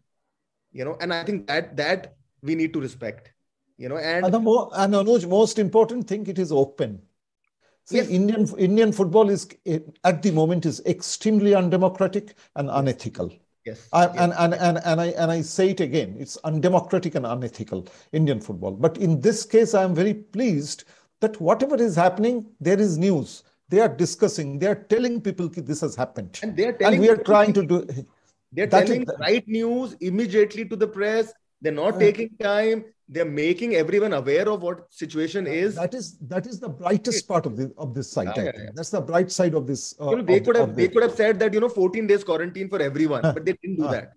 you 0.74 0.84
know 0.84 0.98
and 1.02 1.12
I 1.12 1.24
think 1.24 1.40
that 1.46 1.72
that 1.74 2.12
we 2.42 2.56
need 2.56 2.72
to 2.72 2.80
respect 2.80 3.33
you 3.76 3.88
know 3.88 3.96
and 3.96 4.24
And 4.24 4.34
the 4.34 4.40
more, 4.40 4.70
and 4.74 4.94
uh, 4.94 5.02
Anuj, 5.02 5.28
most 5.28 5.58
important 5.58 6.06
thing, 6.08 6.26
it 6.26 6.38
is 6.38 6.52
open. 6.52 7.00
See, 7.84 7.96
Yes. 7.96 8.08
Indian 8.08 8.48
Indian 8.58 8.92
football 8.92 9.28
is 9.30 9.46
at 10.04 10.22
the 10.22 10.30
moment 10.30 10.64
is 10.66 10.80
extremely 10.86 11.54
undemocratic 11.54 12.34
and 12.56 12.70
unethical. 12.70 13.30
yes, 13.66 13.88
I, 13.92 14.04
yes. 14.06 14.16
and, 14.18 14.32
and, 14.38 14.54
and, 14.54 14.78
and, 14.84 15.00
I, 15.00 15.06
and 15.08 15.30
I 15.30 15.40
say 15.42 15.70
it 15.70 15.80
again, 15.80 16.16
it's 16.18 16.36
undemocratic 16.44 17.14
and 17.14 17.26
unethical, 17.26 17.86
Indian 18.12 18.40
football. 18.40 18.72
But 18.72 18.96
in 18.98 19.20
this 19.20 19.44
case, 19.44 19.74
I 19.74 19.82
am 19.84 19.94
very 19.94 20.14
pleased 20.14 20.84
that 21.20 21.40
whatever 21.40 21.76
is 21.76 21.94
happening, 21.96 22.46
there 22.60 22.78
is 22.80 22.96
news. 22.96 23.42
They 23.70 23.80
are 23.80 23.88
discussing, 23.88 24.58
they 24.58 24.66
are 24.66 24.74
telling 24.94 25.20
people 25.20 25.48
this 25.48 25.80
has 25.80 25.94
happened. 25.96 26.38
and 26.42 26.56
they 26.56 26.66
are 26.66 26.72
telling 26.72 26.94
And 26.94 27.02
we 27.02 27.08
are 27.10 27.16
trying 27.16 27.52
to 27.54 27.64
do, 27.66 27.86
They're 28.52 28.66
That 28.66 28.84
is 28.84 28.88
telling 28.88 29.04
the- 29.04 29.16
right 29.18 29.46
news 29.48 29.94
immediately 30.00 30.64
to 30.66 30.76
the 30.76 30.86
press. 30.86 31.32
They're 31.60 31.72
not 31.72 31.94
Uh, 31.94 31.98
taking 31.98 32.30
time. 32.40 32.84
They're 33.08 33.24
making 33.24 33.74
everyone 33.74 34.12
aware 34.14 34.48
of 34.48 34.62
what 34.62 34.86
situation 34.92 35.46
is. 35.46 35.74
that 35.76 35.94
is 35.94 36.16
that 36.32 36.46
is 36.46 36.58
the 36.60 36.68
brightest 36.68 37.28
part 37.28 37.44
of, 37.46 37.56
the, 37.56 37.72
of 37.76 37.94
this 37.94 38.10
site. 38.10 38.28
Yeah, 38.36 38.42
I 38.42 38.62
yeah. 38.62 38.70
That's 38.74 38.90
the 38.90 39.00
bright 39.00 39.30
side 39.30 39.54
of 39.54 39.66
this. 39.66 39.94
uh, 40.00 40.10
you 40.10 40.16
know, 40.16 40.22
they 40.22 40.38
of 40.38 40.44
could 40.46 40.56
have 40.56 40.74
they 40.76 40.86
the- 40.86 40.92
could 40.94 41.02
have 41.02 41.14
said 41.14 41.38
that 41.40 41.52
you 41.52 41.60
know 41.60 41.68
14 41.68 42.06
days 42.06 42.24
quarantine 42.24 42.68
for 42.68 42.80
everyone, 42.80 43.22
but 43.22 43.44
they 43.44 43.52
didn't 43.62 43.76
do 43.76 43.88
that. 43.96 44.12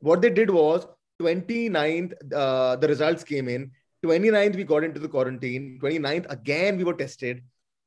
What 0.00 0.20
they 0.22 0.30
did 0.30 0.50
was 0.50 0.86
29th, 1.22 2.12
uh, 2.34 2.76
the 2.76 2.88
results 2.88 3.24
came 3.24 3.48
in. 3.48 3.70
29th, 4.04 4.56
we 4.56 4.64
got 4.64 4.84
into 4.84 5.00
the 5.00 5.08
quarantine. 5.08 5.78
29th, 5.82 6.26
again, 6.30 6.76
we 6.76 6.84
were 6.84 6.94
tested. 6.94 7.42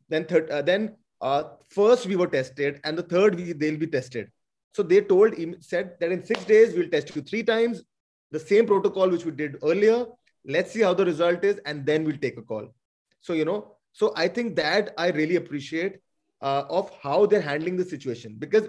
Then 0.10 0.26
third, 0.26 0.50
uh, 0.50 0.62
then 0.62 0.96
uh, 1.22 1.44
first 1.70 2.06
we 2.08 2.16
were 2.16 2.28
tested, 2.28 2.80
and 2.84 2.98
the 2.98 3.04
third 3.04 3.36
we, 3.36 3.52
they'll 3.54 3.78
be 3.78 3.88
tested. 3.88 4.32
So 4.74 4.82
they 4.84 5.02
told 5.02 5.36
said 5.60 5.96
that 6.00 6.12
in 6.12 6.24
six 6.24 6.44
days 6.46 6.74
we'll 6.74 6.90
test 6.90 7.16
you 7.16 7.22
three 7.22 7.44
times, 7.44 7.84
the 8.32 8.40
same 8.40 8.66
protocol 8.66 9.10
which 9.10 9.26
we 9.26 9.32
did 9.32 9.58
earlier. 9.64 10.06
Let's 10.46 10.72
see 10.72 10.82
how 10.82 10.94
the 10.94 11.06
result 11.06 11.44
is, 11.44 11.60
and 11.66 11.86
then 11.86 12.04
we'll 12.04 12.18
take 12.18 12.38
a 12.38 12.42
call. 12.42 12.74
So, 13.22 13.34
you 13.34 13.46
know, 13.46 13.78
so 13.92 14.14
I 14.16 14.28
think 14.28 14.56
that 14.56 14.94
I 14.98 15.10
really 15.10 15.36
appreciate 15.36 16.00
uh, 16.42 16.64
of 16.70 16.92
how 17.02 17.26
they're 17.26 17.42
handling 17.42 17.78
the 17.78 17.86
situation 17.86 18.36
because 18.38 18.68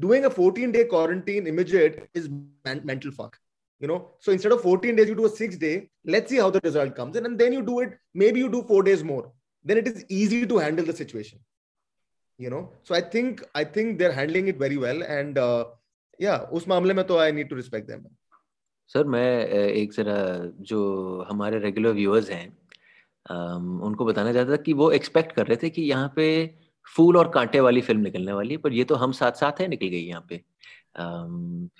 doing 0.00 0.24
a 0.24 0.30
14 0.30 0.72
day 0.72 0.84
quarantine 0.84 1.46
immediate 1.46 2.08
is 2.14 2.28
man- 2.28 2.80
mental 2.84 3.12
fuck 3.12 3.38
you 3.78 3.86
know? 3.86 4.10
So 4.18 4.32
instead 4.32 4.52
of 4.52 4.62
14 4.62 4.96
days 4.96 5.08
you 5.08 5.14
do 5.14 5.26
a 5.26 5.28
6 5.28 5.56
day 5.56 5.88
let's 6.04 6.30
see 6.30 6.36
how 6.36 6.50
the 6.50 6.60
result 6.64 6.96
comes 6.96 7.16
in 7.16 7.24
and 7.26 7.38
then 7.38 7.52
you 7.52 7.62
do 7.62 7.80
it 7.80 7.90
maybe 8.14 8.40
you 8.40 8.48
do 8.48 8.62
4 8.62 8.82
days 8.82 9.04
more. 9.04 9.30
Then 9.64 9.78
it 9.78 9.86
is 9.86 10.04
easy 10.08 10.46
to 10.46 10.58
handle 10.58 10.84
the 10.84 10.92
situation 10.92 11.38
you 12.38 12.50
know? 12.50 12.72
So 12.84 12.94
i 12.94 13.00
think 13.00 13.42
i 13.54 13.64
think 13.64 13.98
they're 13.98 14.12
handling 14.12 14.48
it 14.48 14.58
very 14.58 14.76
well 14.76 15.02
and 15.02 15.38
uh, 15.38 15.64
yeah 16.18 16.46
us 16.52 16.66
mamle 16.72 16.94
mein 16.94 17.06
to 17.06 17.18
i 17.18 17.30
need 17.30 17.48
to 17.48 17.54
respect 17.54 17.88
them. 17.88 18.06
Sir 18.88 19.04
मैं 19.04 19.46
एक 19.48 19.92
जरा 19.92 20.16
जो 20.60 20.80
हमारे 21.30 21.58
regular 21.58 21.92
viewers 21.92 22.30
हैं 22.30 22.46
उनको 23.86 24.04
बताना 24.04 24.32
चाहता 24.32 24.52
था 24.52 24.56
कि 24.56 24.72
वो 24.72 24.90
एक्सपेक्ट 24.90 25.32
कर 25.32 25.46
रहे 25.46 25.56
थे 25.62 25.70
कि 25.70 25.82
यहाँ 25.82 26.12
पे 26.16 26.26
फूल 26.96 27.16
और 27.16 27.30
कांटे 27.34 27.60
वाली 27.60 27.80
फ़िल्म 27.80 28.00
निकलने 28.00 28.32
वाली 28.32 28.50
है 28.50 28.56
पर 28.56 28.72
ये 28.72 28.84
तो 28.84 28.94
हम 28.94 29.12
साथ 29.12 29.32
साथ 29.32 29.60
है 29.60 29.68
निकल 29.68 29.86
गई 29.86 30.02
यहाँ 30.02 30.26
पे। 30.28 30.40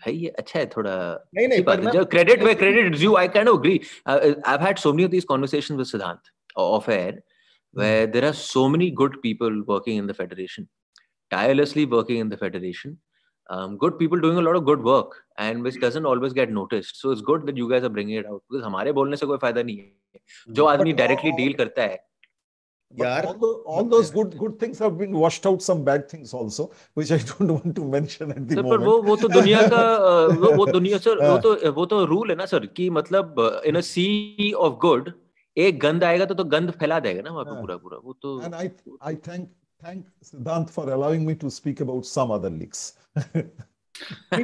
है 0.07 0.13
ये 0.13 0.29
अच्छा 0.29 0.59
है 0.59 0.67
थोड़ा 0.67 0.97
नहीं 1.35 1.49
नहीं 1.49 1.63
बात 1.65 1.85
है। 1.85 1.93
जो 1.93 2.05
credit 2.05 2.43
where 2.43 2.55
credit 2.55 2.99
due 3.01 3.15
I 3.17 3.29
can 3.37 3.49
agree 3.49 3.81
I 4.09 4.57
had 4.65 4.79
so 4.79 4.93
many 4.93 5.05
of 5.05 5.11
these 5.11 5.25
conversations 5.25 5.77
with 5.77 5.87
Siddhant 5.87 6.31
of 6.57 6.91
air 6.91 7.23
where 7.75 8.07
there 8.07 8.25
are 8.25 8.37
so 8.41 8.61
many 8.75 8.87
good 8.99 9.17
people 9.23 9.57
working 9.71 9.99
in 10.03 10.07
the 10.11 10.15
federation, 10.19 10.67
tirelessly 11.31 11.83
working 11.95 12.21
in 12.21 12.31
the 12.31 12.39
federation, 12.43 12.95
um, 13.51 13.77
good 13.77 13.99
people 13.99 14.19
doing 14.19 14.39
a 14.39 14.43
lot 14.43 14.57
of 14.57 14.65
good 14.65 14.83
work, 14.83 15.25
and 15.39 15.63
which 15.63 15.81
doesn't 15.81 16.07
always 16.07 16.33
get 16.33 16.51
noticed. 16.51 17.01
So 17.01 17.11
it's 17.11 17.21
good 17.21 17.47
that 17.47 17.57
you 17.57 17.69
guys 17.71 17.85
are 17.85 17.89
bringing 17.89 18.17
it 18.17 18.27
out 18.27 18.43
because 18.49 18.65
हमारे 18.65 18.93
बोलने 18.93 19.17
से 19.17 19.27
कोई 19.27 19.39
फ़ायदा 19.39 19.63
नहीं 19.63 19.79
है 19.79 20.55
जो 20.59 20.67
आदमी 20.67 20.93
directly 20.93 21.33
deal 21.43 21.53
करता 21.63 21.83
है 21.83 22.05
But 22.95 23.25
all, 23.25 23.35
the, 23.35 23.49
all 23.67 23.85
those 23.85 24.11
good 24.11 24.39
good 24.39 24.61
things 24.61 24.79
have 24.79 24.97
been 24.99 25.15
washed 25.21 25.47
out 25.49 25.61
some 25.61 25.83
bad 25.85 26.09
things 26.09 26.33
also, 26.33 26.71
which 26.95 27.11
I 27.11 27.19
don't 27.19 27.51
want 27.51 27.75
to 27.79 27.85
mention 27.85 28.31
at 28.31 28.47
the 28.49 28.55
sir, 28.55 28.63
moment. 28.63 28.71
पर 28.71 28.85
वो 28.85 29.03
वो 29.03 29.17
तो 29.17 29.29
दुनिया 29.29 29.63
का 29.73 29.81
वो 30.43 30.53
वो 30.57 30.67
दुनिया 30.67 30.99
सर 31.07 31.23
वो 31.23 31.39
तो 31.47 31.73
वो 31.79 31.87
तो 31.87 32.05
रूल 32.13 32.31
है 32.31 32.37
ना 32.37 32.47
सर 32.47 32.67
कि 32.77 32.89
मतलब 32.99 33.41
इन 33.67 33.77
अ 33.77 33.81
सी 33.89 34.53
ऑफ़ 34.67 34.75
गुड 34.87 35.13
एक 35.57 35.81
गंद 35.81 36.05
आएगा 36.05 36.25
तो 36.25 36.35
तो 36.35 36.45
गंद 36.55 36.71
फैला 36.81 37.01
देगा 37.01 37.23
ना 37.23 37.31
वहाँ 37.31 37.45
पे 37.45 37.61
पूरा 37.61 37.77
पूरा 37.77 37.99
वो 38.05 38.13
तो 38.23 38.41
and 38.49 38.55
i 38.63 38.71
i 39.11 39.15
thank 39.29 39.49
thank 39.81 40.07
siddhant 40.23 40.71
for 40.71 40.91
allowing 40.91 41.25
me 41.25 41.35
to 41.35 41.51
speak 41.51 41.81
about 41.81 42.07
some 42.07 42.31
other 42.31 42.51
leaks. 42.51 42.95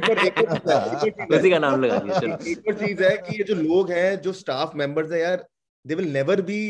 एक 2.48 2.68
और 2.68 2.74
चीज़ 2.74 3.02
है 3.02 3.16
कि 3.16 3.36
ये 3.38 3.44
जो 3.44 3.54
लोग 3.54 3.90
हैं 3.90 4.20
जो 4.20 4.32
स्टाफ 4.32 4.74
मेंबर्स 4.76 5.12
हैं 5.12 5.20
यार 5.20 5.46
they 5.84 5.94
will 5.94 6.12
never 6.12 6.40
be 6.42 6.60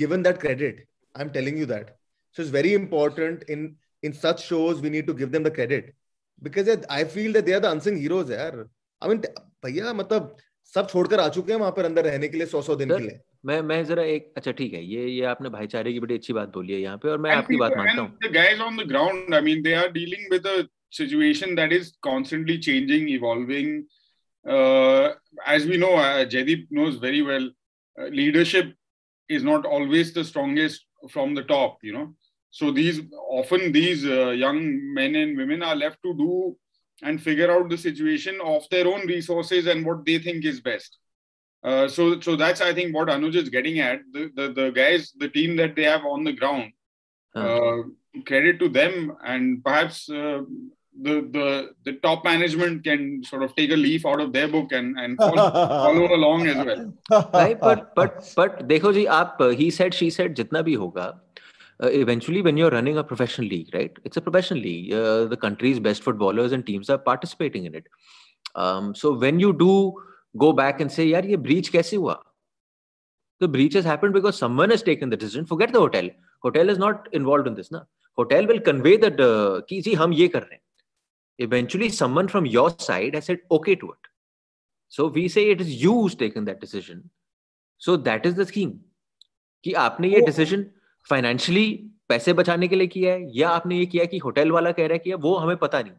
given 0.00 0.22
that 0.22 0.38
credit 0.40 0.86
I 1.14 1.24
am 1.24 1.30
telling 1.30 1.58
you 1.58 1.66
that 1.66 1.90
so 2.36 2.42
it's 2.42 2.52
very 2.52 2.72
important 2.74 3.44
in 3.50 3.76
in 4.04 4.12
such 4.12 4.40
shows 4.40 4.80
we 4.82 4.90
need 4.90 5.06
to 5.06 5.14
give 5.14 5.28
them 5.28 5.44
the 5.44 5.54
credit 5.54 5.94
because 6.42 6.70
I 6.90 7.04
feel 7.16 7.32
that 7.32 7.44
they 7.44 7.52
are 7.52 7.60
the 7.60 7.64
unsung 7.64 7.96
heroes 7.98 8.30
यार. 8.32 8.56
I 9.02 9.08
mean 9.08 9.18
भैया 9.64 9.92
मतलब 9.92 10.36
सब 10.74 10.88
छोड़कर 10.88 11.20
आ 11.20 11.28
चुके 11.28 11.52
हैं 11.52 11.58
वहाँ 11.60 11.72
पर 11.72 11.84
अंदर 11.84 12.04
रहने 12.04 12.28
के 12.28 12.36
लिए 12.36 12.46
सौ 12.46 12.62
सौ 12.62 12.76
दिन 12.76 12.88
के 12.88 13.02
लिए। 13.02 13.20
मैं 13.46 13.60
मैं 13.62 13.84
जरा 13.84 14.02
एक 14.02 14.32
अच्छा 14.36 14.52
ठीक 14.52 14.72
है 14.74 14.84
ये 14.84 15.06
ये 15.08 15.24
आपने 15.26 15.48
भाईचारे 15.50 15.92
की 15.92 16.00
बड़ी 16.00 16.14
अच्छी 16.14 16.32
बात 16.32 16.48
बोली 16.54 16.72
है 16.72 16.80
यहाँ 16.80 16.96
पे 17.02 17.08
और 17.08 17.18
मैं 17.26 17.30
आपकी 17.34 17.56
बात 17.56 17.76
मानता 17.76 18.02
हूँ 18.02 18.18
the 18.24 18.32
guys 18.34 18.60
on 18.66 18.76
the 18.80 18.86
ground 18.90 19.34
I 19.34 19.40
mean 19.46 19.62
they 19.62 19.74
are 19.82 19.88
dealing 19.96 20.26
with 20.34 20.46
a 20.46 20.68
situation 20.98 21.54
that 21.60 21.72
is 21.72 21.92
constantly 22.08 22.58
changing 22.58 23.08
evolving 23.08 23.72
uh, 24.44 25.10
as 25.46 25.66
we 25.66 25.78
know 25.84 25.94
uh, 25.96 26.24
Jaideep 26.34 26.66
knows 26.70 26.96
very 26.96 27.22
well 27.22 27.48
uh, 27.98 28.08
leadership 28.20 28.74
is 29.28 29.42
not 29.42 29.64
always 29.64 30.12
the 30.12 30.24
strongest 30.24 30.86
from 31.08 31.34
the 31.34 31.44
top 31.54 31.78
you 31.82 31.92
know 31.98 32.06
so 32.50 32.70
these 32.70 33.00
often 33.40 33.72
these 33.72 34.04
uh, 34.04 34.30
young 34.30 34.60
men 34.94 35.14
and 35.14 35.36
women 35.36 35.62
are 35.62 35.76
left 35.76 36.02
to 36.02 36.14
do 36.14 36.56
and 37.02 37.22
figure 37.22 37.50
out 37.50 37.68
the 37.68 37.78
situation 37.78 38.40
of 38.44 38.68
their 38.70 38.86
own 38.86 39.06
resources 39.06 39.66
and 39.66 39.86
what 39.86 40.04
they 40.04 40.18
think 40.18 40.44
is 40.44 40.60
best. 40.60 40.98
Uh, 41.63 41.87
so, 41.87 42.19
so 42.19 42.35
that's 42.35 42.61
I 42.61 42.73
think 42.73 42.95
what 42.95 43.07
Anuj 43.07 43.35
is 43.35 43.49
getting 43.49 43.79
at. 43.79 44.01
The, 44.11 44.31
the 44.35 44.53
the 44.53 44.69
guys, 44.69 45.11
the 45.17 45.29
team 45.29 45.55
that 45.55 45.75
they 45.75 45.83
have 45.83 46.05
on 46.05 46.23
the 46.23 46.33
ground, 46.33 46.71
uh, 47.33 47.77
credit 48.25 48.59
to 48.59 48.69
them, 48.69 49.17
and 49.25 49.63
perhaps 49.63 50.07
uh, 50.09 50.41
the 51.01 51.15
the 51.31 51.71
the 51.83 51.93
top 52.03 52.23
management 52.23 52.83
can 52.83 53.23
sort 53.23 53.43
of 53.43 53.55
take 53.55 53.71
a 53.71 53.75
leaf 53.75 54.05
out 54.05 54.21
of 54.21 54.31
their 54.31 54.47
book 54.47 54.71
and 54.71 54.97
and 54.99 55.17
follow, 55.17 55.51
follow 55.51 56.15
along 56.15 56.47
as 56.47 56.65
well. 56.65 56.93
right, 57.33 57.59
but 57.59 57.95
but 57.95 58.31
but 58.35 58.61
देखो 58.67 58.93
जी 58.93 59.05
आप 59.05 59.37
he 59.57 59.69
said 59.71 59.93
she 59.93 60.09
said 60.09 60.35
जितना 60.35 60.61
भी 60.61 60.73
होगा 60.83 61.13
uh, 61.83 61.89
eventually 61.91 62.41
when 62.41 62.57
you're 62.57 62.69
running 62.69 62.97
a 62.97 63.03
professional 63.03 63.47
league 63.47 63.73
right 63.73 63.97
it's 64.03 64.17
a 64.17 64.21
professional 64.21 64.59
league 64.59 64.93
uh, 64.93 65.25
the 65.25 65.37
country's 65.37 65.79
best 65.79 66.03
footballers 66.03 66.51
and 66.51 66.65
teams 66.65 66.89
are 66.89 66.97
participating 66.97 67.65
in 67.65 67.75
it 67.75 67.87
um, 68.55 68.95
so 68.95 69.13
when 69.13 69.39
you 69.39 69.51
do 69.53 69.93
go 70.34 70.52
back 70.52 70.80
and 70.80 70.92
say 70.92 71.06
yaar 71.06 71.24
ye 71.28 71.36
breach 71.36 71.72
kaise 71.72 71.94
hua 71.96 72.16
the 73.40 73.48
breach 73.48 73.74
has 73.74 73.84
happened 73.84 74.12
because 74.12 74.36
someone 74.38 74.70
has 74.70 74.82
taken 74.82 75.10
the 75.10 75.16
decision 75.16 75.46
forget 75.46 75.72
the 75.72 75.80
hotel 75.80 76.10
hotel 76.42 76.68
is 76.68 76.78
not 76.78 77.08
involved 77.12 77.46
in 77.46 77.54
this 77.54 77.70
na 77.70 77.82
hotel 78.18 78.46
will 78.46 78.60
convey 78.60 78.96
that 78.96 79.20
uh, 79.20 79.60
ki 79.70 79.80
ji 79.88 79.94
hum 80.02 80.12
ye 80.12 80.28
kar 80.28 80.42
rahe 80.42 80.56
hain 80.56 81.46
eventually 81.48 81.88
someone 81.88 82.28
from 82.28 82.46
your 82.46 82.68
side 82.88 83.14
has 83.14 83.30
said 83.32 83.40
okay 83.58 83.76
to 83.82 83.90
it 83.96 84.12
so 84.92 85.08
we 85.18 85.26
say 85.36 85.48
it 85.50 85.60
is 85.60 85.74
you 85.82 85.96
who's 85.98 86.14
taken 86.14 86.44
that 86.44 86.60
decision 86.60 87.02
so 87.80 87.96
that 88.08 88.30
is 88.30 88.38
the 88.42 88.48
scheme 88.52 88.78
कि 89.64 89.72
आपने 89.76 90.08
ये 90.08 90.20
decision 90.26 90.64
financially 91.08 91.64
पैसे 92.08 92.32
बचाने 92.32 92.68
के 92.68 92.76
लिए 92.76 92.86
किया 92.86 93.14
है 93.14 93.26
या 93.38 93.48
आपने 93.48 93.78
ये 93.78 93.86
किया 93.86 94.04
कि 94.12 94.18
होटल 94.18 94.50
वाला 94.52 94.70
कह 94.72 94.86
रहा 94.86 94.92
है 94.92 94.98
कि 94.98 95.14
वो 95.24 95.34
हमें 95.36 95.56
पता 95.56 95.80
नहीं 95.82 95.92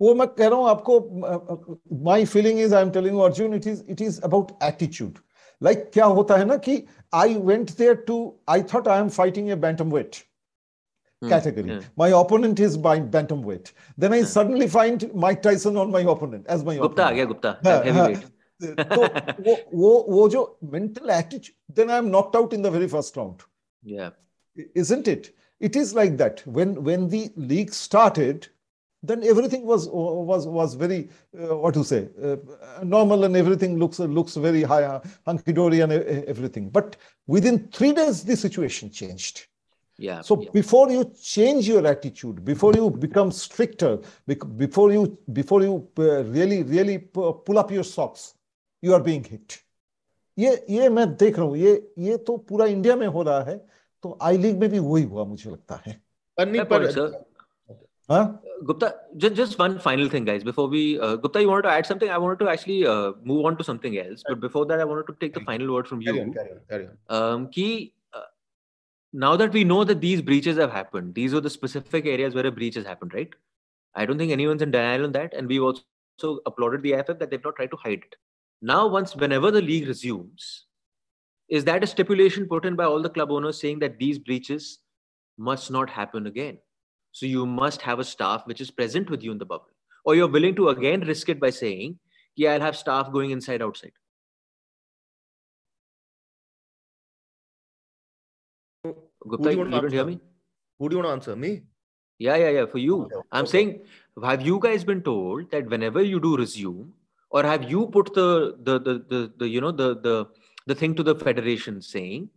वो 0.00 0.14
मैं 0.14 0.26
कह 0.28 0.48
रहा 0.48 0.58
हूँ 0.58 0.68
आपको 0.68 1.00
my 2.04 2.24
feeling 2.34 2.60
is 2.60 2.74
I 2.74 2.82
am 2.82 2.90
telling 2.90 3.20
Arjun 3.22 3.54
it 3.54 3.66
is 3.66 3.82
it 3.90 4.02
is 4.02 4.20
about 4.24 4.52
attitude 4.64 5.18
like 5.62 5.90
क्या 5.94 6.04
होता 6.18 6.36
है 6.36 6.44
ना 6.44 6.56
कि 6.68 6.82
I 7.14 7.34
went 7.50 7.76
there 7.78 7.94
to 8.06 8.18
I 8.50 8.62
thought 8.74 8.88
I 8.88 9.00
am 9.00 9.08
fighting 9.18 9.50
a 9.50 9.54
bantam 9.66 9.92
weight 9.92 10.16
category. 11.22 11.70
Yeah. 11.70 11.80
My 11.96 12.08
opponent 12.08 12.60
is 12.60 12.76
by 12.76 13.00
bantamweight. 13.00 13.72
Then 13.96 14.12
I 14.12 14.18
yeah. 14.18 14.26
suddenly 14.26 14.68
find 14.68 15.12
Mike 15.14 15.42
Tyson 15.42 15.76
on 15.76 15.90
my 15.90 16.00
opponent 16.00 16.46
as 16.46 16.64
my 16.64 16.76
Gupta 16.76 16.84
opponent. 16.84 16.88
Gupta 16.88 17.04
आ 17.04 17.10
गया 17.12 17.24
Gupta 17.24 17.50
heavyweight 17.84 18.24
तो 18.62 19.00
वो 19.44 19.54
वो 19.74 19.92
वो 20.08 20.28
जो 20.34 20.42
mental 20.74 21.10
attitude 21.10 21.54
then 21.78 21.90
I 21.90 22.02
am 22.02 22.10
knocked 22.10 22.36
out 22.40 22.52
in 22.52 22.62
the 22.62 22.70
very 22.70 22.88
first 22.88 23.16
round. 23.16 23.46
Yeah. 23.82 24.10
isn't 24.74 25.08
it? 25.08 25.34
It 25.60 25.76
is 25.76 25.94
like 25.94 26.16
that. 26.18 26.42
When 26.46 26.74
when 26.84 27.08
the 27.08 27.30
league 27.36 27.72
started, 27.72 28.48
then 29.06 29.22
everything 29.22 29.64
was 29.66 29.88
was 29.88 30.46
was 30.46 30.74
very 30.74 31.08
uh, 31.38 31.56
what 31.56 31.74
to 31.74 31.84
say 31.84 32.08
uh, 32.22 32.36
normal 32.82 33.24
and 33.24 33.36
everything 33.36 33.78
looks 33.78 33.98
looks 34.18 34.36
very 34.36 34.62
high 34.62 34.84
uh, 34.84 35.00
hunky 35.26 35.52
dory 35.52 35.80
and 35.80 35.92
everything. 35.92 36.70
But 36.70 36.96
within 37.26 37.68
three 37.68 37.92
days, 37.92 38.22
the 38.22 38.36
situation 38.36 38.90
changed. 38.90 39.46
Yeah. 39.98 40.22
So 40.22 40.40
yeah. 40.42 40.50
before 40.52 40.90
you 40.90 41.12
change 41.22 41.68
your 41.68 41.86
attitude, 41.86 42.44
before 42.44 42.72
you 42.74 42.90
become 42.90 43.30
stricter, 43.30 43.98
before 44.56 44.92
you 44.92 45.18
before 45.32 45.62
you 45.62 45.88
uh, 45.98 46.24
really 46.24 46.62
really 46.62 46.98
pull 46.98 47.58
up 47.58 47.70
your 47.70 47.84
socks, 47.84 48.34
you 48.82 48.94
are 48.94 49.04
being 49.10 49.24
hit. 49.24 49.60
ये 50.38 50.50
ये 50.70 50.88
मैं 50.88 51.06
देख 51.16 51.36
रहा 51.38 51.46
हूँ 51.46 51.56
ये 51.56 51.72
ये 51.98 52.16
तो 52.26 52.36
पूरा 52.48 52.66
इंडिया 52.66 52.96
में 52.96 53.06
हो 53.06 53.22
रहा 53.22 53.42
है 53.44 53.56
तो 54.02 54.18
आई 54.22 54.38
लीग 54.38 54.58
में 54.60 54.68
भी 54.70 54.78
वही 54.78 55.02
हुआ 55.04 55.24
मुझे 55.24 55.50
लगता 55.50 55.80
है 55.86 56.00
Huh? 58.08 58.32
Gupta, 58.66 58.96
just, 59.16 59.34
just 59.34 59.58
one 59.58 59.78
final 59.78 60.08
thing, 60.08 60.24
guys. 60.24 60.44
Before 60.44 60.68
we, 60.68 61.00
uh, 61.00 61.16
Gupta, 61.16 61.40
you 61.40 61.48
wanted 61.48 61.62
to 61.62 61.70
add 61.70 61.86
something? 61.86 62.10
I 62.10 62.18
wanted 62.18 62.38
to 62.40 62.48
actually 62.50 62.86
uh, 62.86 63.12
move 63.22 63.46
on 63.46 63.56
to 63.56 63.64
something 63.64 63.98
else. 63.98 64.22
But 64.28 64.40
before 64.40 64.66
that, 64.66 64.80
I 64.80 64.84
wanted 64.84 65.06
to 65.06 65.16
take 65.20 65.34
the 65.34 65.40
final 65.40 65.72
word 65.72 65.88
from 65.88 66.02
you. 66.02 66.12
Carry 66.12 66.22
on, 66.22 66.32
carry 66.32 66.50
on, 66.50 66.60
carry 66.68 66.88
on. 66.88 67.32
Um, 67.32 67.48
ki, 67.48 67.94
uh, 68.12 68.20
now 69.12 69.36
that 69.36 69.52
we 69.52 69.64
know 69.64 69.84
that 69.84 70.00
these 70.00 70.20
breaches 70.20 70.58
have 70.58 70.70
happened, 70.70 71.14
these 71.14 71.32
are 71.34 71.40
the 71.40 71.50
specific 71.50 72.04
areas 72.06 72.34
where 72.34 72.46
a 72.46 72.52
breach 72.52 72.74
has 72.74 72.84
happened, 72.84 73.14
right? 73.14 73.30
I 73.94 74.04
don't 74.04 74.18
think 74.18 74.32
anyone's 74.32 74.62
in 74.62 74.70
denial 74.70 75.04
on 75.04 75.12
that. 75.12 75.32
And 75.34 75.48
we've 75.48 75.62
also 75.62 76.40
applauded 76.46 76.82
the 76.82 76.94
AFF 76.94 77.18
that 77.18 77.30
they've 77.30 77.44
not 77.44 77.56
tried 77.56 77.70
to 77.70 77.76
hide 77.76 78.02
it. 78.04 78.16
Now, 78.60 78.86
once, 78.86 79.16
whenever 79.16 79.50
the 79.50 79.62
league 79.62 79.88
resumes, 79.88 80.66
is 81.48 81.64
that 81.64 81.84
a 81.84 81.86
stipulation 81.86 82.46
put 82.46 82.64
in 82.64 82.76
by 82.76 82.84
all 82.84 83.02
the 83.02 83.10
club 83.10 83.30
owners 83.30 83.60
saying 83.60 83.78
that 83.80 83.98
these 83.98 84.18
breaches 84.18 84.78
must 85.38 85.70
not 85.70 85.90
happen 85.90 86.26
again? 86.26 86.58
So 87.14 87.26
you 87.26 87.46
must 87.46 87.80
have 87.82 88.00
a 88.00 88.04
staff 88.04 88.44
which 88.44 88.60
is 88.60 88.72
present 88.72 89.08
with 89.08 89.22
you 89.22 89.30
in 89.30 89.38
the 89.38 89.46
bubble. 89.46 89.70
Or 90.04 90.16
you're 90.16 90.32
willing 90.36 90.56
to 90.56 90.70
again 90.70 91.02
risk 91.02 91.28
it 91.28 91.38
by 91.38 91.50
saying, 91.50 92.00
yeah, 92.34 92.54
I'll 92.54 92.60
have 92.60 92.76
staff 92.76 93.12
going 93.12 93.30
inside, 93.30 93.62
outside. 93.62 93.92
Gupta, 98.82 99.52
you, 99.52 99.64
you 99.64 99.70
don't 99.70 99.92
hear 99.92 100.04
me? 100.04 100.18
Who 100.80 100.88
do 100.88 100.96
you 100.96 101.02
want 101.02 101.08
to 101.08 101.12
answer? 101.12 101.36
Me? 101.36 101.62
Yeah, 102.18 102.34
yeah, 102.34 102.50
yeah. 102.50 102.66
For 102.66 102.78
you. 102.78 103.02
Okay. 103.02 103.14
I'm 103.30 103.44
okay. 103.44 103.50
saying, 103.52 103.80
have 104.22 104.42
you 104.42 104.58
guys 104.58 104.82
been 104.82 105.00
told 105.00 105.52
that 105.52 105.70
whenever 105.70 106.02
you 106.02 106.18
do 106.18 106.36
resume, 106.36 106.92
or 107.30 107.44
have 107.44 107.70
you 107.70 107.86
put 107.86 108.12
the 108.12 108.56
the 108.60 108.80
the 108.80 108.94
the, 109.08 109.32
the 109.38 109.48
you 109.48 109.60
know 109.60 109.70
the 109.70 109.94
the 110.00 110.26
the 110.66 110.74
thing 110.74 110.96
to 110.96 111.04
the 111.04 111.14
federation 111.14 111.80
saying 111.80 112.28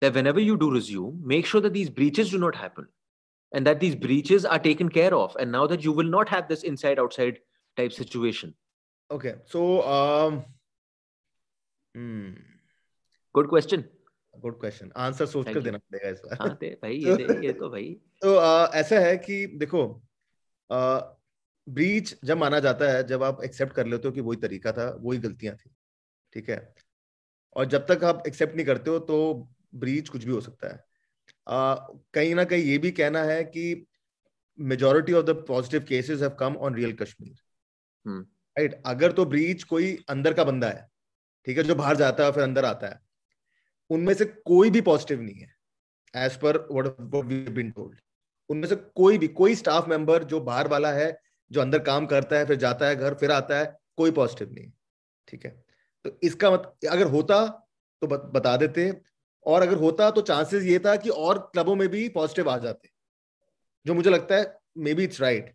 that 0.00 0.14
whenever 0.14 0.40
you 0.40 0.56
do 0.56 0.72
resume, 0.72 1.16
make 1.22 1.46
sure 1.46 1.60
that 1.60 1.72
these 1.72 1.90
breaches 1.90 2.30
do 2.30 2.38
not 2.38 2.56
happen 2.56 2.88
and 3.52 3.66
that 3.66 3.80
these 3.80 3.94
breaches 3.94 4.44
are 4.44 4.58
taken 4.58 4.88
care 4.88 5.14
of. 5.14 5.36
And 5.38 5.52
now 5.52 5.66
that 5.66 5.84
you 5.84 5.92
will 5.92 6.08
not 6.08 6.28
have 6.28 6.48
this 6.48 6.62
inside 6.64 6.98
outside 6.98 7.38
type 7.76 7.92
situation. 7.92 8.54
Okay. 9.10 9.34
So, 9.46 9.82
um, 9.88 10.44
hmm. 11.94 12.30
good 13.34 13.48
question. 13.48 13.84
Good 14.34 14.58
question 14.60 14.90
answer 14.96 15.26
सोच 15.26 15.46
कर. 15.46 15.60
देना 15.62 15.78
पड़ेगा 15.78 16.08
इस 16.08 16.18
बार 16.24 16.38
हाँ 16.40 16.56
ते 16.60 16.68
भाई 16.82 16.96
ये 16.96 17.14
दे 17.16 17.24
ये 17.46 17.52
तो 17.52 17.68
भाई 17.70 17.84
तो 18.22 18.34
अ, 18.34 18.70
ऐसा 18.74 18.98
है 19.00 19.16
कि 19.18 19.46
देखो 19.46 19.84
ब्रीच 20.70 22.14
जब 22.24 22.36
माना 22.38 22.58
जाता 22.60 22.90
है 22.92 23.06
जब 23.06 23.22
आप 23.22 23.42
एक्सेप्ट 23.44 23.72
कर 23.72 23.86
लेते 23.86 24.08
हो 24.08 24.12
कि 24.14 24.20
वही 24.20 24.36
तरीका 24.40 24.72
था 24.72 24.88
वही 25.00 25.18
गलतियाँ 25.18 25.54
थी 25.56 25.70
ठीक 26.32 26.50
है 26.50 26.74
और 27.56 27.64
जब 27.64 27.86
तक 27.86 28.04
आप 28.04 28.22
एक्सेप्ट 28.26 28.54
नहीं 28.54 28.66
करते 28.66 28.90
हो 28.90 28.98
तो 28.98 29.48
ब्रीच 29.74 30.08
कुछ 30.08 30.24
भी 30.24 30.32
हो 30.32 30.40
सकता 30.40 30.68
है 30.68 30.74
अ, 30.74 30.95
कहीं 31.46 32.34
ना 32.34 32.44
कहीं 32.44 32.62
ये 32.62 32.78
भी 32.78 32.90
कहना 32.90 33.22
है 33.22 33.44
कि 33.44 33.86
majority 34.58 35.12
of 35.12 35.26
the 35.26 35.30
positive 35.48 35.84
cases 35.88 36.20
have 36.20 36.30
come 36.30 36.56
on 36.56 36.74
Real 36.74 36.92
Kashmir. 36.92 37.36
Right 38.06 38.82
अगर 38.86 39.12
तो 39.12 39.24
ब्रीच 39.24 39.62
कोई 39.62 40.04
अंदर 40.08 40.34
का 40.34 40.44
बंदा 40.44 40.68
है 40.68 40.88
ठीक 41.46 41.58
है 41.58 41.64
जो 41.64 41.74
बाहर 41.74 41.96
जाता 41.96 42.22
है 42.22 42.28
और 42.28 42.34
फिर 42.34 42.42
अंदर 42.42 42.64
आता 42.64 42.86
है 42.86 43.00
उनमें 43.90 44.14
से 44.14 44.24
कोई 44.24 44.70
भी 44.70 44.80
पॉजिटिव 44.80 45.20
नहीं 45.20 45.34
है 45.34 45.54
एज 46.14 46.36
पर 46.36 46.58
बीन 47.50 47.70
टोल्ड 47.70 48.00
उनमें 48.48 48.68
से 48.68 48.76
कोई 48.76 49.18
भी 49.18 49.28
कोई 49.28 49.54
स्टाफ 49.54 49.88
मेंबर 49.88 50.24
जो 50.24 50.40
बाहर 50.40 50.68
वाला 50.68 50.92
है 50.92 51.20
जो 51.50 51.60
अंदर 51.60 51.78
काम 51.78 52.06
करता 52.06 52.38
है 52.38 52.46
फिर 52.46 52.56
जाता 52.56 52.88
है 52.88 52.96
घर 52.96 53.14
फिर 53.14 53.30
आता 53.30 53.58
है 53.58 53.76
कोई 53.96 54.10
पॉजिटिव 54.10 54.52
नहीं 54.52 54.70
ठीक 55.28 55.44
है? 55.44 55.64
तो 56.04 56.18
इसका 56.22 56.50
मत 56.50 56.78
अगर 56.90 57.06
होता 57.06 57.46
तो 58.02 58.06
बत, 58.06 58.20
बता 58.34 58.56
देते 58.56 58.92
और 59.46 59.62
अगर 59.62 59.76
होता 59.76 60.10
तो 60.10 60.20
चांसेस 60.20 60.64
ये 60.64 60.78
था 60.78 60.96
कि 60.96 61.08
और 61.08 61.38
क्लबों 61.52 61.74
में 61.74 61.88
भी 61.88 62.08
पॉजिटिव 62.08 62.50
आ 62.50 62.56
जाते 62.58 62.88
जो 63.86 63.94
मुझे 63.94 64.10
लगता 64.10 64.36
है 64.36 64.58
मे 64.78 64.94
बी 64.94 65.04
इट्स 65.04 65.20
राइट 65.20 65.54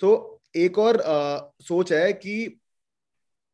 तो 0.00 0.40
एक 0.56 0.78
और 0.78 1.00
अ, 1.00 1.50
सोच 1.62 1.92
है 1.92 2.12
कि 2.12 2.36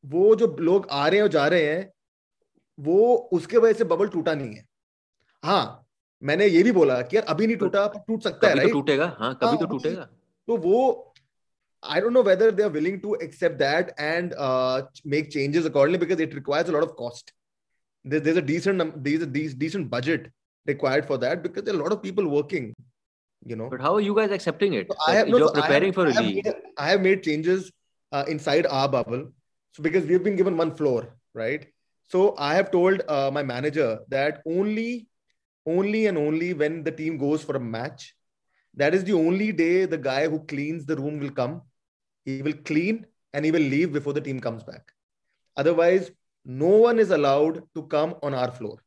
वो 0.05 0.35
जो 0.37 0.57
लोग 0.61 0.87
आ 0.91 1.07
रहे 1.09 1.17
हैं 1.17 1.23
और 1.23 1.29
जा 1.29 1.47
रहे 1.47 1.67
हैं 1.67 1.91
वो 2.79 3.15
उसके 3.33 3.57
वजह 3.57 3.79
से 3.79 3.85
बबल 3.85 4.09
टूटा 4.09 4.35
नहीं 4.35 4.55
है। 4.55 4.65
हाँ 5.43 5.87
मैंने 6.23 6.47
ये 6.47 6.63
भी 6.63 6.73
बोला 6.73 7.01
कि 7.03 7.17
यार 7.17 7.25
अभी 7.25 7.47
नहीं 7.47 7.57
टूटा 7.57 7.87
पर 7.87 7.99
टूट 7.99 8.23
सकता 8.23 8.49
है 8.49 8.55
तो 8.55 8.59
राइट 8.59 8.73
टूटेगा 8.73 9.17
हाँ 9.19 9.35
कभी 9.35 9.47
हाँ, 9.47 9.59
तो 9.59 9.67
टूटेगा 9.67 10.05
तो 10.49 10.57
वो 10.57 11.07
I 11.83 11.99
don't 12.01 12.13
know 12.13 12.23
whether 12.25 12.47
they 12.53 12.65
are 12.65 12.73
willing 12.73 12.97
to 13.03 13.13
accept 13.25 13.59
that 13.59 13.93
and 13.99 14.33
uh, 14.47 14.83
make 15.13 15.31
changes 15.31 15.69
accordingly 15.69 16.01
because 16.01 16.21
it 16.21 16.35
requires 16.35 16.69
a 16.69 16.73
lot 16.73 16.83
of 16.83 16.91
cost. 16.97 17.33
There, 18.05 18.21
there's 18.21 18.37
a 18.37 18.43
decent 18.43 19.05
there's 19.05 19.23
a 19.23 19.27
decent 19.27 19.91
budget 19.91 20.31
required 20.67 21.07
for 21.07 21.19
that 21.19 21.43
because 21.43 21.65
there 21.65 21.75
are 21.75 21.79
a 21.79 21.83
lot 21.83 21.93
of 21.93 22.03
people 22.03 22.27
working. 22.29 22.73
You 23.45 23.57
know, 23.57 23.69
But 23.71 23.81
how 23.81 23.95
are 23.95 24.01
you 24.03 24.15
guys 24.15 24.31
accepting 24.31 24.75
it? 24.75 24.89
So 24.91 24.97
I 25.09 25.15
have 25.15 25.29
no, 25.29 25.39
you're 25.39 25.49
so 25.49 25.55
I 25.55 25.57
have- 25.57 25.65
preparing 25.67 25.93
for 25.93 26.07
a 26.07 26.11
I 26.11 26.13
have 26.13 26.25
made- 26.35 26.55
I 26.77 26.89
have 26.91 27.01
made 27.01 27.23
changes 27.23 27.71
uh, 28.13 28.25
inside 28.29 28.67
our 28.67 28.89
bubble. 28.89 29.31
So 29.73 29.83
because 29.83 30.05
we've 30.05 30.23
been 30.23 30.37
given 30.37 30.57
one 30.57 30.75
floor, 30.75 31.17
right? 31.35 31.67
So 32.09 32.35
I 32.39 32.55
have 32.55 32.71
told 32.71 33.03
uh, 33.09 33.31
my 33.33 33.43
manager 33.43 34.01
that 34.09 34.43
only, 34.45 35.09
only 35.65 36.07
and 36.07 36.19
only 36.19 36.53
when 36.55 36.83
the 36.83 36.91
team 36.91 37.17
goes 37.19 37.43
for 37.45 37.57
a 37.57 37.61
match, 37.61 38.15
that 38.75 38.95
is 38.95 39.05
the 39.05 39.13
only 39.15 39.53
day 39.53 39.85
the 39.85 39.97
guy 39.99 40.29
who 40.29 40.41
cleans 40.41 40.85
the 40.85 40.97
room 40.97 41.21
will 41.21 41.31
come. 41.31 41.63
He 42.25 42.43
will 42.43 42.59
clean 42.65 43.07
and 43.33 43.45
he 43.45 43.53
will 43.53 43.69
leave 43.75 43.93
before 43.93 44.13
the 44.13 44.21
team 44.21 44.41
comes 44.41 44.65
back. 44.65 44.91
Otherwise, 45.57 46.11
no 46.46 46.68
one 46.68 47.00
is 47.00 47.12
allowed 47.12 47.64
to 47.76 47.84
come 47.84 48.16
on 48.22 48.34
our 48.34 48.52
floor. 48.52 48.78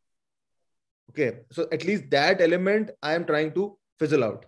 Okay, 1.11 1.41
so 1.51 1.67
at 1.73 1.85
least 1.85 2.11
that 2.11 2.41
element 2.41 2.91
I 3.03 3.15
am 3.15 3.25
trying 3.25 3.53
to 3.55 3.77
fizzle 3.99 4.25
out. 4.25 4.47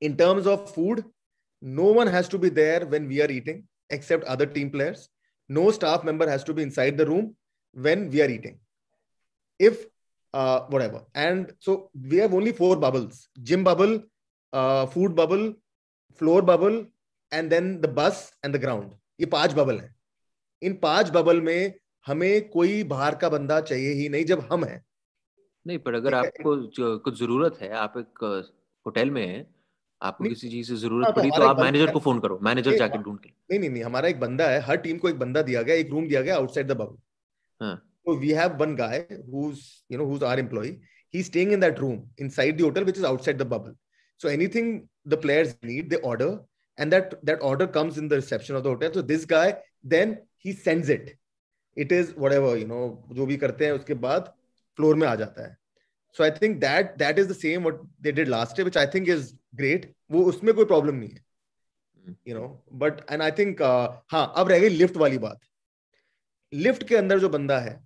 In 0.00 0.16
terms 0.16 0.46
of 0.46 0.72
food, 0.74 1.04
no 1.62 1.84
one 1.84 2.06
has 2.06 2.28
to 2.28 2.38
be 2.38 2.48
there 2.48 2.84
when 2.86 3.08
we 3.08 3.22
are 3.22 3.30
eating 3.30 3.64
except 3.90 4.24
other 4.24 4.46
team 4.46 4.70
players. 4.70 5.08
No 5.48 5.70
staff 5.70 6.04
member 6.04 6.28
has 6.28 6.44
to 6.44 6.54
be 6.54 6.62
inside 6.62 6.98
the 6.98 7.06
room 7.06 7.34
when 7.72 8.10
we 8.10 8.20
are 8.20 8.28
eating. 8.28 8.58
If 9.58 9.86
uh, 10.34 10.60
whatever. 10.68 11.02
And 11.14 11.52
so 11.60 11.90
we 12.10 12.18
have 12.18 12.34
only 12.34 12.52
four 12.52 12.76
bubbles 12.76 13.28
gym 13.42 13.64
bubble, 13.64 14.02
uh, 14.52 14.86
food 14.86 15.14
bubble, 15.14 15.54
floor 16.14 16.42
bubble, 16.42 16.86
and 17.32 17.50
then 17.50 17.80
the 17.80 17.88
bus 17.88 18.32
and 18.42 18.54
the 18.54 18.58
ground. 18.58 18.92
ये 19.20 19.26
पांच 19.26 19.52
bubble 19.54 19.78
हैं 19.80 19.94
इन 20.61 20.73
पाँच 20.81 21.09
bubble 21.09 21.41
में 21.41 21.73
हमें 22.05 22.49
कोई 22.49 22.83
बाहर 22.85 23.15
का 23.15 23.29
बंदा 23.29 23.59
चाहिए 23.61 23.93
ही 23.93 24.07
नहीं 24.09 24.25
जब 24.25 24.47
हम 24.51 24.63
हैं। 24.65 24.83
नहीं 25.65 25.77
पर 25.79 25.93
अगर 25.93 26.13
आपको 26.13 26.55
कुछ 26.99 27.19
ज़रूरत 27.19 27.57
है 27.61 27.69
आप 27.77 27.97
एक 27.97 28.23
होटल 28.85 29.11
में 29.11 29.25
है 29.27 29.45
आपको 30.01 30.23
किसी 30.23 30.49
चीज़ 30.49 30.67
से 30.67 30.75
ज़रूरत 30.77 31.05
हाँ, 31.05 31.13
तो 31.13 31.21
पड़ी 31.21 31.29
तो 31.29 31.43
आप 31.43 31.59
मैनेजर 31.59 31.91
को 31.91 31.99
फ़ोन 31.99 32.19
करो 32.19 32.39
मैनेजर 32.43 32.77
जाके 32.77 32.97
ढूंढ 32.97 33.19
के। 33.19 33.29
नहीं 33.29 33.59
नहीं 33.59 33.69
नहीं 33.69 33.83
हमारा 33.83 34.07
एक 34.09 34.19
बंदा 34.19 34.47
है 34.49 34.59
हर 34.61 34.77
टीम 34.85 34.97
को 34.97 35.09
एक 35.09 35.19
बंदा 35.19 35.41
दिया 35.41 35.61
गया 35.61 35.75
एक 35.75 35.89
रूम 35.91 36.07
दिया 36.07 36.21
गया 36.21 36.35
आउटसाइड 36.35 36.67
द 36.67 36.77
बबल 36.77 37.75
तो 38.05 38.15
we 38.19 38.31
have 38.31 38.55
one 38.57 38.75
guy 38.75 38.97
whose 39.33 39.59
you 39.91 39.97
know 39.97 40.05
whose 40.05 40.23
are 40.23 40.39
employ 40.39 40.67
he 41.13 41.23
staying 41.23 41.51
in 41.53 41.59
that 41.59 41.79
room 41.79 42.01
inside 42.21 42.57
the 42.57 42.61
hotel 42.61 42.83
which 42.83 42.97
is 42.97 43.05
outside 43.05 43.37
the 43.37 43.47
bubble 43.47 43.75
so 44.21 44.29
anything 44.29 44.79
the 45.07 45.21
players 45.21 45.55
need 45.65 45.89
they 45.89 45.95
order 46.05 46.37
and 46.77 46.91
that 46.91 47.13
that 47.25 47.41
order 47.51 47.65
comes 47.77 47.97
in 47.97 48.07
the 48.07 48.13
reception 48.13 48.55
of 48.55 48.63
the 48.63 48.67
hotel 48.67 48.91
so 48.91 49.01
this 49.13 49.25
guy 49.29 49.61
then 49.85 50.17
he 50.45 50.53
sends 50.53 50.89
it. 50.89 51.09
It 51.77 51.91
is 51.97 52.13
whatever 52.25 52.53
you 52.59 52.67
know 52.67 52.83
जो 53.15 53.25
भी 53.25 53.37
करते 53.37 53.65
हैं 53.65 53.71
उसके 53.73 53.93
बाद 54.05 54.33
floor 54.77 54.95
में 54.95 55.07
आ 55.07 55.15
जाता 55.15 55.47
है. 55.47 55.57
So 56.15 56.23
i 56.25 56.29
think 56.37 56.59
that 56.61 56.97
that 56.99 57.19
is 57.19 57.27
the 57.27 57.37
same 57.41 57.67
what 57.67 57.83
they 58.05 58.11
did 58.15 58.31
last 58.33 58.57
year 58.57 58.65
which 58.69 58.79
i 58.81 58.85
think 58.95 59.11
is 59.15 59.33
great. 59.61 59.85
वो 60.11 60.23
उसमें 60.31 60.53
कोई 60.53 60.65
प्रॉब्लम 60.65 60.95
नहीं 60.95 61.09
है. 61.09 61.23
You 62.27 62.35
know 62.35 62.49
but 62.83 63.01
and 63.09 63.23
i 63.23 63.31
think 63.39 63.61
uh, 63.61 63.87
हाँ 64.11 64.33
अब 64.37 64.49
रह 64.49 64.59
गई 64.59 64.69
लिफ्ट 64.69 64.97
वाली 64.97 65.17
बात. 65.17 65.39
लिफ्ट 66.53 66.87
के 66.87 66.95
अंदर 66.95 67.19
जो 67.19 67.29
बंदा 67.29 67.57
है 67.59 67.79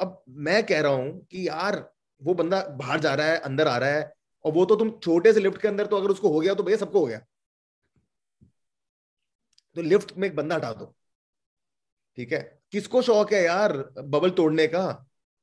अब 0.00 0.22
मैं 0.46 0.62
कह 0.66 0.80
रहा 0.80 0.92
हूँ 0.92 1.26
कि 1.30 1.46
यार 1.48 1.76
वो 2.22 2.34
बंदा 2.34 2.60
बाहर 2.78 3.00
जा 3.00 3.14
रहा 3.14 3.26
है 3.26 3.38
अंदर 3.38 3.68
आ 3.68 3.76
रहा 3.78 3.90
है 3.90 4.12
और 4.44 4.52
वो 4.52 4.64
तो 4.64 4.76
तुम 4.76 4.90
छोटे 5.04 5.32
से 5.32 5.40
लिफ्ट 5.40 5.60
के 5.62 5.68
अंदर 5.68 5.86
तो 5.86 5.96
अगर 5.96 6.10
उसको 6.10 6.28
हो 6.28 6.40
गया 6.40 6.54
तो 6.54 6.62
भैया 6.62 6.78
सबको 6.78 7.00
हो 7.00 7.06
गया. 7.06 7.18
तो 9.76 9.82
लिफ्ट 9.82 10.16
में 10.16 10.26
एक 10.28 10.36
बंदा 10.36 10.56
हटा 10.56 10.72
दो. 10.72 10.94
ठीक 12.16 12.32
है 12.32 12.40
किसको 12.72 13.02
शौक 13.02 13.32
है 13.32 13.42
यार 13.44 13.72
बबल 13.98 14.30
तोड़ने 14.40 14.66
का 14.74 14.84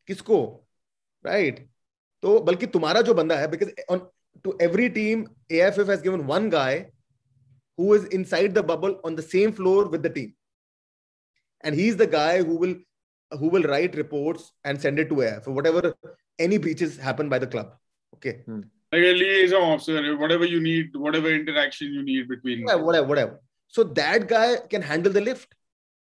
किसको 0.07 0.39
राइट 1.25 1.55
right? 1.55 1.67
तो 2.21 2.39
बल्कि 2.49 2.67
तुम्हारा 2.75 3.01
जो 3.07 3.13
बंदा 3.13 3.35
है 3.39 3.47
because 3.51 3.71
on 3.91 4.07
to 4.43 4.57
every 4.61 4.89
team 4.99 5.25
AFF 5.51 5.89
has 5.89 6.01
given 6.03 6.21
one 6.33 6.49
guy 6.49 6.85
who 7.77 7.93
is 7.93 8.05
inside 8.17 8.53
the 8.53 8.61
bubble 8.63 8.93
on 9.07 9.15
the 9.17 9.23
same 9.23 9.51
floor 9.57 9.87
with 9.87 10.01
the 10.03 10.09
team 10.13 10.29
and 11.63 11.75
he's 11.75 11.97
the 11.97 12.07
guy 12.13 12.43
who 12.43 12.55
will 12.61 12.75
who 13.31 13.49
will 13.55 13.67
write 13.71 13.95
reports 13.95 14.47
and 14.63 14.81
send 14.85 14.99
it 15.03 15.09
to 15.09 15.21
AF 15.21 15.43
for 15.43 15.51
whatever 15.51 15.93
any 16.39 16.57
breaches 16.57 16.97
happen 16.97 17.29
by 17.29 17.39
the 17.39 17.47
club. 17.47 17.75
Okay, 18.15 18.41
Hmm. 18.45 18.61
Like 18.93 19.03
a 19.03 19.13
liaison 19.19 19.61
officer, 19.61 20.15
whatever 20.17 20.45
you 20.45 20.61
need, 20.61 20.95
whatever 20.95 21.31
interaction 21.33 21.93
you 21.93 22.03
need 22.03 22.27
between. 22.29 22.63
whatever, 22.63 22.85
whatever, 22.85 23.07
whatever. 23.07 23.39
So 23.67 23.83
that 24.01 24.27
guy 24.29 24.55
can 24.69 24.81
handle 24.81 25.11
the 25.11 25.19
lift 25.21 25.56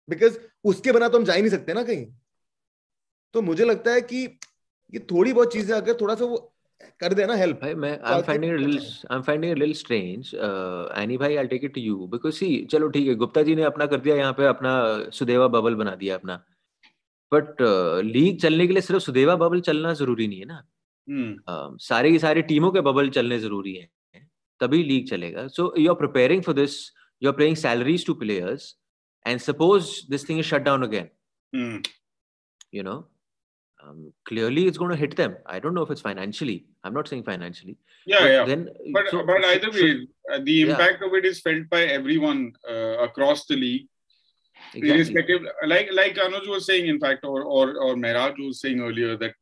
because 0.10 0.38
उसके 0.66 0.91
बिना 0.91 1.07
तो 1.07 1.18
हम 1.18 1.26
जा 1.26 1.34
ही 1.34 1.41
नहीं 1.41 1.51
सकते 1.51 1.74
ना 1.74 1.84
कहीं। 1.84 2.05
तो 3.34 3.41
मुझे 3.41 3.66
लगता 3.66 3.91
है 3.91 4.01
कि 4.01 4.24
ये 4.93 4.99
थोड़ी 5.12 5.34
बहुत 5.34 5.53
चीज़ें 5.53 5.76
अगर 5.76 5.97
थोड़ा 6.01 6.16
सा 6.16 6.26
वो 6.26 6.38
कर 7.01 7.14
देना 7.14 7.36
हेल्प 7.36 7.60
भाई 7.62 7.74
मैं 7.76 7.91
little 8.01 8.80
I'm 9.10 9.24
finding 9.24 9.51
it 9.51 9.57
a 9.57 9.60
little 9.60 9.76
strange 9.76 10.34
uh, 10.36 10.88
Annie 10.95 11.18
भाई 11.18 11.38
I'll 11.38 11.51
take 11.53 11.66
it 11.70 11.74
to 11.76 11.86
you 11.86 12.07
because 12.14 12.39
see 12.39 12.51
चलो 12.72 12.89
ठीक 12.89 13.07
है 13.07 13.16
गुप्ता 13.22 13.43
जी 13.43 13.55
ने 13.55 13.64
अपना 13.70 13.86
कर 13.93 13.99
दिया 13.99 14.16
यहाँ 14.16 14.34
पे 14.34 14.45
अपना 14.47 14.74
सुदेवा 15.20 15.47
बबल 15.60 15.76
बना 15.76 15.95
दिया 15.95 16.16
अपना। 16.16 16.41
बट 17.32 17.62
लीग 18.05 18.36
uh, 18.36 18.41
चलने 18.41 18.68
के 18.68 18.74
लिए 18.74 18.82
सिर्फ़ 18.82 19.03
सुदेवा 19.03 19.36
बबल 19.36 19.62
चलना 19.62 19.93
ज़रूरी 19.93 20.28
नहीं 20.28 20.39
है 20.39 20.45
ना। 20.45 20.64
Hmm. 21.07 21.30
um, 21.51 21.78
सारी 21.82 22.12
की 22.12 22.20
सारी 22.20 22.41
टीमों 22.49 22.72
के 22.72 22.82
बबल 22.82 23.10
चलने 23.10 23.39
ज़रूरी 23.39 23.74
है 23.76 23.89
तभी 24.62 24.84
लीग 24.84 25.07
चलेगा। 25.10 25.47
So 25.47 25.74
you 25.78 25.89
are 25.91 25.95
preparing 25.97 26.41
for 26.43 26.55
this 26.55 26.76
you 27.22 27.30
are 27.30 27.36
paying 27.38 27.55
salaries 27.57 28.05
to 28.05 28.14
players 28.24 28.76
and 29.26 29.42
suppose 29.42 30.06
this 30.10 30.24
thing 30.24 30.40
is 30.40 30.46
shut 30.46 30.64
down 30.64 30.84
again. 30.84 31.10
Mm. 31.56 31.88
you 32.70 32.84
know 32.84 33.08
um, 33.84 34.14
clearly 34.28 34.68
it's 34.68 34.78
going 34.78 34.92
to 34.92 34.96
hit 34.96 35.16
them. 35.16 35.38
I 35.46 35.58
don't 35.58 35.74
know 35.74 35.82
if 35.82 35.90
it's 35.90 36.02
financially. 36.02 36.66
I'm 36.84 36.94
not 36.94 37.08
saying 37.08 37.24
financially. 37.24 37.78
Yeah 38.06 38.20
but 38.20 38.32
yeah. 38.32 38.46
then 38.46 38.70
but, 38.94 39.10
so, 39.10 39.26
but 39.26 39.44
either 39.46 39.72
way 39.72 39.78
should, 39.78 40.08
uh, 40.32 40.40
the 40.44 40.62
impact 40.62 40.98
yeah. 41.02 41.08
of 41.08 41.14
it 41.16 41.26
is 41.26 41.42
felt 41.42 41.70
by 41.70 41.86
everyone 41.86 42.54
uh, 42.70 42.98
across 43.08 43.46
the 43.46 43.56
league. 43.56 43.88
Exactly. 44.74 44.90
irrespective 44.92 45.42
like 45.66 45.90
like 45.94 46.16
anuj 46.16 46.48
was 46.48 46.66
saying 46.66 46.88
in 46.88 47.00
fact 47.00 47.24
or 47.24 47.44
or 47.44 47.78
or 47.78 47.96
Mehraj 47.96 48.38
was 48.46 48.60
saying 48.60 48.82
earlier 48.82 49.16
that 49.16 49.34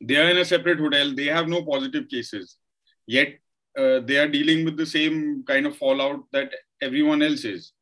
they 0.00 0.16
are 0.16 0.28
in 0.28 0.38
a 0.38 0.44
separate 0.44 0.78
hotel. 0.78 1.14
They 1.14 1.26
have 1.26 1.48
no 1.48 1.62
positive 1.64 2.08
cases. 2.08 2.56
Yet 3.06 3.38
uh, 3.78 4.00
they 4.00 4.18
are 4.18 4.28
dealing 4.28 4.64
with 4.64 4.76
the 4.76 4.86
same 4.86 5.44
kind 5.46 5.66
of 5.66 5.76
fallout 5.76 6.20
that 6.32 6.52
everyone 6.80 7.22
else 7.22 7.44
is. 7.44 7.72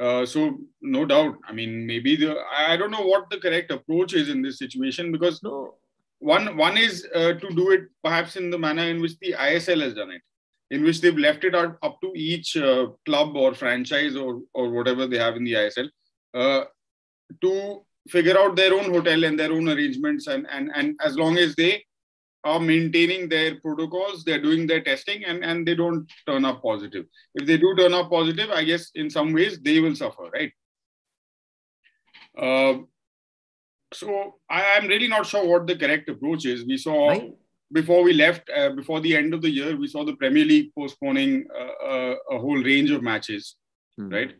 Uh, 0.00 0.24
so 0.24 0.58
no 0.80 1.04
doubt. 1.04 1.36
I 1.46 1.52
mean, 1.52 1.86
maybe 1.86 2.16
the 2.16 2.36
I 2.56 2.76
don't 2.76 2.90
know 2.90 3.06
what 3.06 3.30
the 3.30 3.38
correct 3.38 3.70
approach 3.70 4.14
is 4.14 4.28
in 4.28 4.42
this 4.42 4.58
situation 4.58 5.10
because 5.10 5.42
no 5.42 5.74
one 6.20 6.56
one 6.56 6.76
is 6.76 7.06
uh, 7.14 7.32
to 7.32 7.48
do 7.54 7.70
it 7.70 7.82
perhaps 8.02 8.36
in 8.36 8.50
the 8.50 8.58
manner 8.58 8.84
in 8.84 9.00
which 9.00 9.18
the 9.20 9.32
ISL 9.32 9.82
has 9.82 9.94
done 9.94 10.10
it, 10.10 10.22
in 10.70 10.84
which 10.84 11.00
they've 11.00 11.18
left 11.18 11.44
it 11.44 11.54
out, 11.54 11.78
up 11.82 12.00
to 12.00 12.12
each 12.14 12.56
uh, 12.56 12.86
club 13.06 13.36
or 13.36 13.54
franchise 13.54 14.14
or 14.14 14.40
or 14.54 14.70
whatever 14.70 15.06
they 15.06 15.18
have 15.18 15.36
in 15.36 15.44
the 15.44 15.54
ISL 15.54 15.88
uh, 16.34 16.64
to 17.40 17.84
figure 18.08 18.38
out 18.38 18.56
their 18.56 18.74
own 18.74 18.92
hotel 18.92 19.24
and 19.24 19.38
their 19.38 19.52
own 19.52 19.68
arrangements 19.68 20.28
and 20.28 20.46
and 20.50 20.70
and 20.74 20.96
as 21.04 21.16
long 21.16 21.38
as 21.38 21.54
they 21.56 21.84
are 22.44 22.60
maintaining 22.60 23.28
their 23.28 23.56
protocols 23.56 24.24
they're 24.24 24.42
doing 24.42 24.66
their 24.66 24.82
testing 24.82 25.24
and 25.24 25.44
and 25.44 25.66
they 25.66 25.74
don't 25.74 26.06
turn 26.26 26.44
up 26.44 26.62
positive. 26.62 27.06
If 27.34 27.46
they 27.46 27.56
do 27.56 27.74
turn 27.76 27.94
up 27.94 28.10
positive 28.10 28.50
i 28.50 28.64
guess 28.64 28.90
in 28.94 29.10
some 29.10 29.32
ways 29.32 29.58
they 29.60 29.80
will 29.80 29.94
suffer 29.94 30.30
right? 30.32 30.52
Uh, 32.38 32.82
so 33.92 34.36
I, 34.48 34.62
am 34.76 34.86
really 34.86 35.08
not 35.08 35.26
sure 35.26 35.44
what 35.44 35.66
the 35.66 35.76
correct 35.76 36.08
approach 36.08 36.44
is. 36.44 36.64
We 36.64 36.76
saw 36.76 37.08
right. 37.08 37.32
before 37.72 38.02
we 38.02 38.12
left 38.12 38.48
uh, 38.54 38.70
before 38.70 39.00
the 39.00 39.16
end 39.16 39.34
of 39.34 39.42
the 39.42 39.50
year 39.50 39.76
we 39.76 39.88
saw 39.88 40.04
the 40.04 40.14
premier 40.16 40.44
league 40.44 40.72
postponing 40.74 41.46
uh, 41.58 41.84
uh 41.92 42.14
a 42.30 42.38
whole 42.38 42.62
range 42.62 42.90
of 42.90 43.02
matches 43.02 43.56
hmm. 43.96 44.10
right? 44.10 44.34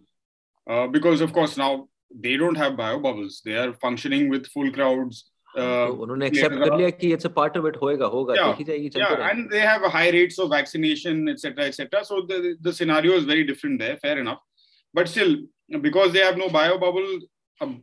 Uh, 0.70 0.86
because 0.86 1.20
of 1.20 1.32
course 1.32 1.56
now 1.56 1.88
they 2.14 2.36
don't 2.36 2.56
have 2.56 2.76
bio 2.76 2.98
bubbles. 2.98 3.42
They 3.44 3.56
are 3.56 3.72
functioning 3.74 4.28
with 4.28 4.46
full 4.46 4.70
crowds 4.72 5.30
उन्होंने 5.55 6.27
accept 6.27 6.55
कर 6.55 6.77
लिया 6.77 6.89
कि 6.89 7.11
it's 7.13 7.25
a 7.25 7.29
part 7.29 7.57
of 7.57 7.65
it 7.67 7.75
होएगा 7.81 8.05
होगा 8.13 8.35
yeah, 8.35 8.47
देखी 8.47 8.63
जाएगी 8.63 8.89
चलते 8.89 9.15
yeah, 9.15 9.29
and 9.31 9.51
they 9.51 9.59
have 9.59 9.83
high 9.95 10.09
rates 10.15 10.39
of 10.39 10.49
vaccination 10.53 11.27
etc 11.33 11.65
etc 11.65 12.03
so 12.09 12.21
the 12.31 12.55
the 12.67 12.73
scenario 12.73 13.17
is 13.21 13.27
very 13.31 13.43
different 13.49 13.83
there 13.83 13.97
fair 14.05 14.17
enough 14.23 14.39
but 14.99 15.11
still 15.15 15.35
because 15.87 16.15
they 16.15 16.23
have 16.27 16.39
no 16.43 16.49
bio 16.57 16.79
bubble 16.85 17.11
अब 17.61 17.75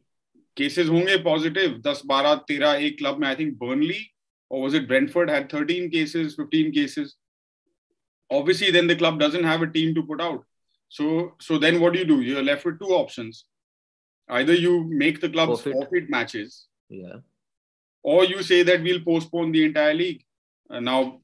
cases 0.56 0.90
होंगे 0.96 1.22
positive 1.28 1.78
10 1.86 2.02
12 2.06 2.44
13 2.50 2.74
एक 2.88 2.98
club 3.02 3.20
में 3.20 3.28
I 3.28 3.34
think 3.42 3.56
Burnley 3.62 4.00
or 4.50 4.62
was 4.62 4.74
it 4.74 4.88
Brentford 4.88 5.30
had 5.30 5.48
13 5.56 5.90
cases 5.90 6.34
15 6.34 6.72
cases 6.72 7.16
obviously 8.30 8.70
then 8.70 8.86
the 8.86 8.96
club 8.96 9.18
doesn't 9.20 9.44
have 9.44 9.62
a 9.62 9.72
team 9.78 9.94
to 9.94 10.02
put 10.02 10.20
out 10.20 10.44
so 10.88 11.32
so 11.40 11.58
then 11.64 11.80
what 11.80 11.92
do 11.92 12.00
you 12.00 12.04
do 12.04 12.20
you're 12.20 12.42
left 12.42 12.64
with 12.64 12.78
two 12.80 12.92
options 13.00 13.44
either 14.40 14.54
you 14.54 14.84
make 15.02 15.20
the 15.20 15.28
clubs 15.28 15.52
forfeit, 15.52 15.72
forfeit 15.72 16.10
matches 16.10 16.66
yeah 16.88 17.18
Or 18.13 18.23
you 18.23 18.43
say 18.43 18.61
that 18.63 18.83
we'll 18.83 19.03
postpone 19.03 19.51
the 19.51 19.63
entire 19.65 19.93
league. 19.93 20.23
Uh, 20.69 20.79
now, 20.79 21.21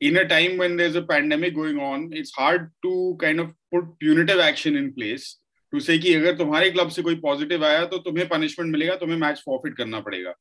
in 0.00 0.16
a 0.16 0.28
time 0.28 0.56
when 0.58 0.76
there's 0.76 0.96
a 0.96 1.02
pandemic 1.02 1.54
going 1.54 1.78
on, 1.78 2.08
it's 2.12 2.32
hard 2.38 2.72
to 2.86 3.16
kind 3.20 3.40
of 3.40 3.52
put 3.72 3.84
punitive 4.00 4.40
action 4.40 4.76
in 4.76 4.92
place 4.96 5.28
to 5.72 5.80
say 5.80 5.98
कि 5.98 6.14
अगर 6.14 6.36
तुम्हारे 6.38 6.70
club 6.70 6.88
से 6.96 7.02
कोई 7.02 7.14
positive 7.20 7.64
आया 7.66 7.84
तो 7.92 7.98
तुम्हें 8.08 8.28
punishment 8.28 8.70
मिलेगा 8.72 8.96
तुम्हें 8.96 9.18
मैच 9.18 9.42
फॉरफिट 9.46 9.76
करना 9.76 10.00
पड़ेगा 10.08 10.34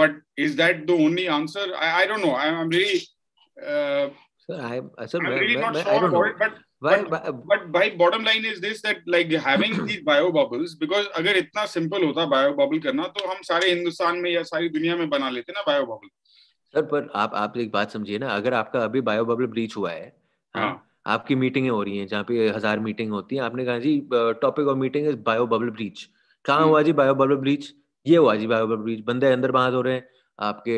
but 0.00 0.20
is 0.46 0.56
that 0.56 0.84
the 0.86 1.00
only 1.06 1.26
answer 1.38 1.72
I 1.74 2.06
don't 2.06 2.24
know 2.24 2.34
I 2.36 2.48
am 2.48 2.70
really 2.70 3.00
Sir, 4.48 4.56
I, 4.64 5.06
sir, 5.06 5.18
I'm 5.18 5.32
really 5.32 5.56
not 5.56 5.76
sure 5.76 6.04
about 6.06 6.58
but 6.82 7.10
but, 7.10 7.70
अगर 11.14 11.36
इतना 11.36 11.66
simple 11.66 12.04
होता 12.04 12.26
bio 12.30 12.52
bubble 12.56 12.82
करना 12.82 13.06
तो 13.06 13.28
हम 13.28 13.36
सारे 13.42 13.70
हिंदुस्तान 13.70 14.18
में 14.18 14.30
या 14.30 14.42
सारी 14.42 14.68
दुनिया 14.68 14.96
में 14.96 15.08
बना 15.08 15.30
लेते 15.30 15.52
ना 15.52 15.64
bio 15.64 15.86
bubble 15.86 16.10
सर 16.74 16.82
पर 16.82 17.08
आप 17.14 17.34
आप 17.34 17.56
एक 17.56 17.70
बात 17.72 17.90
समझिए 17.90 18.18
ना 18.18 18.28
अगर 18.28 18.54
आपका 18.54 18.80
अभी 18.80 19.00
बायो 19.00 19.24
बबल 19.24 19.46
ब्रीच 19.46 19.76
हुआ 19.76 19.90
है 19.90 20.16
हाँ, 20.54 20.62
हाँ। 20.62 21.02
आपकी 21.06 21.34
मीटिंगें 21.34 21.70
हो 21.70 21.82
रही 21.82 21.98
हैं 21.98 22.06
जहाँ 22.06 22.24
पे 22.24 22.48
हज़ार 22.48 22.78
मीटिंग 22.78 23.10
होती 23.10 23.36
है 23.36 23.42
आपने 23.42 23.64
कहा 23.64 23.78
जी 23.78 24.08
topic 24.12 24.66
of 24.66 24.78
meeting 24.78 25.08
is 25.08 25.16
bio 25.16 25.46
bubble 25.46 25.70
breach 25.70 26.08
कहाँ 26.44 26.58
हम्म। 26.58 26.68
हुआ 26.68 26.82
जी 26.82 26.92
बायो 26.92 27.14
बबल 27.14 27.36
ब्रीच 27.36 27.72
ये 28.06 28.16
हुआ 28.16 28.34
जी 28.34 28.46
बायो 28.46 28.66
बबल 28.66 28.76
ब्रीच 28.76 29.04
बंदे 29.04 29.32
अंदर 29.32 29.50
बाहर 29.50 29.72
हो 29.72 29.80
रहे 29.82 29.94
हैं। 29.94 30.08
आपके 30.39 30.75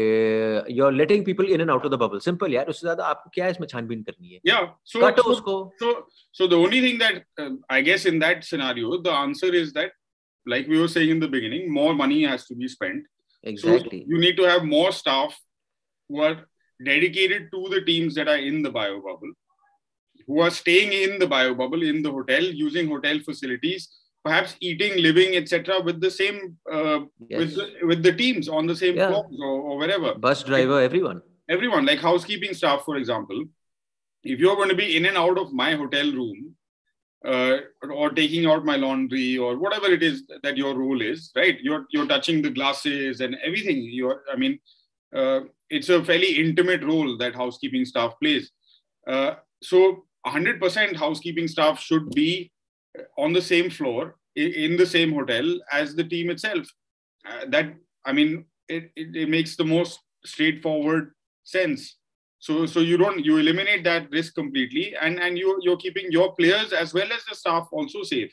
you 0.74 0.86
are 0.86 0.92
letting 0.94 1.26
people 1.26 1.46
in 1.54 1.62
and 1.62 1.70
out 1.72 1.86
of 1.86 1.92
the 1.92 2.00
bubble 2.04 2.20
simple 2.20 2.54
यार 2.54 2.70
उससे 2.70 2.88
ज्यादा 2.88 3.06
आपको 3.06 3.30
क्या 3.34 3.48
इसमें 3.56 3.68
छानबीन 3.68 4.04
करनी 4.04 4.34
है 4.34 4.40
या 4.48 4.62
सो 4.86 5.02
काटो 5.02 5.22
so, 5.22 5.30
उसको 5.30 5.74
so 5.80 6.08
so 6.38 6.48
the 6.48 6.54
only 6.54 6.82
thing 6.88 7.00
that 7.00 7.60
I 7.72 7.82
guess 7.84 8.06
in 8.08 8.20
that 8.20 8.44
scenario 8.44 8.98
the 8.98 9.08
answer 9.24 9.56
is 9.56 9.70
that 9.78 9.94
like 10.46 10.68
we 10.68 10.80
were 10.80 10.88
saying 10.88 11.10
in 11.10 11.20
the 11.20 11.28
beginning 11.28 11.72
more 11.72 11.94
money 11.94 12.24
has 12.24 12.46
to 12.46 12.56
be 12.56 12.68
spent 12.68 13.06
exactly 13.44 14.00
so 14.00 14.06
you 14.08 14.18
need 14.18 14.36
to 14.38 14.44
have 14.44 14.64
more 14.64 14.92
staff 14.92 15.38
who 16.10 16.22
are 16.22 16.38
dedicated 16.80 17.50
to 17.52 17.70
the 17.70 17.82
teams 17.82 18.16
that 18.16 18.28
are 18.28 18.38
in 18.38 18.62
the 18.62 18.70
bio 18.70 19.00
bubble 19.02 19.32
who 20.28 20.42
are 20.42 20.50
staying 20.50 20.92
in 20.94 21.18
the 21.20 21.28
bio 21.28 21.54
bubble 21.54 21.84
in 21.84 22.02
the 22.02 22.12
hotel 22.12 22.44
using 22.44 22.88
hotel 22.88 23.20
facilities 23.20 23.90
perhaps 24.29 24.57
eating, 24.61 25.03
living, 25.03 25.37
etc., 25.37 25.81
with 25.81 26.01
the 26.01 26.11
same 26.11 26.57
uh, 26.71 27.01
yes. 27.29 27.39
with 27.41 27.55
the, 27.57 27.87
with 27.91 28.03
the 28.03 28.13
teams 28.13 28.49
on 28.49 28.67
the 28.67 28.77
same 28.77 28.97
yeah. 28.97 29.09
floors 29.09 29.41
or, 29.41 29.57
or, 29.69 29.79
wherever. 29.79 30.15
Bus 30.15 30.43
driver, 30.43 30.81
everyone. 30.81 31.23
Everyone, 31.49 31.87
like 31.87 32.01
housekeeping 32.01 32.53
staff, 32.53 32.83
for 32.85 32.97
example. 32.97 33.45
If 34.23 34.39
you're 34.39 34.57
going 34.57 34.69
to 34.69 34.75
be 34.85 34.97
in 34.97 35.07
and 35.07 35.17
out 35.17 35.39
of 35.39 35.53
my 35.53 35.75
hotel 35.75 36.13
room, 36.13 36.55
uh, 37.25 37.57
or 37.91 38.11
taking 38.11 38.47
out 38.47 38.65
my 38.65 38.77
laundry 38.77 39.39
or 39.39 39.57
whatever 39.59 39.87
it 39.87 40.03
is 40.03 40.23
that 40.43 40.57
your 40.57 40.75
role 40.79 41.01
is, 41.01 41.33
right? 41.35 41.57
You're 41.61 41.87
you're 41.91 42.07
touching 42.07 42.43
the 42.43 42.51
glasses 42.51 43.21
and 43.21 43.37
everything. 43.45 43.81
You're, 43.83 44.23
I 44.33 44.37
mean, 44.37 44.59
uh, 45.15 45.41
it's 45.71 45.89
a 45.89 46.05
fairly 46.05 46.33
intimate 46.45 46.85
role 46.85 47.17
that 47.19 47.35
housekeeping 47.35 47.87
staff 47.87 48.13
plays. 48.21 48.53
Uh, 49.07 49.35
so 49.63 50.05
100% 50.27 50.97
housekeeping 50.97 51.49
staff 51.49 51.81
should 51.81 52.11
be 52.11 52.53
on 53.17 53.33
the 53.33 53.43
same 53.43 53.71
floor 53.71 54.18
in 54.39 54.77
the 54.77 54.87
same 54.87 55.13
hotel 55.13 55.59
as 55.73 55.95
the 55.95 56.05
team 56.05 56.31
itself. 56.31 56.67
Uh, 57.29 57.45
that 57.49 57.75
I 58.05 58.13
mean, 58.13 58.45
it, 58.69 58.91
it, 58.97 59.15
it 59.15 59.29
makes 59.29 59.57
the 59.57 59.65
most 59.65 60.01
straightforward 60.25 61.13
sense. 61.45 61.97
So 62.39 62.67
so 62.67 62.81
you 62.81 62.97
don't 62.97 63.25
you 63.25 63.39
eliminate 63.39 63.85
that 63.85 64.11
risk 64.11 64.35
completely, 64.35 64.95
and 65.01 65.19
and 65.19 65.37
you 65.37 65.59
you're 65.63 65.77
keeping 65.77 66.11
your 66.11 66.35
players 66.35 66.73
as 66.73 66.95
well 66.95 67.13
as 67.13 67.25
the 67.29 67.35
staff 67.35 67.69
also 67.73 68.03
safe. 68.03 68.33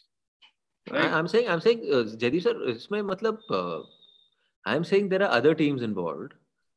Right? 0.92 1.06
I, 1.06 1.20
am 1.20 1.28
saying 1.28 1.50
I'm 1.50 1.62
saying 1.62 1.88
uh, 1.92 2.04
Jaydeep 2.24 2.44
sir, 2.44 2.54
इसमें 2.74 3.02
मतलब 3.02 3.40
uh, 3.50 3.82
I'm 4.66 4.84
saying 4.84 5.10
there 5.10 5.24
are 5.24 5.32
other 5.32 5.56
teams 5.56 5.82
involved. 5.82 6.34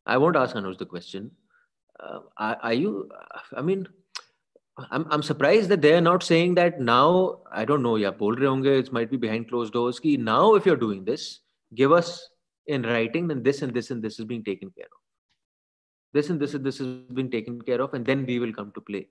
I 0.07 0.17
won't 0.17 0.37
ask 0.37 0.57
Anuj 0.57 0.79
the 0.79 0.87
question. 0.87 1.31
Uh, 2.01 2.21
are, 2.39 2.57
are 2.63 2.73
you? 2.73 3.11
I 3.55 3.61
mean, 3.61 3.87
I'm 4.78 5.06
I'm 5.12 5.24
surprised 5.24 5.70
that 5.70 5.82
they're 5.82 6.02
not 6.02 6.24
saying 6.24 6.56
that 6.56 6.80
now. 6.80 7.42
I 7.52 7.64
don't 7.66 7.84
know. 7.84 7.96
Yeah, 7.96 8.12
बोल 8.12 8.36
रहे 8.36 8.48
होंगे. 8.48 8.78
It 8.80 8.92
might 8.92 9.12
be 9.12 9.18
behind 9.18 9.50
closed 9.50 9.74
doors. 9.74 10.00
Ki 10.00 10.18
now, 10.18 10.56
if 10.56 10.66
you're 10.66 10.82
doing 10.84 11.04
this, 11.06 11.42
give 11.76 11.92
us 11.92 12.30
in 12.66 12.84
writing. 12.84 13.28
Then 13.28 13.44
this 13.44 13.62
and 13.62 13.74
this 13.74 13.92
and 13.92 14.02
this 14.02 14.20
is 14.20 14.26
being 14.26 14.44
taken 14.44 14.72
care 14.72 14.90
of. 14.92 15.00
This 16.14 16.30
and 16.30 16.40
this 16.40 16.56
and 16.56 16.66
this 16.66 16.80
is 16.80 16.88
being 17.14 17.30
taken 17.30 17.62
care 17.62 17.82
of, 17.82 17.94
and 17.94 18.06
then 18.06 18.26
we 18.26 18.40
will 18.40 18.54
come 18.54 18.72
to 18.72 18.82
play. 18.82 19.08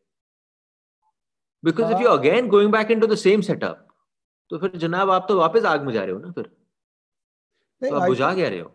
Because 1.62 1.92
if 1.92 2.00
you're 2.00 2.18
again 2.18 2.48
going 2.48 2.70
back 2.72 2.90
into 2.90 3.06
the 3.06 3.16
same 3.16 3.42
setup, 3.42 3.88
तो 4.50 4.58
फिर 4.58 4.76
जनाब 4.76 5.10
आप 5.10 5.26
तो 5.28 5.36
वापस 5.38 5.64
आग 5.64 5.82
में 5.86 5.92
जा 5.92 6.02
रहे 6.04 6.12
हो 6.12 6.18
ना 6.18 6.30
फिर 6.32 6.44
तो 7.88 7.94
आप 7.96 8.08
बुझा 8.08 8.34
क्या 8.34 8.48
रहे 8.48 8.60
हो 8.60 8.70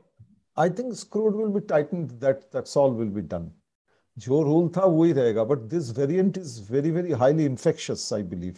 I 0.57 0.69
think 0.69 0.95
screwed 0.95 1.35
will 1.35 1.51
be 1.55 1.61
tightened. 1.61 2.19
That 2.21 2.51
that's 2.51 2.75
all 2.75 2.91
will 2.91 3.11
be 3.17 3.21
done. 3.21 3.51
जो 4.25 4.41
रूल 4.43 4.69
था 4.77 4.85
वही 4.85 5.11
रहेगा 5.13 5.43
but 5.51 5.57
this 5.73 5.97
variant 5.97 6.37
is 6.37 6.59
very 6.71 6.91
very 6.91 7.11
highly 7.23 7.45
infectious 7.45 8.11
I 8.13 8.23
believe 8.33 8.55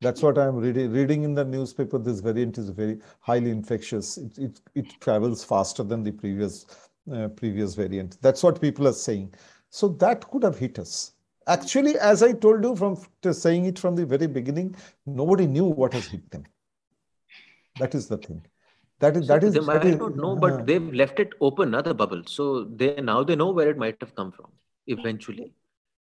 that's 0.00 0.22
what 0.22 0.38
i'm 0.38 0.58
reading 0.62 0.92
reading 0.92 1.22
in 1.24 1.34
the 1.34 1.44
newspaper 1.44 1.98
this 1.98 2.20
variant 2.20 2.58
is 2.58 2.68
very 2.70 2.98
highly 3.20 3.50
infectious 3.50 4.16
it 4.18 4.38
it, 4.38 4.60
it 4.74 4.92
travels 5.00 5.42
faster 5.44 5.82
than 5.82 6.04
the 6.04 6.12
previous 6.12 6.66
uh, 7.12 7.28
previous 7.40 7.74
variant 7.74 8.16
that's 8.26 8.42
what 8.42 8.60
people 8.60 8.90
are 8.90 8.98
saying 8.98 9.32
so 9.70 9.88
that 10.04 10.28
could 10.30 10.44
have 10.48 10.58
hit 10.58 10.78
us 10.78 10.92
actually 11.46 11.96
as 12.10 12.22
i 12.22 12.30
told 12.44 12.68
you 12.68 12.76
from 12.76 12.96
saying 13.40 13.64
it 13.64 13.78
from 13.78 13.96
the 13.96 14.06
very 14.06 14.28
beginning 14.38 14.74
nobody 15.22 15.46
knew 15.46 15.64
what 15.64 15.92
has 15.92 16.06
hit 16.06 16.30
them 16.30 16.44
that 17.80 17.94
is 17.94 18.06
the 18.06 18.18
thing 18.18 18.40
that 19.00 19.16
is 19.16 19.26
that 19.26 19.42
is 19.42 19.54
they 19.54 19.66
might 19.72 19.84
not 19.98 20.16
know 20.16 20.36
but 20.36 20.52
uh, 20.52 20.62
they've 20.62 20.92
left 21.02 21.18
it 21.18 21.34
open 21.40 21.68
another 21.74 21.94
bubble 21.94 22.22
so 22.26 22.64
they 22.82 22.94
now 23.00 23.22
they 23.24 23.36
know 23.36 23.50
where 23.50 23.70
it 23.70 23.78
might 23.78 23.96
have 24.00 24.14
come 24.14 24.30
from 24.30 24.50
eventually. 24.87 25.53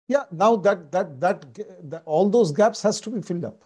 Yeah 0.09 0.25
now 0.33 0.57
that 0.57 0.91
that 0.93 1.21
that, 1.21 1.55
that 1.91 2.03
all 2.07 2.29
those 2.29 2.53
gaps 2.53 2.83
has 2.83 3.01
to 3.03 3.11
be 3.11 3.21
filled 3.23 3.45
up. 3.45 3.63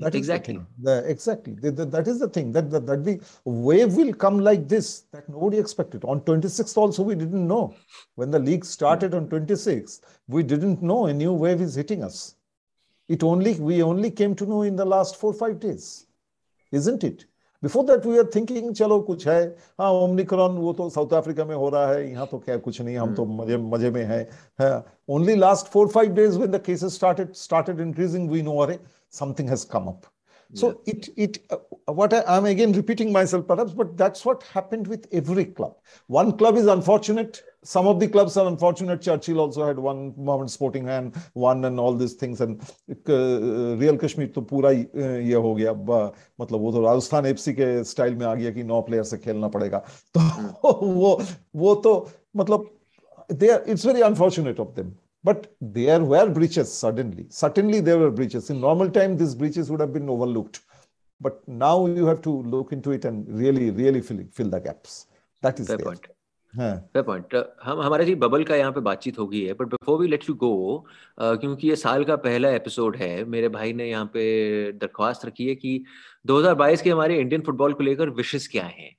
That 0.00 0.14
exactly 0.14 0.54
is 0.54 0.60
the, 0.78 0.90
the 0.90 1.10
exactly. 1.10 1.54
The, 1.54 1.72
the, 1.72 1.84
that 1.86 2.06
is 2.06 2.20
the 2.20 2.28
thing. 2.28 2.52
That, 2.52 2.70
that 2.70 2.86
that 2.86 3.04
the 3.04 3.20
wave 3.44 3.94
will 3.94 4.12
come 4.14 4.38
like 4.38 4.68
this 4.68 5.00
that 5.12 5.28
nobody 5.28 5.58
expected. 5.58 6.04
On 6.04 6.20
26th 6.20 6.76
also 6.76 7.02
we 7.02 7.16
didn't 7.16 7.46
know. 7.46 7.74
When 8.14 8.30
the 8.30 8.38
league 8.38 8.64
started 8.64 9.14
on 9.14 9.28
26th 9.28 10.00
we 10.28 10.42
didn't 10.42 10.82
know 10.82 11.06
a 11.06 11.12
new 11.12 11.32
wave 11.32 11.60
is 11.60 11.74
hitting 11.74 12.04
us. 12.04 12.36
It 13.08 13.22
only 13.22 13.54
we 13.54 13.82
only 13.82 14.10
came 14.10 14.34
to 14.36 14.46
know 14.46 14.62
in 14.62 14.76
the 14.76 14.84
last 14.84 15.16
four 15.16 15.32
five 15.32 15.58
days 15.58 16.06
isn't 16.70 17.02
it 17.02 17.24
before 17.62 17.84
that 17.84 18.06
we 18.06 18.18
are 18.18 18.30
thinking 18.34 18.74
चलो 18.74 19.00
कुछ 19.00 19.26
है. 19.28 19.40
हाँ 19.80 19.90
Omicron 19.92 20.56
वो 20.58 20.72
तो 20.72 20.88
south 20.90 21.12
Africa 21.14 21.44
में 21.44 21.54
हो 21.56 21.68
रहा 21.68 21.92
है 21.92 22.10
यहाँ 22.10 22.26
तो 22.26 22.38
क्या 22.38 22.56
कुछ 22.56 22.80
नहीं 22.80 22.96
हम 22.96 23.14
तो 23.14 23.22
hmm. 23.22 23.40
मज़े 23.40 23.56
मज़े 23.56 23.90
में 23.90 24.04
है। 24.04 24.84
Only 25.08 25.34
last 25.34 25.66
four 25.66 25.88
five 25.88 26.14
days 26.14 26.36
when 26.36 26.50
the 26.50 26.62
cases 26.66 26.92
started 26.92 27.32
started 27.36 27.80
increasing 27.80 28.30
we 28.30 28.42
know 28.42 28.58
अरे 28.58 28.78
something 29.12 29.48
has 29.48 29.66
come 29.72 29.86
up 29.86 30.02
So 30.55 30.81
it 30.85 31.09
it 31.17 31.37
uh, 31.49 31.57
what 31.99 32.13
I, 32.13 32.23
I'm 32.27 32.45
again 32.45 32.73
repeating 32.73 33.11
myself 33.11 33.47
perhaps, 33.47 33.71
but 33.73 33.97
that's 33.97 34.23
what 34.23 34.43
happened 34.43 34.87
with 34.87 35.07
every 35.11 35.45
club. 35.45 35.77
One 36.07 36.37
club 36.41 36.57
is 36.57 36.67
unfortunate. 36.67 37.41
Some 37.63 37.87
of 37.87 37.99
the 37.99 38.07
clubs 38.07 38.37
are 38.37 38.45
unfortunate. 38.47 39.01
Churchill 39.01 39.39
also 39.39 39.65
had 39.65 39.79
one 39.79 40.13
moment 40.29 40.51
Sporting 40.51 40.89
and 40.89 41.15
one 41.33 41.65
and 41.65 41.79
all 41.79 41.93
these 41.95 42.13
things 42.13 42.41
and 42.41 42.61
uh, 43.09 43.75
Real 43.83 43.97
Kashmir 43.97 44.27
तो 44.37 44.41
पूरा 44.51 44.69
uh, 44.69 45.19
ये 45.31 45.41
हो 45.47 45.53
गया 45.55 45.73
ब- 45.89 46.13
मतलब 46.41 46.59
वो 46.61 46.71
तो 46.71 46.81
Rajasthan 46.85 47.25
FC 47.25 47.53
के 47.61 47.83
स्टाइल 47.93 48.15
में 48.15 48.25
आ 48.25 48.33
गया 48.35 48.51
कि 48.51 48.63
नौ 48.63 48.81
प्लेयर 48.89 49.03
से 49.13 49.17
खेलना 49.25 49.47
पड़ेगा 49.57 49.83
तो 50.17 50.73
वो 50.85 51.21
वो 51.63 51.75
तो 51.87 51.95
मतलब 52.37 52.69
they 53.39 53.49
are 53.55 53.61
it's 53.65 53.83
very 53.91 54.01
unfortunate 54.11 54.59
of 54.59 54.75
them 54.75 54.93
but 55.28 55.46
there 55.78 56.00
were 56.12 56.26
breaches 56.38 56.72
suddenly 56.82 57.24
certainly 57.40 57.80
there 57.88 57.98
were 58.02 58.10
breaches 58.20 58.50
in 58.54 58.60
normal 58.66 58.90
time 58.98 59.16
these 59.22 59.34
breaches 59.42 59.70
would 59.72 59.82
have 59.84 59.94
been 59.96 60.10
overlooked 60.16 60.60
but 61.20 61.40
now 61.62 61.74
you 61.98 62.06
have 62.06 62.20
to 62.28 62.34
look 62.54 62.72
into 62.76 62.92
it 62.98 63.04
and 63.10 63.26
really 63.42 63.70
really 63.80 64.00
fill, 64.10 64.20
fill 64.32 64.50
the 64.56 64.60
gaps 64.68 64.94
that 65.42 65.60
is 65.64 65.68
fair 65.70 65.82
there 65.84 65.96
हाँ, 66.54 66.74
fair 66.92 67.02
point 67.06 67.34
हम 67.62 67.80
हमारा 67.82 68.04
जी 68.04 68.14
bubble 68.20 68.44
का 68.50 68.56
यहाँ 68.56 68.72
पे 68.72 68.80
बातचीत 68.84 69.18
हो 69.18 69.26
गई 69.32 69.40
है 69.44 69.52
but 69.54 69.66
before 69.72 69.98
we 70.00 70.06
let 70.08 70.28
you 70.28 70.34
go 70.42 70.52
क्योंकि 71.20 71.68
ये 71.68 71.76
साल 71.76 72.04
का 72.10 72.16
पहला 72.28 72.50
एपिसोड 72.60 72.96
है 72.96 73.24
मेरे 73.34 73.48
भाई 73.56 73.72
ने 73.80 73.88
यहाँ 73.88 74.04
पे 74.14 74.22
दरख्वास्त 74.84 75.26
रखी 75.26 75.48
है 75.48 75.54
कि 75.64 75.74
2022 76.30 76.80
के 76.82 76.90
हमारे 76.90 77.18
इंडियन 77.20 77.42
फुटबॉल 77.46 77.72
को 77.80 77.82
लेकर 77.84 78.10
विशेष 78.22 78.46
क्या 78.54 78.64
हैं 78.64 78.90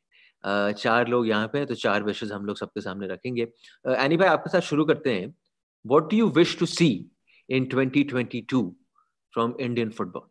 अ, 0.43 0.71
चार 0.71 1.07
लोग 1.07 1.27
यहाँ 1.27 1.47
पे 1.53 1.57
हैं 1.57 1.67
तो 1.67 1.75
चार 1.75 2.03
विशेष 2.03 2.31
हम 2.31 2.45
लोग 2.45 2.57
सबके 2.57 2.81
सामने 2.81 3.07
रखेंगे 3.07 3.43
अ, 3.85 3.91
एनी 3.93 4.17
भाई 4.17 4.27
आपके 4.29 4.49
साथ 4.49 4.67
शुरू 4.69 4.85
करते 4.91 5.13
हैं 5.19 5.33
what 5.84 6.10
do 6.10 6.16
you 6.16 6.28
wish 6.38 6.58
to 6.58 6.66
C 6.66 6.88
in 7.48 7.68
2022 7.74 8.62
from 9.34 9.54
Indian 9.60 9.90
football 9.90 10.30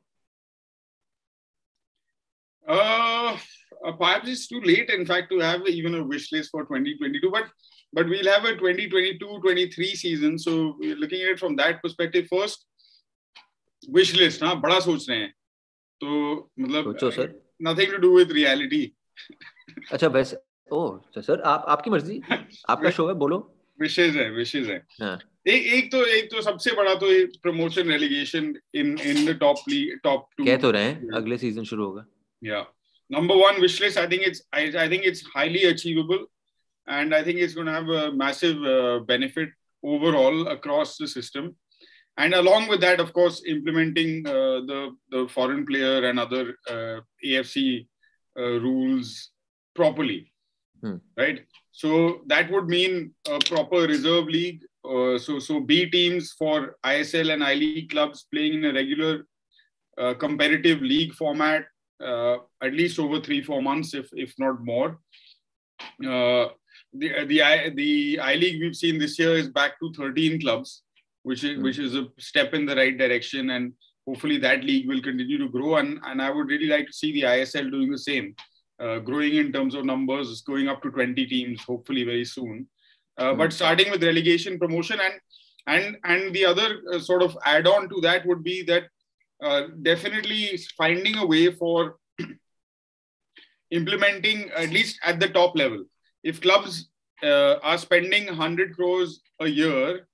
Uh, 2.68 3.38
uh, 3.86 3.92
perhaps 4.00 4.30
it's 4.30 4.48
too 4.48 4.60
late, 4.62 4.90
in 4.90 5.06
fact, 5.06 5.30
to 5.32 5.40
have 5.40 5.66
even 5.68 5.96
a 5.96 6.04
wish 6.04 6.28
list 6.32 6.52
for 6.52 6.62
2022. 6.68 7.32
But 7.32 7.50
but 7.94 8.08
we'll 8.08 8.30
have 8.32 8.46
a 8.46 8.54
2022-23 8.62 9.90
season. 10.02 10.38
So 10.44 10.54
we're 10.80 10.96
looking 10.96 11.22
at 11.22 11.32
it 11.34 11.40
from 11.40 11.58
that 11.58 11.82
perspective. 11.82 12.30
First, 12.30 12.64
wish 13.98 14.14
list. 14.22 14.44
हाँ 14.44 14.56
बड़ा 14.62 14.80
सोच 14.86 15.10
रहे 15.10 15.18
हैं. 15.20 15.30
तो 16.02 16.52
मतलब 16.60 16.84
सोचो 16.84 17.12
sir 17.18 17.34
nothing 17.70 17.92
to 17.96 18.00
do 18.06 18.14
with 18.14 18.32
reality. 18.40 18.82
अच्छा 19.92 20.08
वैसे 20.08 20.38
ओह 20.72 20.98
तो 21.16 21.22
सर 21.22 21.42
आप 21.56 21.66
आपकी 21.70 21.90
मर्जी 21.90 22.22
आपका 22.70 22.90
शो 22.92 23.08
है 23.08 23.14
बोलो 23.26 23.40
Wishes 23.82 24.16
है, 24.16 24.30
wishes 24.40 24.68
है. 24.70 24.82
हाँ 25.02 25.18
एक 25.48 25.66
एक 25.78 25.92
तो 25.92 26.04
एक 26.18 26.30
तो 26.32 26.42
सबसे 26.42 26.72
बड़ा 26.76 26.94
तो 27.04 27.08
promotion 27.44 27.92
relegation 27.92 28.54
in 28.82 28.98
in 29.12 29.26
the 29.26 29.38
top 29.40 29.70
league 29.70 29.98
top 30.04 30.28
two 30.38 30.46
कह 30.46 30.58
तो 30.66 30.72
रहे 30.72 30.84
हैं 30.84 31.10
अगले 31.22 31.38
सीजन 31.38 31.64
शुरू 31.74 31.86
होगा 31.86 32.06
Yeah. 32.52 32.64
Number 33.14 33.36
one 33.40 33.60
wish 33.64 33.76
list. 33.82 33.98
I 34.00 34.06
think 34.12 34.24
it's 34.30 34.42
I, 34.60 34.62
I 34.84 34.88
think 34.92 35.06
it's 35.10 35.22
highly 35.34 35.60
achievable, 35.68 36.24
and 36.88 37.14
I 37.18 37.20
think 37.28 37.40
it's 37.46 37.54
going 37.60 37.70
to 37.72 37.76
have 37.76 37.92
a 37.98 38.12
massive 38.22 38.66
uh, 38.72 39.00
benefit 39.12 39.54
overall 39.94 40.48
across 40.54 40.96
the 40.98 41.08
system. 41.12 41.48
And 42.18 42.38
along 42.40 42.68
with 42.72 42.82
that, 42.82 43.00
of 43.04 43.14
course, 43.20 43.38
implementing 43.54 44.28
uh, 44.34 44.58
the 44.72 44.82
the 45.16 45.22
foreign 45.36 45.64
player 45.72 45.96
and 46.10 46.24
other 46.26 46.44
uh, 46.74 46.98
AFC 47.30 47.64
uh, 48.36 48.52
rules 48.68 49.14
properly, 49.82 50.20
Hmm. 50.84 50.98
right? 51.24 51.42
So 51.72 52.04
that 52.36 52.52
would 52.56 52.68
mean 52.78 53.00
a 53.38 53.40
proper 53.52 53.82
reserve 53.96 54.28
league. 54.38 54.62
uh, 54.89 55.19
so 55.19 55.39
so 55.39 55.61
B 55.61 55.87
teams 55.91 56.33
for 56.33 56.77
ISL 56.85 57.33
and 57.33 57.45
I 57.45 57.55
League 57.55 57.91
clubs 57.91 58.27
playing 58.33 58.55
in 58.55 58.65
a 58.65 58.73
regular 58.73 59.25
uh, 59.99 60.15
competitive 60.15 60.81
league 60.81 61.13
format 61.15 61.67
uh, 62.03 62.37
at 62.63 62.73
least 62.73 62.99
over 62.99 63.21
three 63.21 63.43
four 63.43 63.61
months 63.61 63.95
if 63.95 64.09
if 64.13 64.33
not 64.39 64.65
more. 64.65 64.99
Uh, 66.03 66.49
the 66.93 67.25
the 67.27 67.43
I, 67.43 67.71
the 67.71 68.19
I 68.21 68.35
League 68.35 68.61
we've 68.61 68.77
seen 68.77 68.99
this 68.99 69.19
year 69.19 69.37
is 69.37 69.49
back 69.49 69.79
to 69.81 69.93
13 69.93 70.41
clubs 70.41 70.83
which 71.23 71.45
is 71.45 71.57
Hmm. 71.57 71.63
which 71.63 71.79
is 71.79 71.95
a 71.95 72.07
step 72.19 72.55
in 72.55 72.65
the 72.65 72.77
right 72.77 72.97
direction 72.97 73.51
and 73.51 73.73
hopefully 74.07 74.39
that 74.39 74.65
league 74.65 74.89
will 74.89 75.03
continue 75.03 75.39
to 75.39 75.49
grow. 75.49 75.77
And 75.77 76.01
and 76.07 76.23
I 76.23 76.31
would 76.31 76.49
really 76.49 76.69
like 76.69 76.87
to 76.87 76.93
see 76.93 77.13
the 77.13 77.23
ISL 77.23 77.71
doing 77.71 77.91
the 77.91 77.99
same 77.99 78.35
uh, 78.81 78.99
growing 79.01 79.35
in 79.35 79.53
terms 79.53 79.75
of 79.75 79.85
numbers 79.85 80.41
going 80.43 80.69
up 80.69 80.83
to 80.83 80.91
20 80.91 81.27
teams 81.27 81.63
hopefully 81.63 82.05
very 82.05 82.25
soon 82.25 82.67
uh, 83.19 83.33
Hmm. 83.33 83.39
but 83.39 83.53
starting 83.53 83.91
with 83.91 84.05
relegation 84.05 84.59
promotion 84.59 84.99
and 85.07 85.15
and 85.67 85.97
and 86.05 86.35
the 86.35 86.45
other 86.45 86.69
uh, 86.93 86.99
sort 86.99 87.23
of 87.23 87.37
add 87.45 87.67
on 87.67 87.89
to 87.89 88.01
that 88.01 88.27
would 88.27 88.43
be 88.43 88.63
that 88.63 88.85
uh, 89.43 89.63
definitely 89.83 90.59
finding 90.77 91.17
a 91.19 91.27
way 91.27 91.53
for 91.53 91.97
implementing 93.71 94.51
at 94.57 94.71
least 94.71 94.99
at 95.05 95.21
the 95.21 95.29
top 95.29 95.57
level 95.57 95.85
if 96.23 96.41
clubs 96.41 96.89
uh, 97.23 97.55
are 97.63 97.79
spending 97.79 98.27
100 98.27 98.75
crores 98.75 99.21
a 99.41 99.47
year 99.49 100.07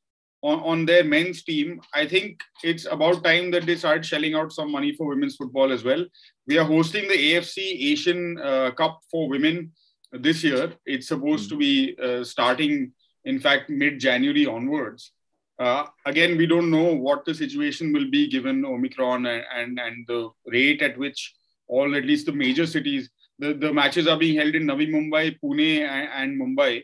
on, 0.43 0.61
on 0.61 0.87
their 0.87 1.05
men's 1.05 1.43
team 1.45 1.81
i 1.95 2.07
think 2.07 2.41
it's 2.63 2.87
about 2.91 3.23
time 3.23 3.51
that 3.51 3.65
they 3.67 3.77
start 3.77 4.05
shelling 4.05 4.35
out 4.35 4.53
some 4.53 4.71
money 4.71 4.93
for 4.93 5.07
women's 5.07 5.37
football 5.37 5.73
as 5.73 5.85
well 5.85 6.05
we 6.47 6.59
are 6.59 6.65
hosting 6.65 7.09
the 7.09 7.35
afc 7.35 7.59
asian 7.59 8.39
uh, 8.39 8.71
cup 8.73 9.01
for 9.11 9.29
women 9.29 9.73
this 10.21 10.45
year 10.45 10.73
it's 10.87 11.09
supposed 11.09 11.49
to 11.49 11.57
be 11.57 11.97
uh, 12.03 12.23
starting 12.23 12.93
in 13.25 13.39
fact 13.39 13.71
mid 13.71 13.99
january 13.99 14.47
onwards 14.47 15.13
uh, 15.59 15.85
again, 16.05 16.37
we 16.37 16.47
don't 16.47 16.71
know 16.71 16.95
what 16.95 17.25
the 17.25 17.35
situation 17.35 17.93
will 17.93 18.11
be 18.11 18.29
given 18.29 18.65
Omicron 18.65 19.27
and, 19.27 19.45
and, 19.55 19.79
and 19.79 20.07
the 20.09 20.31
rate 20.47 20.83
at 20.83 20.99
which 20.99 21.35
all, 21.69 21.95
at 21.95 22.05
least 22.05 22.27
the 22.27 22.33
major 22.33 22.67
cities, 22.67 23.09
the, 23.39 23.55
the 23.55 23.73
matches 23.73 24.07
are 24.07 24.19
being 24.19 24.37
held 24.37 24.55
in 24.55 24.65
Navi 24.65 24.89
Mumbai, 24.89 25.39
Pune, 25.43 25.81
and, 25.81 26.09
and 26.13 26.41
Mumbai. 26.41 26.83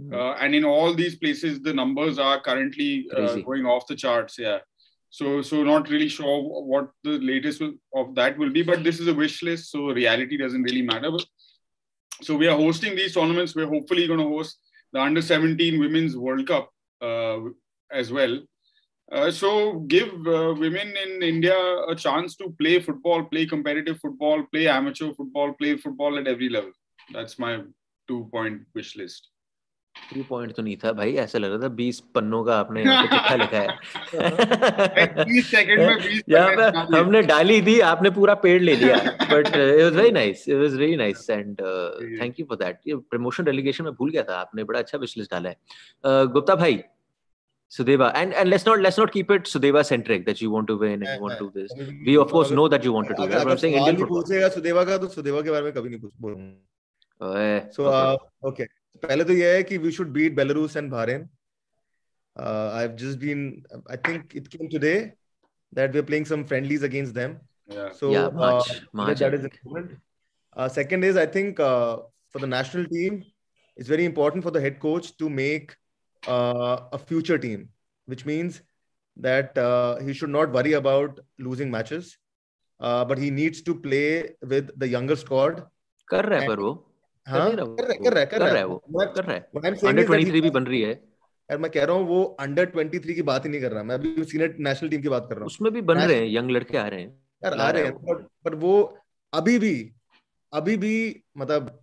Hmm. 0.00 0.14
Uh, 0.14 0.32
and 0.34 0.54
in 0.54 0.64
all 0.64 0.94
these 0.94 1.16
places, 1.16 1.60
the 1.60 1.72
numbers 1.72 2.18
are 2.18 2.40
currently 2.40 3.08
uh, 3.16 3.36
going 3.36 3.64
off 3.64 3.86
the 3.86 3.96
charts. 3.96 4.38
Yeah. 4.38 4.58
So, 5.10 5.42
so 5.42 5.62
not 5.62 5.88
really 5.88 6.08
sure 6.08 6.42
what 6.42 6.90
the 7.02 7.18
latest 7.18 7.62
of 7.94 8.14
that 8.14 8.38
will 8.38 8.50
be, 8.50 8.62
but 8.62 8.84
this 8.84 9.00
is 9.00 9.08
a 9.08 9.14
wish 9.14 9.42
list, 9.42 9.70
so 9.70 9.90
reality 9.90 10.36
doesn't 10.36 10.62
really 10.62 10.82
matter. 10.82 11.10
But, 11.10 11.24
so 12.22 12.36
we 12.36 12.48
are 12.48 12.56
hosting 12.56 12.94
these 12.94 13.14
tournaments. 13.14 13.54
We're 13.54 13.66
hopefully 13.66 14.06
going 14.06 14.20
to 14.20 14.28
host 14.28 14.58
the 14.92 15.00
Under 15.00 15.22
17 15.22 15.78
Women's 15.78 16.16
World 16.16 16.46
Cup 16.46 16.70
uh, 17.00 17.38
as 17.92 18.12
well. 18.12 18.40
Uh, 19.10 19.30
so 19.30 19.80
give 19.88 20.08
uh, 20.26 20.54
women 20.56 20.94
in 21.04 21.22
India 21.22 21.56
a 21.88 21.94
chance 21.96 22.36
to 22.36 22.54
play 22.60 22.80
football, 22.80 23.24
play 23.24 23.44
competitive 23.44 23.98
football, 23.98 24.44
play 24.52 24.68
amateur 24.68 25.12
football, 25.14 25.52
play 25.54 25.76
football 25.76 26.18
at 26.18 26.28
every 26.28 26.48
level. 26.48 26.70
That's 27.12 27.38
my 27.38 27.62
two-point 28.06 28.62
wish 28.74 28.96
list. 28.96 29.28
Two 30.14 30.22
point 30.28 30.54
तो 30.56 30.62
नहीं 30.62 30.76
था 30.84 30.92
भाई 30.92 31.14
ऐसा 31.22 31.38
लग 31.38 31.50
रहा 31.52 31.62
था 31.62 31.68
बीस 31.80 32.00
पन्नों 32.14 32.42
का 32.44 32.58
आपने 32.58 32.82
यहाँ 32.82 33.02
पे 33.02 33.08
चिट्ठा 33.16 33.34
लिखा 33.42 33.58
है। 33.58 33.68
20 35.24 35.50
सेकंड 35.50 35.80
में 35.80 35.96
20 36.04 36.30
यहाँ 36.34 36.50
पे 36.56 36.96
हमने 36.96 37.22
डाली 37.32 37.60
थी 37.66 37.78
आपने 37.88 38.10
पूरा 38.20 38.34
पेड़ 38.44 38.60
ले 38.62 38.76
लिया 38.76 38.96
but 39.32 39.46
it 39.46 39.82
was 39.82 39.96
very 39.96 40.12
nice 40.20 40.48
it 40.48 40.56
was 40.60 40.74
really 40.78 40.96
nice 40.96 41.28
and 41.30 41.60
thank 42.20 42.40
you 42.40 42.46
for 42.46 42.58
that 42.64 42.78
ये 42.88 42.96
प्रमोशन 43.10 43.44
डेलीगेशन 43.44 43.84
में 43.84 43.92
भूल 43.92 44.10
गया 44.10 44.22
था 44.30 44.40
आपने 44.40 44.64
बड़ा 44.64 44.78
अच्छा 44.78 44.98
विश 44.98 45.16
लिस्ट 45.18 45.30
डाला 45.30 45.48
है। 45.48 45.56
Uh, 46.06 46.32
गुप्ता 46.32 46.54
भाई 46.64 46.82
Sudeva 47.72 48.06
and 48.18 48.34
and 48.34 48.50
let's 48.52 48.64
not 48.66 48.80
let's 48.84 48.96
not 48.98 49.10
keep 49.16 49.28
it 49.30 49.44
Sudeva 49.50 49.82
centric 49.88 50.22
that 50.28 50.40
you 50.44 50.48
want 50.54 50.66
to 50.70 50.74
win 50.78 50.94
and 50.94 51.10
you 51.10 51.20
want 51.24 51.38
to 51.38 51.44
do 51.44 51.50
this. 51.58 51.74
We 52.06 52.16
of 52.22 52.32
course 52.32 52.48
know 52.50 52.64
that 52.72 52.86
you 52.86 52.94
want 52.94 53.10
to 53.10 53.14
do 53.18 53.26
that, 53.32 53.44
but 53.44 53.52
I'm 53.52 53.60
saying 53.62 53.76
Indian 53.80 53.98
football. 54.00 54.22
पूछेगा 54.22 54.48
सुदेवा 54.54 54.82
का 54.84 54.96
तो 54.98 55.08
सुदेवा 55.12 55.42
के 55.42 55.50
बारे 55.50 55.64
में 55.64 55.72
कभी 55.72 55.88
नहीं 55.88 56.00
पूछ 56.00 56.12
बोलूँगा। 56.20 57.28
ओए, 57.28 57.60
सो 57.76 57.80
ओके 58.48 58.64
पहले 59.03 59.23
तो 59.23 59.33
ये 59.33 59.55
है 59.55 59.63
कि 59.69 59.77
we 59.85 59.91
should 59.91 60.09
beat 60.17 60.35
Belarus 60.35 60.75
and 60.77 60.89
Bahrain 60.91 61.27
I 62.39 62.81
have 62.81 62.95
just 63.03 63.19
been 63.19 63.45
I 63.91 63.97
think 64.07 64.35
it 64.41 64.47
came 64.55 64.67
today 64.77 64.95
that 65.77 65.95
we're 65.95 66.03
playing 66.09 66.25
some 66.27 66.43
friendlies 66.49 66.83
against 66.87 67.15
them 67.15 67.31
Yeah. 67.75 67.87
so 67.99 68.09
Yeah, 68.11 68.27
March- 68.41 68.67
uh, 68.73 68.75
March, 68.99 69.21
that 69.21 69.33
I 69.33 69.37
is 69.37 69.41
think. 69.45 69.55
important 69.61 69.95
uh, 70.55 70.67
second 70.75 71.07
is 71.07 71.17
i 71.23 71.25
think 71.35 71.57
uh, 71.69 71.95
for 72.35 72.41
the 72.43 72.49
national 72.51 72.85
team 72.91 73.17
it's 73.77 73.89
very 73.93 74.05
important 74.09 74.45
for 74.47 74.53
the 74.57 74.61
head 74.65 74.77
coach 74.85 75.09
to 75.23 75.31
make 75.39 75.73
uh, 76.23 76.75
a 76.97 76.99
future 77.09 77.37
team 77.47 77.65
which 78.13 78.23
means 78.31 78.59
that 79.17 79.59
uh, 79.65 79.91
he 80.09 80.15
should 80.21 80.33
not 80.37 80.55
worry 80.59 80.75
about 80.79 81.19
losing 81.49 81.73
matches 81.77 82.13
uh, 82.79 83.03
but 83.11 83.23
he 83.25 83.31
needs 83.41 83.61
to 83.71 83.75
play 83.87 84.07
with 84.53 84.71
the 84.85 84.91
younger 84.95 85.19
squad 85.25 85.61
कर 86.13 86.25
रहा 86.33 86.39
है 86.41 86.47
पर 86.53 86.59
वो 86.67 86.71
हाँ? 87.30 87.50
कर 87.50 87.56
रहा 87.56 87.92
है 87.92 87.96
कर 87.96 88.12
रहा 88.12 88.20
है 88.20 88.26
कर 88.26 88.40
रहा 88.40 88.58
है 88.58 88.64
वो 88.64 88.76
कर 89.14 89.24
रहा 89.24 89.34
है। 89.34 89.40
अंडर 89.90 90.02
is 90.02 90.08
23 90.10 90.40
भी 90.40 90.50
बन 90.50 90.64
रही 90.64 90.80
है। 90.82 90.90
यार 90.90 91.58
मैं 91.58 91.70
कह 91.70 91.84
रहा 91.84 91.96
हूँ 91.96 92.06
वो 92.06 92.22
अंडर 92.40 92.66
23 92.76 93.14
की 93.14 93.22
बात 93.30 93.44
ही 93.44 93.50
नहीं 93.50 93.60
कर 93.60 93.72
रहा। 93.72 93.82
मैं 93.82 93.94
अभी 93.94 94.24
सीनियर 94.24 94.56
नेशनल 94.68 94.90
टीम 94.90 95.02
की 95.02 95.08
बात 95.08 95.26
कर 95.28 95.34
रहा 95.34 95.42
हूँ। 95.42 95.46
उसमें 95.46 95.72
भी 95.72 95.80
बन 95.92 95.98
रहे 95.98 96.16
हैं 96.16 96.26
यंग 96.36 96.50
लड़के 96.50 96.78
आ 96.78 96.86
रहे 96.86 97.00
हैं। 97.00 97.08
यार 97.44 97.54
आ 97.54 97.70
रहे 97.70 97.84
हैं 97.84 97.92
पर, 97.94 98.14
पर 98.44 98.54
वो 98.54 98.98
अभी 99.32 99.58
भी 99.58 99.92
अभी 100.52 100.76
भी 100.76 101.22
मतलब 101.38 101.78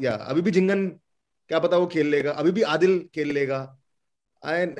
या 0.00 0.14
अभी 0.14 0.40
भी 0.42 0.50
जिंगन 0.50 0.88
क्या 1.48 1.58
पता 1.58 1.76
वो 1.76 1.86
खेल 1.86 2.06
लेगा। 2.10 2.32
अभी 2.32 2.50
भी 2.50 2.62
आदिल 2.76 3.08
खेल 3.14 3.32
लेगा। 3.32 3.78
I'm 4.42 4.74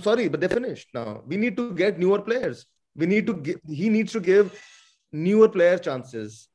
sorry, 0.00 0.28
but 0.28 0.40
they're 0.40 0.50
finished 0.50 0.88
now. 0.92 1.22
We 1.26 1.36
need 1.36 1.56
to 1.56 1.72
get 1.72 1.98
newer 1.98 2.20
players. 2.20 2.66
We 2.96 3.06
need 3.06 3.26
to 3.28 3.34
give, 3.34 3.60
he 3.80 3.88
needs 3.88 4.12
to 4.12 4.20
give 4.20 4.50
newer 5.12 5.48
player 5.48 5.78
chances. 5.78 6.48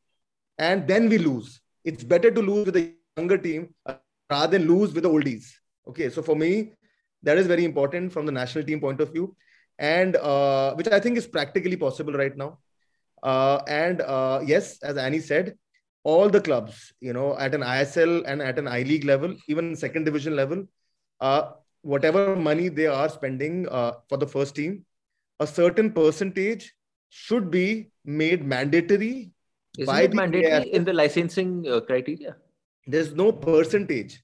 And 0.58 0.88
then 0.88 1.10
we 1.10 1.18
lose. 1.18 1.62
It's 1.84 2.04
better 2.04 2.32
to 2.32 2.42
lose 2.42 2.66
with 2.66 2.76
a 2.76 2.94
younger 3.16 3.38
team 3.38 3.74
rather 4.30 4.58
than 4.58 4.68
lose 4.68 4.94
with 4.94 5.04
the 5.04 5.10
oldies. 5.10 5.52
Okay. 5.88 6.10
So 6.10 6.22
for 6.22 6.36
me, 6.36 6.74
that 7.24 7.38
is 7.38 7.48
very 7.48 7.66
important 7.66 8.12
from 8.12 8.26
the 8.26 8.32
national 8.32 8.64
team 8.64 8.80
point 8.80 9.02
of 9.02 9.12
view. 9.12 9.36
And 9.80 10.16
uh, 10.16 10.74
which 10.74 10.88
I 10.88 11.00
think 11.00 11.18
is 11.18 11.28
practically 11.28 11.78
possible 11.78 12.14
right 12.14 12.36
now. 12.36 12.60
Uh, 13.22 13.62
and 13.68 14.02
uh, 14.02 14.42
yes, 14.46 14.80
as 14.84 14.98
Annie 14.98 15.20
said, 15.20 15.56
all 16.04 16.30
the 16.30 16.42
clubs, 16.42 16.94
you 17.02 17.14
know, 17.14 17.38
at 17.38 17.54
an 17.54 17.62
ISL 17.62 18.24
and 18.26 18.42
at 18.42 18.58
an 18.58 18.68
I 18.68 18.84
League 18.84 19.04
level, 19.04 19.36
even 19.48 19.76
second 19.76 20.06
division 20.06 20.36
level, 20.36 20.66
uh, 21.20 21.52
whatever 21.82 22.36
money 22.36 22.70
they 22.70 22.88
are 22.88 23.10
spending 23.10 23.68
uh, 23.70 23.94
for 24.08 24.18
the 24.18 24.28
first 24.28 24.56
team, 24.56 24.86
a 25.40 25.48
certain 25.48 25.92
percentage 25.92 26.74
should 27.11 27.51
be 27.51 27.91
made 28.05 28.45
mandatory. 28.45 29.31
Isn't 29.79 29.97
it 29.97 30.15
mandatory 30.15 30.51
AFL. 30.51 30.71
in 30.71 30.85
the 30.85 30.93
licensing 30.93 31.67
uh, 31.69 31.81
criteria? 31.81 32.37
There's 32.87 33.15
no 33.15 33.33
percentage. 33.33 34.23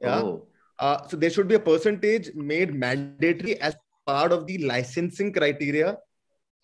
Yeah. 0.00 0.20
Oh. 0.20 0.46
Uh, 0.78 1.06
so 1.08 1.16
there 1.16 1.30
should 1.30 1.48
be 1.48 1.54
a 1.54 1.60
percentage 1.60 2.34
made 2.34 2.74
mandatory 2.74 3.60
as 3.60 3.74
part 4.06 4.32
of 4.32 4.46
the 4.46 4.58
licensing 4.58 5.32
criteria, 5.32 5.98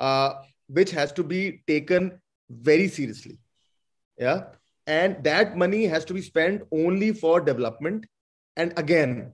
uh, 0.00 0.34
which 0.68 0.90
has 0.90 1.12
to 1.12 1.22
be 1.22 1.62
taken 1.66 2.20
very 2.50 2.88
seriously. 2.88 3.38
Yeah. 4.18 4.44
And 4.86 5.22
that 5.24 5.56
money 5.56 5.84
has 5.86 6.04
to 6.06 6.14
be 6.14 6.22
spent 6.22 6.62
only 6.72 7.12
for 7.12 7.40
development. 7.40 8.06
And 8.56 8.72
again, 8.76 9.32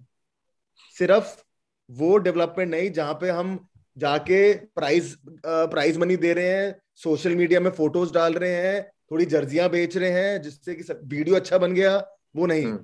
सिर्फ 0.99 1.43
वो 1.91 2.17
development 2.25 2.71
नहीं 2.71 2.91
जहां 2.93 3.15
पे 3.21 3.29
हम 3.31 3.59
जाके 3.98 4.42
prize 4.76 5.16
prize 5.46 5.98
money 5.98 6.16
दे 6.18 6.34
रहे 6.34 6.50
हैं 6.50 6.76
सोशल 7.04 7.36
मीडिया 7.36 7.60
में 7.60 7.70
फ़ोटोज़ 7.72 8.14
डाल 8.14 8.34
रहे 8.34 8.56
हैं 8.56 8.84
थोड़ी 9.12 9.26
जर्जियाँ 9.26 9.70
बेच 9.70 9.98
रहे 9.98 10.10
हैं 10.12 10.42
जिससे 10.42 10.76
कि 10.76 10.94
वीडियो 10.94 11.36
अच्छा 11.36 11.58
बन 11.58 11.74
गया 11.74 11.96
वो 12.36 12.46
नहीं। 12.46 12.76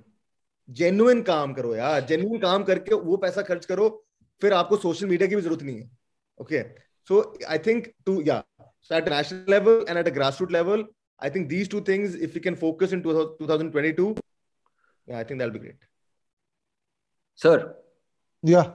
जेन्युइन 0.70 1.18
हम्म। 1.18 1.26
काम 1.26 1.54
करो 1.54 1.76
यार 1.76 2.06
जेन्युइन 2.06 2.40
काम 2.42 2.64
करके 2.64 2.96
वो 3.08 3.18
पैसा 3.18 3.42
खर्च 3.42 3.66
करो 3.66 3.90
फिर 4.42 4.54
आपको 4.54 4.78
सोशल 4.78 5.08
मीडिया 5.08 5.30
की 5.30 5.36
भी 5.36 5.42
ज़रूरत 5.42 5.64
नहीं 5.64 5.78
है। 5.78 5.90
Okay 6.40 6.64
so 7.10 7.22
I 7.50 7.58
think 7.68 7.88
two 8.06 8.22
या 8.28 8.44
at 8.92 9.10
national 9.10 9.46
level 9.50 9.86
and 9.90 9.98
at 9.98 10.08
a 10.08 10.14
grass 10.14 10.42
root 10.42 10.52
level 10.52 10.86
I 11.22 11.30
think 11.30 11.48
these 11.48 11.70
two 11.72 11.82
things 11.90 12.16
if 12.18 12.36
you 12.36 12.42
can 12.44 12.56
focus 12.56 12.94
in 12.94 13.02
2022 13.02 14.14
I 15.08 15.24
think 15.24 15.40
that 15.40 15.52
be 15.54 15.60
great 15.60 15.86
sir 17.40 17.72
Yeah. 18.44 18.72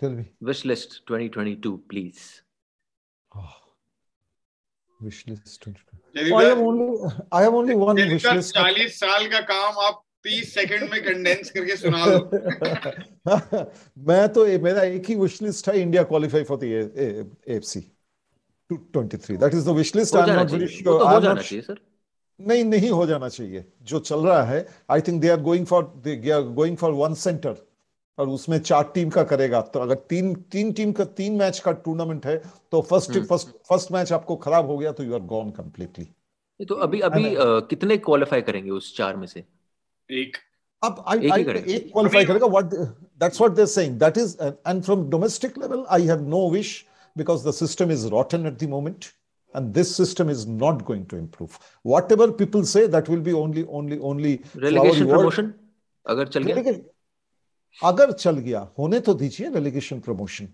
Tell 0.00 0.10
me. 0.10 0.30
Wish 0.40 0.64
list 0.64 1.00
2022, 1.06 1.82
please. 1.88 2.42
Oh. 3.32 3.54
Wish 5.00 5.26
list 5.26 5.60
2022. 5.62 6.34
I 6.34 6.44
have 6.44 6.58
only 6.58 7.10
I 7.32 7.42
have 7.42 7.54
only 7.54 7.74
one 7.74 7.96
wish 7.96 8.24
list. 8.24 8.54
40 8.56 8.88
साल 8.98 9.26
का 9.32 9.40
काम 9.50 9.78
आप 9.86 10.02
30 10.26 10.44
second 10.54 10.90
में 10.90 11.02
condense 11.04 11.50
करके 11.56 11.76
सुना 11.76 12.06
दो 12.06 12.18
मैं 14.08 14.28
तो 14.32 14.46
मेरा 14.62 14.82
एक 14.82 15.08
ही 15.08 15.14
विश 15.16 15.40
लिस्ट 15.42 15.68
है 15.68 15.80
India 15.80 16.02
qualify 16.12 16.44
for 16.44 16.58
the 16.58 16.64
AFC 16.64 17.80
223 18.70 19.38
that 19.40 19.54
is 19.54 19.68
the 19.68 19.74
wish 19.76 19.94
list 19.96 20.16
I 20.16 20.30
am 20.30 20.36
not 20.36 20.50
very 20.50 20.66
sure 20.76 21.02
हो 21.02 21.20
जाना 21.20 21.40
चाहिए 21.42 21.62
सर 21.62 21.80
नहीं 22.40 22.64
नहीं 22.64 22.90
हो 22.90 23.06
जाना 23.06 23.28
चाहिए 23.28 23.64
जो 23.82 23.98
चल 24.00 24.26
रहा 24.26 24.42
है 24.44 24.66
I 24.90 25.00
think 25.08 25.20
they 25.22 25.28
are 25.28 25.40
going 25.42 25.66
for 25.66 25.84
they 26.04 26.30
are 26.30 26.42
going 26.60 26.76
for 26.76 26.92
one 27.02 27.14
centre 27.22 27.56
और 28.18 28.28
उसमें 28.28 28.58
चार 28.58 28.90
टीम 28.94 29.10
का 29.10 29.22
करेगा। 29.32 29.60
तो 29.60 29.80
अगर 29.80 29.94
तीन 30.12 30.34
तीन 30.52 30.72
टीम 30.72 30.92
का 30.92 31.04
तीन 31.20 31.36
मैच 31.38 31.58
का 31.58 31.72
टूर्नामेंट 31.86 32.26
है 32.26 32.36
तो 32.72 32.80
फ़र्स्ट 32.90 33.18
फ़र्स्ट 33.18 33.48
फ़र्स्ट 33.68 33.92
मैच 33.92 34.12
आपको 34.12 34.36
खराब 34.46 34.66
हो 34.66 34.78
गया 34.78 34.92
तो 34.92 35.04
यू 35.04 35.14
आर 35.14 35.20
गॉन 35.34 35.50
कंप्लीटली 35.50 36.04
तो 36.60 36.74
अभी 36.74 37.00
अभी 37.00 37.24
uh, 37.24 37.62
कितने 37.70 37.96
क्वालिफाई 37.96 38.42
करेंगे 38.42 38.70
उस 38.70 38.96
चार 38.96 39.16
में 39.16 39.26
से? 39.26 39.44
एक। 40.10 40.36
अब 40.82 41.04
आई 41.08 41.28
आई 41.28 41.42
एक 41.42 41.90
क्वालिफाई 41.92 42.24
करेगा 42.24 42.46
what 42.46 42.74
that's 42.74 43.40
what 43.40 43.54
they 43.54 43.62
are 43.62 43.68
saying 43.68 43.98
that 44.00 44.18
is 44.18 44.36
and 44.42 44.82
from 44.82 45.08
domestic 45.10 45.58
level 45.58 45.84
I 45.90 46.06
have 46.06 46.28
no 46.28 46.48
wish 46.50 46.76
because 47.16 47.44
the 47.44 47.52
system 47.52 47.92
is 47.92 48.02
rotten 48.10 48.44
at 48.48 48.58
the 48.58 48.66
moment 48.72 49.06
and 49.54 49.78
this 49.78 49.88
system 50.00 50.28
is 50.34 50.42
not 50.58 50.82
going 50.90 51.00
to 51.12 51.16
improve. 51.16 51.56
Whatever 51.92 52.26
people 52.40 52.66
say 52.72 52.82
that 52.86 53.08
will 53.12 53.24
be 53.28 53.32
only 53.38 53.64
only 53.78 53.98
only 54.10 54.34
relegation 54.64 55.08
promotion? 55.12 55.48
अगर 56.06 56.28
चल 56.28 56.46
गया? 56.50 56.74
अगर 57.82 58.12
चल 58.12 58.38
गया 58.38 58.60
होने 58.78 59.00
तो 59.00 59.14
दीजिए 59.14 59.50
relegation 59.50 60.00
promotion 60.00 60.48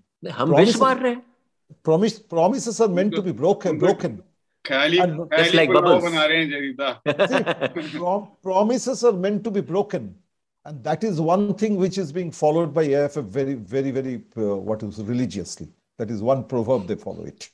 and 10.67 10.83
that 10.83 11.05
is 11.05 11.21
one 11.21 11.53
thing 11.63 11.79
which 11.79 11.99
is 11.99 12.13
being 12.15 12.31
followed 12.33 12.73
by 12.75 12.95
F 12.95 13.19
very 13.19 13.55
very 13.55 13.91
very 13.91 14.17
what 14.37 14.85
is 14.85 15.01
religiously 15.03 15.67
that 15.67 16.11
is 16.11 16.23
one 16.23 16.43
proverb 16.43 16.87
they 16.87 16.95
follow 16.95 17.27
it 17.27 17.45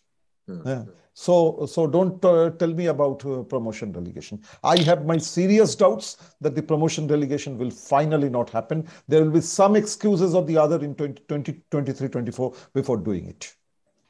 So, 1.21 1.67
so 1.67 1.87
don't 1.87 2.25
uh, 2.25 2.49
tell 2.49 2.73
me 2.73 2.87
about 2.87 3.23
uh, 3.27 3.43
promotion 3.43 3.93
relegation. 3.93 4.43
I 4.65 4.79
have 4.85 5.05
my 5.05 5.19
serious 5.19 5.75
doubts 5.75 6.17
that 6.41 6.55
the 6.55 6.63
promotion 6.63 7.09
relegation 7.09 7.59
will 7.59 7.71
finally 7.71 8.31
not 8.31 8.49
happen. 8.49 8.89
There 9.07 9.23
will 9.23 9.33
be 9.33 9.43
some 9.43 9.77
excuses 9.77 10.35
or 10.35 10.47
the 10.47 10.57
other 10.57 10.83
in 10.83 10.95
20, 10.95 11.23
20 11.29 11.63
23, 11.71 12.09
24 12.09 12.55
before 12.73 12.97
doing 12.97 13.27
it. 13.29 13.55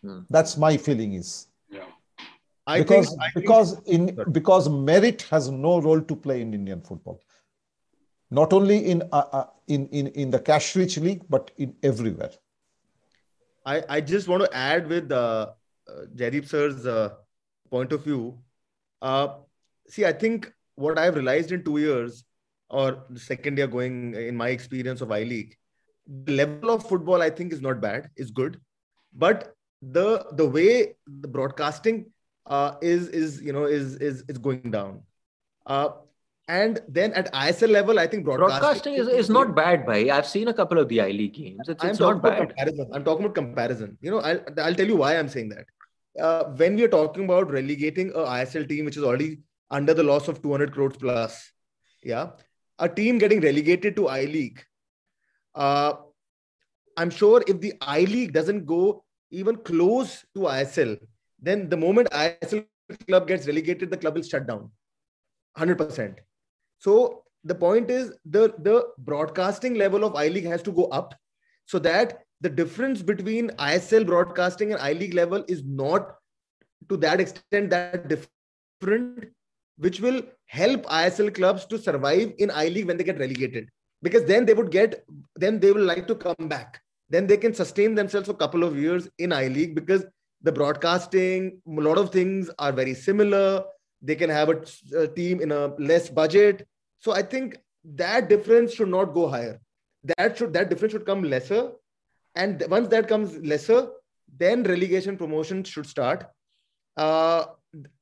Hmm. 0.02 0.20
That's 0.30 0.56
my 0.56 0.76
feeling 0.76 1.14
is. 1.14 1.48
Yeah. 1.68 1.86
I 2.68 2.78
because 2.78 3.08
think, 3.08 3.22
I 3.22 3.30
because 3.34 3.78
think, 3.80 4.11
in 4.18 4.32
because 4.32 4.68
merit 4.68 5.22
has 5.32 5.50
no 5.50 5.80
role 5.80 6.00
to 6.00 6.14
play 6.14 6.40
in 6.42 6.54
Indian 6.54 6.80
football. 6.80 7.20
Not 8.30 8.52
only 8.52 8.88
in 8.88 9.02
uh, 9.11 9.24
uh, 9.32 9.46
in 9.66 9.88
in 9.88 10.06
in 10.08 10.30
the 10.30 10.38
cash 10.38 10.76
rich 10.76 10.96
league, 10.96 11.24
but 11.28 11.50
in 11.56 11.74
everywhere. 11.82 12.30
I 13.66 13.82
I 13.96 14.00
just 14.00 14.28
want 14.28 14.44
to 14.44 14.56
add 14.56 14.86
with 14.86 15.11
uh, 15.11 15.16
uh, 15.16 15.54
Jaydeep 16.16 16.49
sir's 16.49 16.86
uh, 16.86 17.11
point 17.70 17.93
of 17.93 18.05
view, 18.05 18.38
uh, 19.03 19.28
see, 19.88 20.05
I 20.05 20.12
think 20.12 20.53
what 20.74 20.99
I've 20.99 21.14
realized 21.14 21.53
in 21.53 21.64
two 21.64 21.78
years 21.78 22.24
or 22.68 23.05
the 23.11 23.20
second 23.20 23.59
year 23.59 23.66
going 23.66 24.14
in 24.14 24.36
my 24.36 24.49
experience 24.49 25.01
of 25.01 25.11
I 25.12 25.22
League, 25.22 25.57
the 26.24 26.32
level 26.32 26.70
of 26.70 26.86
football 26.88 27.22
I 27.22 27.30
think 27.30 27.53
is 27.53 27.61
not 27.61 27.80
bad, 27.80 28.11
is 28.16 28.30
good, 28.30 28.61
but 29.12 29.55
the 29.82 30.26
the 30.32 30.47
way 30.47 30.95
the 31.07 31.28
broadcasting 31.28 32.07
uh, 32.47 32.74
is 32.80 33.09
is 33.09 33.41
you 33.43 33.53
know 33.53 33.64
is 33.64 33.97
is 33.97 34.24
is 34.28 34.38
going 34.38 34.70
down. 34.70 35.03
Uh, 35.66 35.91
and 36.49 36.80
then 36.88 37.12
at 37.12 37.32
ISL 37.32 37.70
level, 37.70 38.01
I 38.01 38.09
think 38.09 38.24
broadcasting, 38.24 38.61
broadcasting 38.61 38.95
is, 38.95 39.07
is 39.07 39.30
not 39.30 39.55
bad, 39.55 39.86
bhai. 39.86 40.11
I've 40.11 40.26
seen 40.26 40.49
a 40.49 40.55
couple 40.55 40.78
of 40.78 40.88
the 40.88 41.01
I 41.01 41.11
League 41.11 41.34
games. 41.34 41.68
It's, 41.68 41.84
it's 41.84 42.01
not 42.01 42.20
bad. 42.20 42.49
Comparison. 42.49 42.91
I'm 42.93 43.05
talking 43.05 43.24
about 43.24 43.36
comparison. 43.36 43.97
You 44.01 44.11
know, 44.11 44.18
I'll, 44.18 44.41
I'll 44.59 44.74
tell 44.74 44.86
you 44.86 44.97
why 44.97 45.16
I'm 45.16 45.28
saying 45.28 45.51
that 45.51 45.66
uh, 46.18 46.44
when 46.44 46.76
we 46.76 46.84
are 46.84 46.88
talking 46.88 47.24
about 47.24 47.50
relegating 47.50 48.11
a 48.11 48.24
ISL 48.38 48.68
team 48.68 48.84
which 48.84 48.96
is 48.96 49.04
already 49.04 49.38
under 49.70 49.94
the 49.94 50.02
loss 50.02 50.28
of 50.28 50.42
200 50.42 50.72
crores 50.72 50.96
plus, 50.96 51.52
yeah, 52.02 52.30
a 52.78 52.88
team 52.88 53.18
getting 53.18 53.40
relegated 53.40 53.94
to 53.96 54.08
I 54.08 54.24
League, 54.24 54.64
uh, 55.54 55.94
I'm 56.96 57.11
sure 57.11 57.42
if 57.46 57.61
the 57.61 57.74
I 57.80 58.00
League 58.00 58.32
doesn't 58.32 58.66
go 58.66 59.04
even 59.30 59.56
close 59.56 60.24
to 60.34 60.40
ISL, 60.40 60.98
then 61.40 61.68
the 61.68 61.76
moment 61.76 62.11
ISL 62.11 62.66
club 63.06 63.28
gets 63.28 63.46
relegated, 63.46 63.90
the 63.90 63.96
club 63.96 64.14
will 64.14 64.22
shut 64.22 64.46
down, 64.46 64.70
100%. 65.56 66.16
So 66.78 67.24
the 67.44 67.54
point 67.54 67.90
is 67.90 68.12
the 68.24 68.52
the 68.58 68.88
broadcasting 68.98 69.74
level 69.74 70.04
of 70.04 70.14
I 70.14 70.28
League 70.28 70.46
has 70.46 70.62
to 70.62 70.72
go 70.72 70.84
up 70.86 71.14
so 71.66 71.78
that 71.78 72.24
the 72.41 72.49
difference 72.49 73.03
between 73.03 73.51
ISL 73.51 74.07
broadcasting 74.07 74.72
and 74.72 74.80
I 74.80 74.93
League 74.93 75.14
level 75.14 75.45
is 75.47 75.62
not 75.64 76.16
to 76.88 76.97
that 76.99 77.20
extent 77.20 77.70
that 77.70 78.09
different, 78.09 79.26
which 79.76 80.01
will 80.01 80.22
help 80.47 80.84
ISL 80.86 81.34
clubs 81.34 81.66
to 81.66 81.78
survive 81.78 82.32
in 82.38 82.51
I 82.51 82.68
League 82.68 82.86
when 82.86 82.97
they 82.97 83.05
get 83.05 83.18
relegated. 83.18 83.68
Because 84.03 84.24
then 84.24 84.47
they 84.47 84.55
would 84.55 84.70
get, 84.70 85.05
then 85.36 85.61
they 85.61 85.72
will 85.72 85.84
like 85.84 86.07
to 86.09 86.14
come 86.14 86.49
back. 86.49 86.80
Then 87.11 87.26
they 87.26 87.36
can 87.36 87.53
sustain 87.53 87.95
themselves 87.95 88.26
for 88.26 88.32
a 88.32 88.36
couple 88.36 88.64
of 88.64 88.78
years 88.78 89.09
in 89.18 89.32
I 89.32 89.49
League 89.49 89.74
because 89.74 90.07
the 90.43 90.53
broadcasting, 90.53 91.61
a 91.66 91.80
lot 91.80 91.99
of 91.99 92.11
things 92.11 92.51
are 92.59 92.72
very 92.72 92.95
similar. 92.95 93.64
They 94.01 94.14
can 94.14 94.30
have 94.30 94.49
a, 94.49 94.62
a 94.97 95.09
team 95.09 95.43
in 95.43 95.53
a 95.53 95.74
less 95.78 96.09
budget. 96.09 96.66
So 96.99 97.12
I 97.12 97.22
think 97.22 97.59
that 97.84 98.30
difference 98.30 98.72
should 98.72 98.88
not 98.88 99.12
go 99.12 99.28
higher. 99.28 99.61
That 100.16 100.38
should 100.38 100.55
that 100.55 100.70
difference 100.70 100.93
should 100.93 101.05
come 101.05 101.22
lesser 101.22 101.72
and 102.37 102.64
once 102.68 102.89
that 102.89 103.09
comes 103.09 103.37
lesser 103.39 103.81
then 104.28 104.62
relegation 104.62 105.16
promotion 105.16 105.64
should 105.64 105.87
start. 105.87 106.24
Uh, 106.97 107.45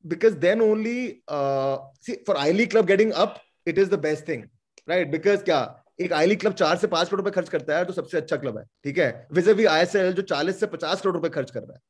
because 0.06 0.36
then 0.36 0.62
only 0.62 1.22
uh, 1.28 1.78
see 2.00 2.16
for 2.26 2.36
I 2.36 2.52
League 2.52 2.70
club 2.70 2.86
getting 2.86 3.12
up 3.12 3.40
it 3.66 3.78
is 3.78 3.88
the 3.90 3.98
best 3.98 4.24
thing 4.24 4.48
right? 4.86 5.10
Because 5.10 5.42
kya, 5.42 5.68
एक 6.00 6.12
आई 6.12 6.26
league 6.26 6.40
club 6.40 6.52
चार 6.52 6.76
से 6.78 6.86
पाँच 6.86 7.08
करोड़ 7.08 7.20
रुपए 7.20 7.30
खर्च 7.34 7.48
करता 7.48 7.78
है 7.78 7.84
तो 7.84 7.92
सबसे 7.92 8.16
अच्छा 8.16 8.36
क्लब 8.36 8.58
है 8.58 8.64
ठीक 8.84 8.98
है? 8.98 9.28
विजय 9.32 9.64
आईएसएल 9.66 10.12
जो 10.12 10.22
चालीस 10.22 10.60
से 10.60 10.66
पचास 10.66 11.00
करोड़ 11.00 11.14
रुपए 11.16 11.28
खर्च 11.28 11.50
कर 11.50 11.60
रहा 11.60 11.72
है 11.72 11.80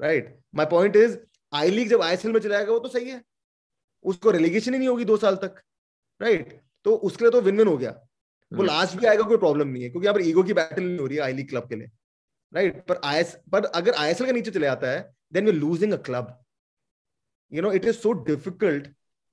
right 0.00 0.38
my 0.54 0.66
point 0.66 0.96
is 0.96 1.16
I 1.54 1.70
league 1.70 1.88
जब 1.88 2.02
आईएसएल 2.02 2.32
में 2.32 2.40
चलाएगा 2.40 2.72
वो 2.72 2.78
तो 2.78 2.88
सही 2.88 3.10
है। 3.10 3.22
उसको 4.02 4.30
रेलीगेशन 4.30 4.72
ही 4.72 4.78
नहीं 4.78 4.88
होगी 4.88 5.04
दो 5.04 5.16
साल 5.16 5.36
तक 5.36 5.60
राइट 6.22 6.60
तो 6.84 6.94
उसके 6.94 7.24
लिए 7.24 7.32
तो 7.32 7.40
विन 7.40 7.56
विन 7.58 7.68
हो 7.68 7.76
गया। 7.76 8.05
वो 8.52 8.56
हम्म। 8.56 8.66
लास्ट 8.66 8.96
भी 8.96 9.06
आएगा 9.06 9.22
कोई 9.24 9.36
प्रॉब्लम 9.38 9.68
नहीं 9.68 9.82
है 9.82 9.88
क्योंकि 9.90 10.06
यहाँ 10.06 10.14
पर 10.14 10.22
ईगो 10.22 10.42
की 10.42 10.52
बैटल 10.54 10.98
हो 10.98 11.06
रही 11.06 11.16
है 11.16 11.22
आई 11.22 11.32
लीग 11.32 11.48
क्लब 11.48 11.68
के 11.68 11.76
लिए 11.76 11.90
राइट 12.52 12.84
पर 12.86 13.00
आईएस 13.04 13.36
पर 13.52 13.64
अगर 13.74 13.94
आईएसएल 13.94 14.26
के 14.26 14.32
नीचे 14.32 14.50
चले 14.50 14.66
आता 14.66 14.90
है 14.90 15.00
then 15.32 15.46
you 15.46 15.52
losing 15.54 15.92
a 15.92 15.96
club 16.02 16.36
you 17.52 17.62
know 17.62 17.72
it 17.72 17.84
is 17.84 17.96
so 17.98 18.12
difficult 18.24 18.86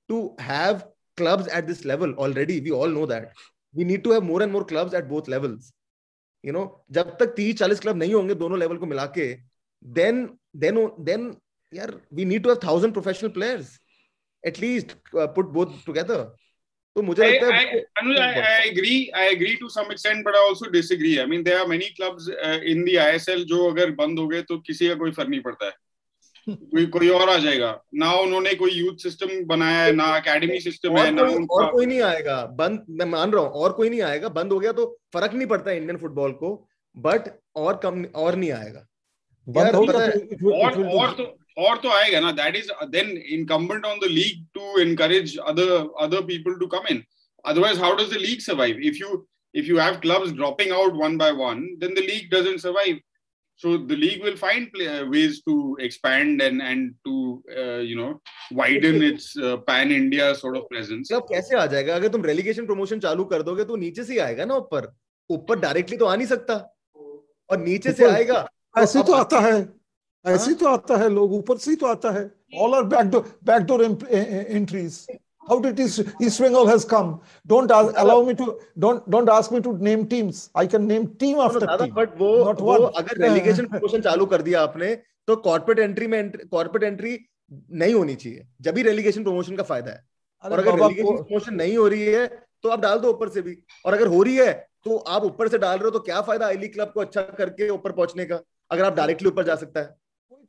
to 0.08 0.20
have 0.42 0.78
clubs 1.18 1.48
at 1.48 1.64
this 1.64 1.84
level 1.86 2.14
already 2.18 2.58
we 2.60 2.70
all 2.72 2.92
know 2.94 3.06
that 3.06 3.30
we 3.74 3.84
need 3.84 4.02
to 4.04 4.12
have 4.12 4.22
more 4.22 4.42
and 4.42 4.52
more 4.52 4.64
clubs 4.64 4.94
at 4.94 5.04
both 5.04 5.28
levels 5.28 5.72
you 6.44 6.52
know 6.52 6.64
जब 6.90 7.16
तक 7.18 7.34
तीस 7.36 7.58
चालीस 7.58 7.80
club 7.80 7.96
नहीं 7.96 8.14
होंगे 8.14 8.34
दोनों 8.36 8.58
level 8.58 8.76
को 8.76 8.86
मिला 8.86 9.06
के 9.18 9.32
देन 9.82 10.28
देन 10.56 10.86
देन 11.00 11.34
यार 11.72 11.94
we 12.14 12.24
need 12.24 12.42
to 12.42 12.48
have 12.48 12.60
thousand 12.64 12.92
professional 12.92 13.30
players 13.30 13.78
at least 14.44 14.96
put 15.14 15.46
both 15.50 15.84
together 15.86 16.26
तो 16.96 17.02
मुझे 17.02 17.28
लगता 17.28 17.56
है 17.56 17.84
I 18.02 18.70
agree 18.72 18.98
I 19.16 19.24
agree 19.36 19.54
to 19.62 19.68
some 19.68 19.90
extent 19.90 20.24
but 20.24 20.34
I 20.34 20.42
also 20.48 20.70
disagree. 20.70 21.20
I 21.20 21.26
mean 21.26 21.44
there 21.44 21.58
are 21.58 21.68
many 21.68 21.88
clubs 22.00 22.28
uh, 22.28 22.58
in 22.72 22.84
the 22.84 22.94
ISL 23.06 23.44
जो 23.44 23.70
अगर 23.70 23.90
बंद 23.90 24.18
हो 24.18 24.28
गए 24.28 24.42
तो 24.42 24.58
किसी 24.58 24.88
का 24.88 24.94
कोई 24.94 25.10
फ़र्क 25.10 25.28
नहीं 25.28 25.40
पड़ता 25.40 25.66
है। 25.66 25.72
कोई 26.50 26.86
कोई 26.86 27.08
और 27.08 27.30
आ 27.30 27.36
जाएगा। 27.38 27.84
ना 27.94 28.12
उन्होंने 28.12 28.54
कोई 28.54 28.70
यूथ 28.70 28.96
सिस्टम 28.96 29.44
बनाया 29.44 29.84
है 29.84 29.92
ना 29.92 30.16
एकेडमी 30.16 30.60
सिस्टम 30.60 30.96
है 30.96 31.10
ना 31.10 31.22
और 31.50 31.72
कोई 31.72 31.86
नहीं 31.86 32.02
आएगा। 32.02 32.46
बंद 32.46 32.84
मैं 32.90 33.06
मान 33.06 33.30
रहा 33.30 33.42
हूँ 33.42 33.50
और 33.50 33.72
कोई 33.72 33.90
नहीं 33.90 34.02
आएगा। 34.02 34.28
बंद 34.28 34.52
हो 34.52 34.58
गया 34.58 34.72
तो 34.72 35.00
फ़र्क 35.14 35.34
नहीं 35.34 35.46
पड़ता 35.46 35.70
इंडियन 35.70 35.96
फुटबॉल 35.96 36.32
को 36.32 36.68
बट 36.96 37.20
और 37.56 37.80
कम 37.82 38.04
और 38.14 38.34
नहीं 38.34 38.52
आएगा। 38.52 38.86
बंद 39.48 39.74
हो 39.74 39.84
गया 39.84 40.06
तो 40.08 40.64
और 40.64 40.88
और 40.88 41.12
तो 41.12 41.38
और 41.56 41.76
तो 41.78 41.88
आएगा 41.90 42.20
ना 42.20 42.30
that 42.32 42.56
is 42.56 42.70
then 42.90 43.10
incumbent 43.34 43.84
on 43.86 43.98
the 43.98 44.10
league 44.10 44.44
to 44.54 44.78
encourage 44.80 45.36
other 45.38 45.72
other 46.02 46.20
people 46.26 46.58
to 46.60 46.66
come 46.74 46.86
in 46.90 47.02
otherwise 47.44 47.80
how 47.80 47.94
does 47.96 48.12
the 48.14 48.20
league 48.20 48.40
survive 48.40 48.78
if 48.90 48.96
you 49.00 49.26
if 49.54 49.66
you 49.66 49.78
have 49.78 49.98
clubs 50.02 50.32
dropping 50.32 50.72
out 50.72 51.02
one 51.02 51.16
by 51.18 51.30
one 51.40 51.66
then 51.80 51.94
the 51.94 52.06
league 52.06 52.30
doesn't 52.34 52.60
survive 52.60 53.00
so 53.60 53.76
the 53.78 53.92
league 53.92 54.24
will 54.24 54.36
find 54.36 54.78
ways 55.10 55.40
to 55.46 55.76
expand 55.82 56.42
and 56.42 56.62
and 56.62 56.90
to 57.04 57.42
you 57.88 57.96
know 57.96 58.08
widen 58.52 59.02
its 59.02 59.32
pan 59.68 59.92
India 59.92 60.32
sort 60.34 60.56
of 60.56 60.64
presence 60.68 61.08
club 61.08 61.26
कैसे 61.28 61.56
आ 61.56 61.66
जाएगा? 61.66 61.94
अगर 61.96 62.08
तुम 62.08 62.24
relegation 62.24 62.66
promotion 62.66 63.00
चालू 63.00 63.24
कर 63.24 63.42
दोगे 63.42 63.64
तो 63.64 63.76
नीचे 63.76 64.04
से 64.04 64.12
ही 64.12 64.18
आएगा 64.18 64.44
ना 64.44 64.54
ऊपर? 64.56 64.92
ऊपर 65.30 65.58
डायरेक्टली 65.60 65.96
तो 65.96 66.04
आ 66.04 66.16
नहीं 66.16 66.26
सकता। 66.26 66.54
और 67.50 67.58
नीचे 67.60 67.92
से 67.92 68.04
आएगा 68.10 68.46
ऐसे 68.74 69.02
तो 69.02 69.12
आता 69.14 69.40
है। 69.40 69.62
ऐसे 70.24 70.54
तो 70.54 70.66
आता 70.68 70.96
है 70.96 71.08
लोग 71.10 71.32
ऊपर 71.34 71.58
से 71.58 71.70
ही 71.70 71.76
तो 71.76 71.86
आता 71.86 72.10
है 72.10 72.30
all 72.60 72.74
are 72.74 72.82
backdoor 72.94 73.38
backdoor 73.44 73.84
entries 73.84 75.06
how 75.46 75.58
did 75.60 75.78
East, 75.78 76.00
East 76.20 76.40
Bengal 76.40 76.66
has 76.66 76.84
come? 76.84 77.20
Don't 77.46 77.70
ask, 77.70 77.94
allow 77.96 78.24
me 78.24 78.34
to 78.34 78.46
don't 78.78 79.08
don't 79.10 79.28
ask 79.28 79.52
me 79.52 79.60
to 79.60 79.72
name 79.78 80.06
teams. 80.06 80.50
I 80.54 80.66
can 80.66 80.86
name 80.86 81.08
team 81.16 81.38
after 81.38 81.60
no, 81.62 81.76
team. 81.78 81.94
But 81.94 82.16
वो 82.18 82.30
Not 82.44 82.60
वो 82.60 82.76
one. 82.76 82.94
अगर 82.94 83.20
relegation 83.24 83.68
promotion 83.68 84.02
चालू 84.02 84.26
कर 84.26 84.42
दिया 84.42 84.62
आपने 84.62 84.94
तो 85.28 85.36
corporate 85.38 85.78
entry 85.80 86.06
में 86.06 86.30
corporate 86.30 86.82
entry 86.84 87.18
नहीं 87.72 87.94
होनी 87.94 88.14
चाहिए 88.14 88.46
जब 88.60 88.74
भी 88.74 88.82
रेलीगेशन 88.82 89.24
प्रमोशन 89.24 89.56
का 89.56 89.62
फ़ायदा 89.62 89.90
है 89.90 90.04
और 90.44 90.58
अगर 90.58 90.78
रेलीगेशन 90.78 91.16
प्रमोशन 91.16 91.54
नहीं 91.54 91.76
हो 91.76 91.86
रही 91.88 92.04
है 92.04 92.26
तो 92.62 92.68
आप 92.68 92.80
डाल 92.80 92.98
दो 92.98 93.10
ऊपर 93.10 93.28
से 93.28 93.42
भी 93.42 93.56
और 93.86 93.94
अगर 93.94 94.06
हो 94.06 94.22
रही 94.22 94.36
है 94.36 94.52
तो 94.84 94.96
आप 95.08 95.24
ऊपर 95.24 95.48
से 95.48 95.58
डाल 95.58 95.78
रहे 95.78 95.84
हो 95.84 95.90
तो 95.90 95.98
क्या 96.08 96.20
फ़ायदा 96.20 96.46
आई 96.46 96.56
लीग 96.56 96.72
क्लब 96.74 96.92
को 96.94 97.00
अच्छा 97.00 97.22
करके 97.38 97.68
ऊपर 97.70 97.92
पहुँचने 97.92 98.26
का 98.26 98.40
अगर 98.70 98.84
आप 98.84 98.96
डायरेक्टली 98.96 99.28
ऊपर 99.28 99.44
जा 99.44 99.54
सकता 99.56 99.80
है 99.80 99.96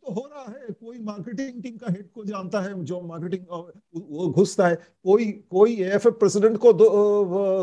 तो 0.06 0.14
हो 0.14 0.26
रहा 0.34 0.43
है। 0.43 0.74
कोई 0.74 0.97
मार्केटिंग 1.03 1.62
टीम 1.64 1.78
का 1.78 1.91
हेड 1.91 2.10
को 2.16 2.24
जानता 2.26 2.62
है 2.62 2.84
जो 2.84 2.99
मार्केटिंग 3.01 3.43
वो 3.95 4.28
घुसता 4.30 4.68
है। 4.68 4.76
कोई 4.76 5.26
कोई 5.51 5.76
एफ़ 5.82 6.08
प्रेसिडेंट 6.08 6.58
को 6.58 6.74
दो, 6.74 6.88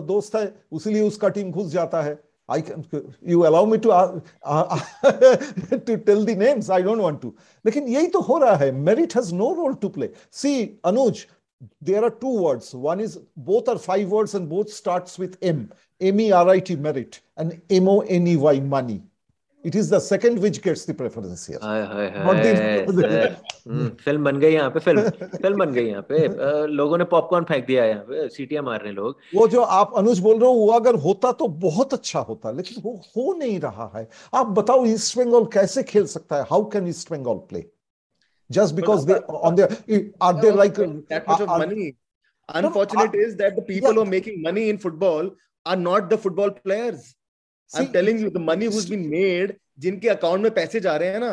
दोस्त 0.06 0.34
है 0.36 0.54
उसीलिए 0.72 1.02
उसका 1.02 1.28
टीम 1.28 1.50
घुस 1.50 1.66
जाता 1.72 2.02
है। 2.02 2.18
I 2.50 2.62
can 2.62 2.84
you 3.28 3.40
allow 3.40 3.66
me 3.66 3.78
to 3.78 3.90
to 5.76 5.96
tell 5.96 6.24
the 6.24 6.38
names 6.38 6.70
I 6.70 6.82
don't 6.82 7.00
want 7.00 7.20
to 7.22 7.34
लेकिन 7.64 7.88
यही 7.88 8.06
तो 8.16 8.20
हो 8.20 8.38
रहा 8.38 8.56
है। 8.56 8.70
Merit 8.88 9.16
has 9.16 9.34
no 9.34 9.52
role 9.54 9.74
to 9.82 9.88
play 9.88 10.10
see 10.32 10.80
Anuj 10.84 11.26
there 11.88 12.00
are 12.06 12.14
two 12.20 12.30
words 12.42 12.68
one 12.84 13.00
is 13.02 13.12
both 13.48 13.68
are 13.72 13.80
five 13.82 14.14
words 14.14 14.32
and 14.36 14.48
both 14.52 14.70
starts 14.76 15.18
with 15.22 15.34
m 15.50 15.58
m 16.00 16.22
e 16.22 16.24
r 16.38 16.46
i 16.54 16.56
t 16.68 16.74
merit 16.86 17.18
and 17.42 17.52
m 17.76 17.90
o 17.92 17.94
n 18.16 18.24
e 18.30 18.32
y 18.44 18.54
money 18.72 18.96
it 19.64 19.76
is 19.76 19.94
the 19.94 19.98
second 20.02 20.38
which 20.38 20.58
gets 20.64 20.88
the 20.90 20.94
preference 20.96 21.46
here 21.48 21.60
what 22.24 22.36
the 22.36 23.96
film 24.04 24.24
बन 24.24 24.38
गई 24.40 24.52
यहाँ 24.52 24.70
पे 24.70 24.80
film 24.80 25.08
film 25.10 25.58
बन 25.58 25.72
गई 25.72 25.86
यहाँ 25.86 26.02
पे। 26.08 26.66
लोगों 26.68 26.98
ने 26.98 27.04
पॉपकॉर्न 27.12 27.44
फेंक 27.44 27.66
दिया 27.66 27.84
यहाँ 27.84 28.04
पे 28.04 28.28
सीटियाँ 28.28 28.62
मार 28.62 28.80
रहे 28.82 28.92
लोग। 28.92 29.16
वो 29.34 29.46
जो 29.48 29.62
आप 29.76 29.92
अनुज 29.98 30.18
बोल 30.20 30.38
रहे 30.38 30.48
हो 30.48 30.54
वो 30.54 30.70
अगर 30.72 30.94
होता 31.00 31.32
तो 31.32 31.48
बहुत 31.66 31.94
अच्छा 31.94 32.20
होता 32.20 32.50
लेकिन 32.52 32.82
वो 32.84 32.94
हो 33.16 33.32
नहीं 33.38 33.58
रहा 33.60 33.90
है। 33.96 34.08
आप 34.34 34.46
बताओ 34.58 34.84
ईस्ट 34.86 35.18
बंगाल 35.18 35.44
कैसे 35.52 35.82
खेल 35.84 36.06
सकता 36.06 36.36
है? 36.36 36.42
How 36.50 36.68
can 36.70 36.88
East 36.88 37.12
Bengal 37.12 37.36
play 37.50 37.64
just 38.50 38.74
because 38.74 39.06
they 39.06 39.14
on 39.14 39.54
there 39.54 40.10
are 40.22 40.34
they 40.40 40.50
like 40.56 40.80
money 40.80 41.92
unfortunate 42.48 43.14
is 43.26 43.36
that 43.36 43.54
the 43.54 43.64
people 43.68 43.98
are 43.98 44.06
making 44.08 44.44
money 44.46 44.68
in 44.68 44.76
football 44.78 45.30
are 45.66 45.76
not 45.78 46.08
the 46.12 46.16
football 46.22 46.50
players 46.62 47.14
I 47.76 47.84
am 47.84 47.92
telling 47.92 48.20
you 48.20 48.30
the 48.30 48.44
money 48.50 48.66
who's 48.74 48.90
been 48.90 49.08
made 49.14 49.56
जिनके 49.78 50.08
account 50.08 50.42
में 50.42 50.54
पैसे 50.54 50.80
जा 50.80 50.96
रहे 50.96 51.08
हैं 51.08 51.20
ना 51.20 51.32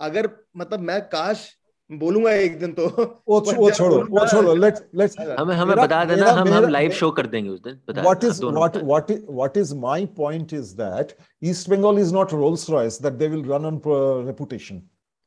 अगर 0.00 0.28
मतलब 0.56 0.80
मैं 0.90 1.00
काश 1.14 1.46
बोलूँगा 1.90 2.32
एक 2.32 2.58
दिन 2.60 2.72
तो 2.72 2.86
वो 2.88 3.40
वो 3.58 3.70
छोड़ो 3.70 4.02
वो 4.10 4.26
छोड़ो 4.26 4.54
लेट्स 4.64 4.82
लेट्स 4.94 5.18
हमें 5.38 5.54
हमें 5.56 5.76
बता 5.76 6.04
देना 6.04 6.30
हम 6.38 6.48
हम 6.52 6.68
लाइव 6.70 6.90
शो 6.98 7.10
कर 7.20 7.26
देंगे 7.34 7.50
उस 7.50 7.62
दिन 7.62 7.80
बता 7.88 8.02
what 8.02 8.24
is 8.24 8.44
what 8.44 8.76
what 8.76 9.10
what 9.30 9.56
is 9.56 9.74
my 9.86 10.06
point 10.18 10.52
is 10.54 10.74
that 10.76 11.16
East 11.52 11.70
Bengal 11.70 11.98
is 11.98 12.14
not 12.14 12.32
Rolls 12.34 12.68
Royce 12.70 13.02
that 13.02 13.12
they 13.22 13.28
will 13.28 13.44
run 13.52 13.66
on 13.66 13.80
reputation 14.26 14.82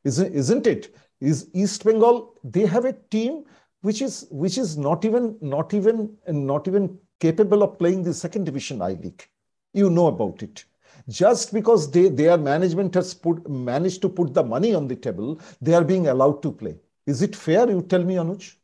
isn't 0.06 0.68
it? 0.68 0.94
Is 1.22 1.50
east 1.54 1.84
bengal 1.84 2.34
they 2.44 2.66
have 2.66 2.86
a 2.86 2.94
team 3.12 3.44
which 3.84 4.02
is 4.02 4.28
which 4.32 4.58
is 4.58 4.78
not 4.78 5.06
even 5.06 5.38
not 5.42 5.74
even 5.74 6.18
not 6.28 6.68
even 6.68 6.98
capable 7.20 7.62
of 7.62 7.78
playing 7.78 8.02
the 8.04 8.14
second 8.14 8.46
division 8.46 8.82
i 8.82 8.94
league. 8.94 9.28
You 9.74 9.90
know 9.90 10.08
about 10.08 10.44
it. 10.44 10.66
Just 11.10 11.54
because 11.54 11.90
they, 11.90 12.10
their 12.10 12.38
management 12.38 12.94
has 12.96 13.14
put, 13.14 13.50
managed 13.50 14.02
to 14.04 14.10
put 14.10 14.34
the 14.34 14.44
money 14.44 14.74
on 14.74 14.88
the 14.88 14.96
table, 14.96 15.40
they 15.62 15.74
are 15.74 15.84
being 15.84 16.08
allowed 16.08 16.42
to 16.44 16.52
play. 16.52 16.78
Is 17.06 17.22
it 17.22 17.36
fair? 17.36 17.70
You 17.70 17.82
tell 17.82 18.04
me, 18.04 18.16
Anuj. 18.16 18.56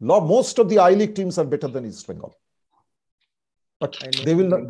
Law, 0.00 0.20
most 0.20 0.58
of 0.58 0.68
the 0.68 0.78
I 0.78 0.90
League 0.90 1.14
teams 1.14 1.38
are 1.38 1.44
better 1.44 1.68
than 1.68 1.86
East 1.86 2.06
Bengal. 2.06 2.34
But 3.78 3.96
they 4.24 4.34
will 4.34 4.48
not. 4.48 4.60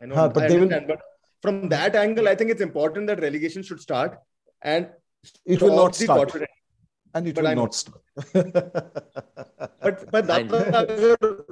I 0.00 0.06
know, 0.06 0.28
but 0.28 0.44
I 0.44 0.48
they 0.48 0.58
will. 0.58 0.68
But 0.68 1.00
from 1.42 1.68
that 1.68 1.94
angle, 1.96 2.28
I 2.28 2.34
think 2.34 2.50
it's 2.50 2.60
important 2.60 3.08
that 3.08 3.20
relegation 3.20 3.62
should 3.62 3.80
start 3.80 4.18
and 4.62 4.88
it 5.44 5.60
will 5.60 5.76
not 5.76 5.94
start. 5.94 6.32
And 7.14 7.28
it 7.28 7.34
but 7.34 7.42
will 7.42 7.50
I 7.50 7.54
not 7.54 7.74
start. 7.74 8.00
but 8.32 10.10
but 10.10 10.26
that 10.26 11.44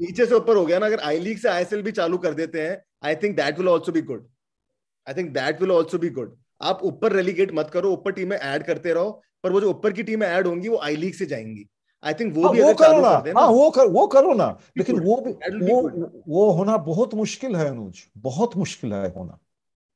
नीचे 0.00 0.26
से 0.26 0.34
ऊपर 0.34 0.56
हो 0.56 0.64
गया 0.66 0.78
ना 0.78 0.86
अगर 0.86 1.00
आई 1.00 1.18
league 1.20 1.38
से 1.38 1.48
ISL 1.48 1.82
भी 1.82 1.92
चालू 1.92 2.18
कर 2.18 2.34
देते 2.34 2.66
हैं 2.66 2.82
I 3.04 3.16
think 3.16 3.36
that 3.36 3.58
will 3.58 3.68
also 3.68 3.92
be 3.92 4.00
good 4.00 4.26
I 5.06 5.14
think 5.14 5.30
that 5.30 5.60
will 5.60 5.72
also 5.72 5.98
be 5.98 6.10
good 6.10 6.36
आप 6.62 6.80
ऊपर 6.82 7.12
रेलीगेट 7.12 7.54
मत 7.54 7.70
करो 7.72 7.90
ऊपर 7.92 8.12
टीमें 8.12 8.36
ऐड 8.36 8.62
करते 8.62 8.92
रहो 8.92 9.10
पर 9.42 9.52
वो 9.52 9.60
जो 9.60 9.70
ऊपर 9.70 9.92
की 9.92 10.02
टीमें 10.02 10.26
ऐड 10.26 10.46
होंगी 10.46 10.68
वो 10.68 10.78
आई 10.78 10.96
लीग 10.96 11.14
से 11.14 11.26
जाएँगी. 11.26 11.66
आई 12.04 12.14
थिंक 12.14 12.34
वो 12.36 12.42
हाँ, 12.42 12.52
भी 12.52 12.62
वो 12.62 12.72
करो 12.74 13.00
ना। 13.00 13.40
हाँ 13.40 13.48
वो 13.48 13.70
कर 13.70 13.86
वो 13.86 14.06
करो 14.06 14.32
ना। 14.34 14.46
लेकिन 14.78 14.98
वो 15.00 15.16
भी 15.16 15.32
वो 15.66 16.22
वो 16.28 16.50
होना 16.50 16.76
बहुत 16.76 17.14
मुश्किल 17.14 17.56
है 17.56 17.68
अनुज। 17.68 18.02
बहुत 18.18 18.56
मुश्किल 18.56 18.92
है 18.92 19.12
होना। 19.14 19.38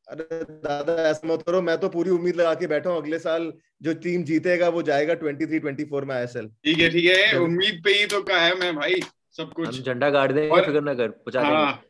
अरे 0.08 0.44
दादा 0.44 0.92
ऐसा 1.10 1.28
मत 1.28 1.42
करो 1.42 1.62
मैं 1.62 1.76
तो 1.78 1.88
पूरी 1.88 2.10
उम्मीद 2.10 2.36
लगा 2.36 2.54
के 2.54 2.66
बैठा 2.66 2.90
हूँ 2.90 2.98
अगले 2.98 3.18
साल 3.18 3.52
जो 3.82 3.94
टीम 3.94 4.24
जीतेगा 4.24 4.68
वो 4.68 4.82
जाएगा 4.82 5.14
23 5.14 5.60
24 5.60 6.04
में 6.04 6.14
आईएसएल 6.14 6.48
ठीक 6.64 6.78
है 6.78 6.90
ठीक 6.90 7.10
है। 7.10 7.38
उम्मीद 7.38 7.80
पे 7.84 7.90
ही 7.90 8.06
तो 8.06 8.22
कायम 8.22 8.62
है 8.62 8.72
भाई। 8.72 9.00
सब 9.36 9.52
कुछ 9.56 9.80
झंडा 9.80 10.10
गाड़ 10.10 10.30
देंगे 10.32 10.48
और, 10.48 10.64
फ़िक्र 10.64 10.80
ना 10.80 10.94
कर 10.94 11.08
पहुँचा 11.08 11.42
हाँ, 11.42 11.82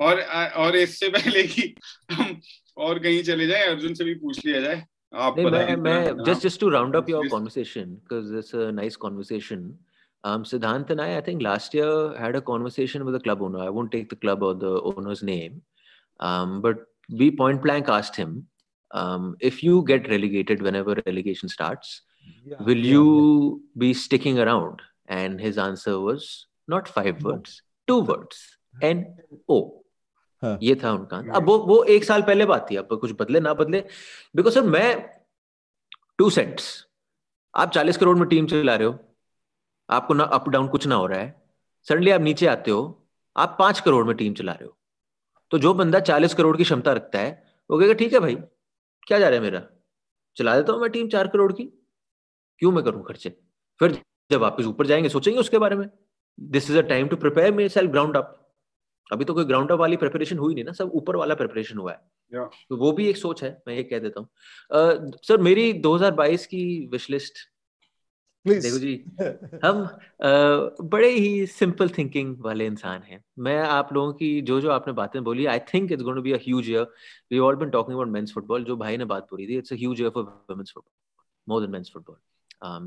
और 0.00 0.20
और 0.64 0.76
इससे 0.76 1.08
पहले 1.08 1.42
कि 1.54 1.74
हम 2.12 2.40
और 2.86 2.98
कहीं 2.98 3.22
चले 3.22 3.46
जाए 3.46 3.66
अर्जुन 3.66 3.94
से 3.94 4.04
भी 4.04 4.14
पूछ 4.24 4.44
लिया 4.46 4.60
जाए 4.60 4.84
आप 5.26 5.38
मैं 5.38 5.76
मैं 5.76 6.24
just 6.24 6.42
just 6.42 6.60
to 6.60 6.68
round 6.68 6.96
up 6.96 7.10
your 7.10 7.28
conversation 7.28 7.90
because 7.90 8.36
it's 8.36 8.54
a 8.54 8.70
nice 8.80 8.96
conversation 9.06 9.72
Um, 10.24 10.42
Siddhant 10.42 10.88
and 10.88 11.02
I, 11.02 11.18
I 11.18 11.20
think 11.20 11.42
last 11.42 11.74
year 11.74 12.16
had 12.18 12.34
a 12.34 12.40
conversation 12.40 13.04
with 13.04 13.12
the 13.12 13.20
club 13.20 13.42
owner. 13.42 13.58
I 13.58 13.68
won't 13.68 13.92
take 13.92 14.08
the 14.08 14.16
club 14.16 14.42
or 14.42 14.54
the 14.54 14.80
owner's 14.80 15.22
name, 15.22 15.60
um, 16.18 16.62
but 16.62 16.78
we 17.10 17.30
point 17.30 17.62
blank 17.62 17.90
asked 17.90 18.16
him, 18.16 18.46
um, 18.90 19.36
if 19.40 19.62
you 19.62 19.84
get 19.84 20.08
relegated 20.08 20.62
whenever 20.62 20.96
relegation 21.04 21.50
starts, 21.50 22.00
yeah, 22.46 22.56
will 22.62 22.78
yeah, 22.78 22.92
you 22.92 23.04
yeah. 23.04 23.78
be 23.78 23.92
sticking 23.92 24.38
around? 24.38 24.80
And 25.06 25.38
his 25.38 25.58
answer 25.58 26.00
was 26.00 26.46
not 26.68 26.88
five 26.88 27.22
words, 27.22 27.62
two 27.88 28.00
words. 28.06 28.42
N 28.74 29.02
O. 29.50 29.58
हाँ. 30.42 30.58
ये 30.62 30.74
था 30.74 30.92
उनका। 30.92 31.16
अब 31.36 31.46
वो 31.46 31.58
वो 31.58 31.82
एक 31.84 32.04
साल 32.04 32.22
पहले 32.22 32.46
बात 32.46 32.66
थी। 32.70 32.76
अब 32.76 32.98
कुछ 33.00 33.12
बदले 33.20 33.40
ना 33.40 33.54
बदले। 33.54 33.80
बिकॉज़ 34.36 34.54
सर 34.54 34.62
मैं 34.62 35.10
टू 36.18 36.30
सेंट्स 36.30 36.86
आप 37.54 37.70
चालीस 37.70 37.96
करोड़ 37.96 38.16
में 38.18 38.28
टीम 38.28 38.46
चला 38.46 38.74
रहे 38.74 38.86
हो। 38.88 38.98
आपको 39.90 40.14
ना 40.14 40.24
अप 40.24 40.48
डाउन 40.48 40.68
कुछ 40.68 40.86
ना 40.86 40.94
हो 40.94 41.06
रहा 41.06 41.20
है। 41.20 41.42
सडनली 41.88 42.10
आप 42.10 42.20
नीचे 42.20 42.46
आते 42.46 42.70
हो। 42.70 43.08
आप 43.36 43.56
पाँच 43.58 43.80
करोड़ 43.80 44.04
में 44.06 44.16
टीम 44.16 44.34
चला 44.34 44.52
रहे 44.52 44.64
हो। 44.64 44.76
तो 45.50 45.58
जो 45.58 45.74
बंदा 45.74 46.00
चालीस 46.00 46.34
करोड़ 46.34 46.56
की 46.56 46.64
क्षमता 46.64 46.92
रखता 46.92 47.18
है 47.18 47.42
वो 47.70 47.78
कहेगा 47.78 47.94
ठीक 47.94 48.12
है 48.12 48.20
भाई 48.20 48.34
क्या 49.06 49.18
जा 49.18 49.28
रहा 49.28 49.34
है 49.34 49.42
मेरा? 49.42 49.62
चला 50.36 50.56
देता 50.56 50.72
हूँ 50.72 50.80
मैं 50.80 50.90
टीम 50.90 51.08
चार 51.08 51.28
करोड़ 51.28 51.52
की। 51.52 51.64
क्यों 52.58 52.72
मैं 52.72 52.84
करूँ 52.84 53.04
खर्चे? 53.04 53.30
फिर 53.80 54.02
जब 54.30 54.40
वापस 54.40 54.64
ऊपर 54.64 54.86
जाएँगे 54.86 55.08
सोचेंगे 55.08 55.40
उसके 55.40 55.58
बारे 55.58 55.76
में। 55.76 55.88
This 56.38 56.70
is 56.70 56.78
a 56.78 56.82
time 56.88 57.08
to 57.08 57.16
prepare 57.16 57.52
myself 57.68 57.90
ground 57.90 58.16
up 58.16 58.40
अभी 59.12 59.24
तो 59.24 59.34
कोई 59.34 59.44
ग्राउंड 59.44 59.72
अप 59.72 59.78
वाली 59.78 59.96
प्रिपरेशन 59.96 60.38
हुई 60.38 60.54
नहीं 60.54 60.64
ना 60.64 60.72
सब 60.72 60.90
ऊपर 60.94 61.16
वाला 61.16 61.34
प्रिपरेशन 61.34 61.78
हुआ 61.78 61.92
है। 61.92 61.98
Yeah. 62.32 62.46
तो 62.68 62.76
वो 62.76 62.92
भी 62.92 63.08
एक 63.08 63.16
सोच 63.16 63.42
है 63.44 63.50
मैं 63.68 63.74
ये 63.74 63.82
कह 63.82 63.98
देता 63.98 64.20
हूँ। 64.20 64.28
सर 65.22 65.38
मेरी 65.40 65.72
2022 65.80 66.46
की 66.46 66.64
विश 66.92 67.08
लिस्ट. 67.10 67.38
देखो 68.46 68.78
जी 68.78 68.94
हम 69.64 69.82
अ, 69.84 70.28
बड़े 70.82 71.08
ही 71.10 71.46
सिंपल 71.46 71.88
थिंकिंग 71.98 72.36
वाले 72.44 72.66
इंसान 72.66 73.02
हैं। 73.02 73.22
मैं 73.38 73.58
आप 73.58 73.92
लोगों 73.92 74.12
की 74.12 74.40
जो 74.42 74.60
जो 74.60 74.70
आपने 74.70 74.92
बातें 74.92 75.22
बोली 75.24 75.46
I 75.46 75.58
think 75.72 75.92
it's 75.92 76.02
going 76.02 76.16
to 76.16 76.22
be 76.22 76.32
a 76.32 76.38
huge 76.42 76.70
year 76.70 76.86
we 77.32 77.38
all 77.38 77.56
been 77.56 77.70
talking 77.70 77.96
about 77.96 78.12
men's 78.12 78.32
football 78.34 78.64
जो 78.64 78.76
भाई 78.76 78.96
ने 78.96 79.04
बात 79.14 79.28
बोली 79.30 79.46
थी 79.48 79.58
it's 79.58 79.72
a 79.72 79.76
huge 79.76 80.00
year 80.00 80.10
for 80.10 80.24
women's 80.50 80.72
football 80.74 80.90
more 81.48 81.60
than 81.60 81.70
men's 81.70 81.90
football 81.94 82.16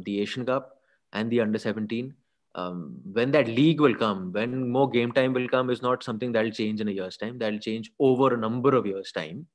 the 0.04 0.18
Asian 0.20 0.46
cup 0.46 0.74
and 1.14 1.32
the 1.32 1.38
under 1.42 1.60
17 1.60 2.08
um, 2.58 2.96
when 3.14 3.32
that 3.32 3.48
league 3.48 3.80
will 3.80 3.96
come 3.96 4.32
when 4.34 4.70
more 4.70 4.90
game 4.90 5.12
time 5.12 5.32
will 5.32 5.48
come 5.48 5.70
is 5.70 5.82
not 5.82 6.04
something 6.04 6.32
that'll 6.32 6.52
change 6.60 6.82
in 6.82 6.88
a 6.88 6.92
year's 6.92 7.16
time. 7.16 7.38
That'll 7.38 7.60
change 7.60 7.92
over 8.00 8.34
a 8.34 8.38
number 8.38 8.76
of 8.76 8.86
years 8.86 9.12
time. 9.12 9.46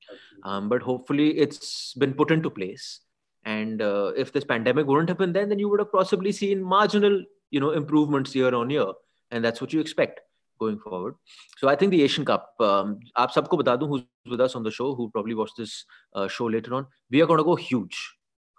Um, 0.45 0.69
but 0.69 0.83
hopefully 0.83 1.37
it's 1.37 1.95
been 1.95 2.15
put 2.15 2.31
into 2.31 2.49
place. 2.49 3.01
And 3.45 3.83
uh, 3.83 4.13
if 4.17 4.33
this 4.33 4.45
pandemic 4.45 4.87
wouldn't 4.87 5.09
have 5.09 5.19
been 5.19 5.33
there 5.33 5.47
then 5.47 5.59
you 5.59 5.69
would 5.69 5.81
have 5.81 5.91
possibly 5.91 6.31
seen 6.31 6.63
marginal 6.63 7.25
you 7.51 7.61
know 7.61 7.73
improvements 7.73 8.37
year 8.37 8.55
on 8.55 8.71
year. 8.71 8.93
And 9.33 9.45
that's 9.45 9.61
what 9.61 9.73
you 9.73 9.81
expect 9.81 10.21
going 10.61 10.79
forward. 10.79 11.17
So 11.59 11.69
i 11.69 11.75
think 11.75 11.91
the 11.91 12.03
asian 12.03 12.25
cup 12.25 12.55
um, 12.61 13.01
aap 13.19 13.33
sabko 13.37 13.59
bata 13.63 13.77
दूं 13.79 13.89
who's 13.89 14.05
with 14.35 14.41
us 14.47 14.55
on 14.55 14.63
the 14.63 14.75
show 14.79 14.95
who 14.95 15.11
probably 15.11 15.35
watched 15.35 15.57
this 15.63 15.85
uh, 16.15 16.29
show 16.29 16.47
later 16.47 16.75
on 16.79 16.87
we 17.11 17.23
are 17.23 17.27
going 17.27 17.43
to 17.43 17.49
go 17.51 17.57
huge 17.57 17.99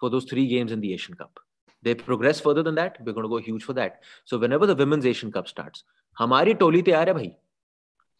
for 0.02 0.10
those 0.16 0.26
three 0.32 0.48
games 0.54 0.74
in 0.78 0.82
the 0.86 0.94
asian 0.98 1.16
cup 1.22 1.40
they 1.84 1.94
progress 2.00 2.42
further 2.44 2.64
than 2.66 2.76
that 2.76 3.00
we're 3.00 3.14
going 3.14 3.26
to 3.26 3.32
go 3.32 3.40
huge 3.46 3.64
for 3.64 3.74
that. 3.76 4.02
So 4.30 4.38
whenever 4.44 4.68
the 4.70 4.76
women's 4.82 5.08
asian 5.12 5.32
cup 5.38 5.50
starts 5.50 5.84
हमारी 6.18 6.54
टोली 6.56 6.82
तैयार 6.90 7.08
है 7.10 7.14
भाई। 7.14 7.32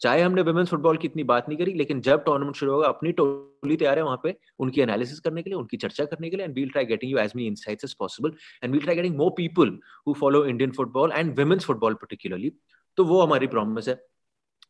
चाहे 0.02 0.22
हमने 0.22 0.42
women's 0.42 0.70
football 0.70 0.98
की 0.98 1.08
इतनी 1.08 1.24
बात 1.24 1.50
नहीं 1.50 1.58
करी 1.58 1.74
लेकिन 1.74 2.02
जब 2.02 2.24
टूर्नामेंट 2.24 2.56
शुरू 2.56 2.72
होगा 2.72 2.88
अपनी 2.88 3.12
टोली 3.20 3.76
तैयार 3.78 3.98
है 3.98 4.04
वहाँ 4.04 4.20
पे 4.24 4.36
उनकी 4.60 4.82
एनालिसिस 4.82 5.20
करने 5.28 5.42
के 5.44 5.50
लिए 5.50 5.58
उनकी 5.60 5.78
चर्चा 5.84 6.06
करने 6.06 6.30
के 6.30 6.38
लिए 6.38 6.46
and 6.46 6.56
we'll 6.56 6.70
try 6.70 6.86
getting 6.86 7.12
you 7.12 7.18
as 7.18 7.34
many 7.36 7.48
insights 7.48 7.84
as 7.86 7.94
possible 8.00 8.34
and 8.64 8.74
we'll 8.74 8.84
try 8.84 8.96
getting 8.96 9.16
more 9.18 9.30
people 9.38 9.78
who 10.08 10.14
follow 10.22 10.44
Indian 10.46 10.72
football 10.80 11.12
and 11.12 11.40
women's 11.40 11.66
football 11.66 11.94
particularly 12.02 12.52
तो 12.98 13.06
वो 13.06 13.22
हमारी 13.22 13.48
प्रॉमिस 13.48 13.88
है। 13.90 13.96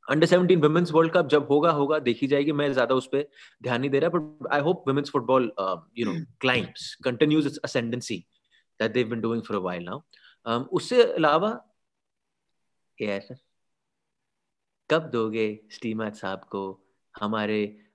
अंडर 0.09 0.27
17 0.27 0.61
वुमेन्स 0.63 0.91
वर्ल्ड 0.93 1.11
कप 1.13 1.27
जब 1.31 1.47
होगा 1.51 1.71
होगा 1.71 1.99
देखी 2.05 2.27
जाएगी 2.27 2.51
मैं 2.51 2.71
ज़्यादा 2.73 2.95
उस 2.95 3.07
पर 3.13 3.27
ध्यान 3.63 3.81
नहीं 3.81 3.91
दे 3.91 3.99
रहा 3.99 4.09
but 4.09 4.47
I 4.53 4.61
hope 4.61 4.83
women's 4.87 5.09
football 5.11 5.51
you 5.97 6.05
know 6.05 6.13
climbs 6.41 6.93
continues 7.05 7.45
its 7.47 7.59
ascendancy 7.63 8.23
that 8.81 8.93
they've 8.93 9.13
been 9.13 9.23
doing 9.25 9.45
for 9.49 9.59
a 9.59 9.63
while 9.65 9.85
now. 9.89 10.01
Um, 10.47 10.63
उससे 10.63 11.03
अलावा 11.03 11.65
यार 13.01 13.35
कब 14.89 15.03
दोगे 15.03 15.59
स्टीमर 15.71 16.13
साहब 16.13 16.39
को 16.39 16.81
हमारे 17.21 17.85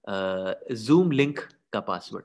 जूम 0.73 1.11
लिंक 1.13 1.41
का 1.73 1.81
पासवर्ड 1.81 2.25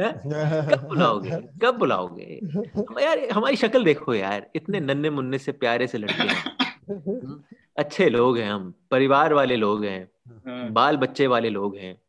कब 0.00 0.88
बुलाओगे? 0.88 1.30
कब 1.30 1.74
बुलाओगे? 1.78 2.40
हम 2.76 2.98
यार 2.98 3.30
हमारी 3.30 3.56
शक्ल 3.56 3.84
देखो 3.84 4.14
यार 4.14 4.50
इतने 4.56 4.80
नन्हे 4.80 5.10
मुन्ने 5.10 5.38
से 5.38 5.52
प्यारे 5.52 5.86
से 5.86 5.98
लड़के 5.98 6.22
हैं। 6.22 6.56
अच्छे 7.76 8.08
लोग 8.08 8.38
हैं 8.38 8.52
हम 8.52 8.74
परिवार 8.90 9.32
वाले 9.32 9.56
लोग 9.56 9.84
हैं 9.84 10.10
हाँ, 10.28 10.70
बाल 10.70 10.96
बच्चे 10.96 11.26
वाले 11.26 11.50
लोग 11.50 11.76
हैं। 11.76 12.02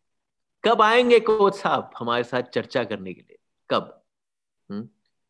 कब 0.66 0.82
आएँगे 0.82 1.20
कोच 1.20 1.56
साहब 1.56 1.92
हमारे 2.00 2.24
साथ 2.24 2.42
चर्चा 2.42 2.84
करने 2.84 3.14
के 3.14 3.22
लिए? 3.22 3.38
कब? 3.70 4.03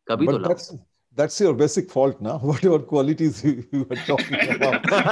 कभी 0.08 0.26
तो 0.26 0.32
But 0.32 0.40
लाओ 0.42 0.48
that's 0.48 0.72
that's 1.16 1.40
your 1.40 1.54
basic 1.54 1.90
fault 1.90 2.20
now. 2.20 2.38
Whatever 2.38 2.78
qualities 2.92 3.44
you, 3.44 3.64
you 3.72 3.86
were 3.88 3.96
talking 4.06 4.38
about. 4.54 4.82
But 4.82 5.04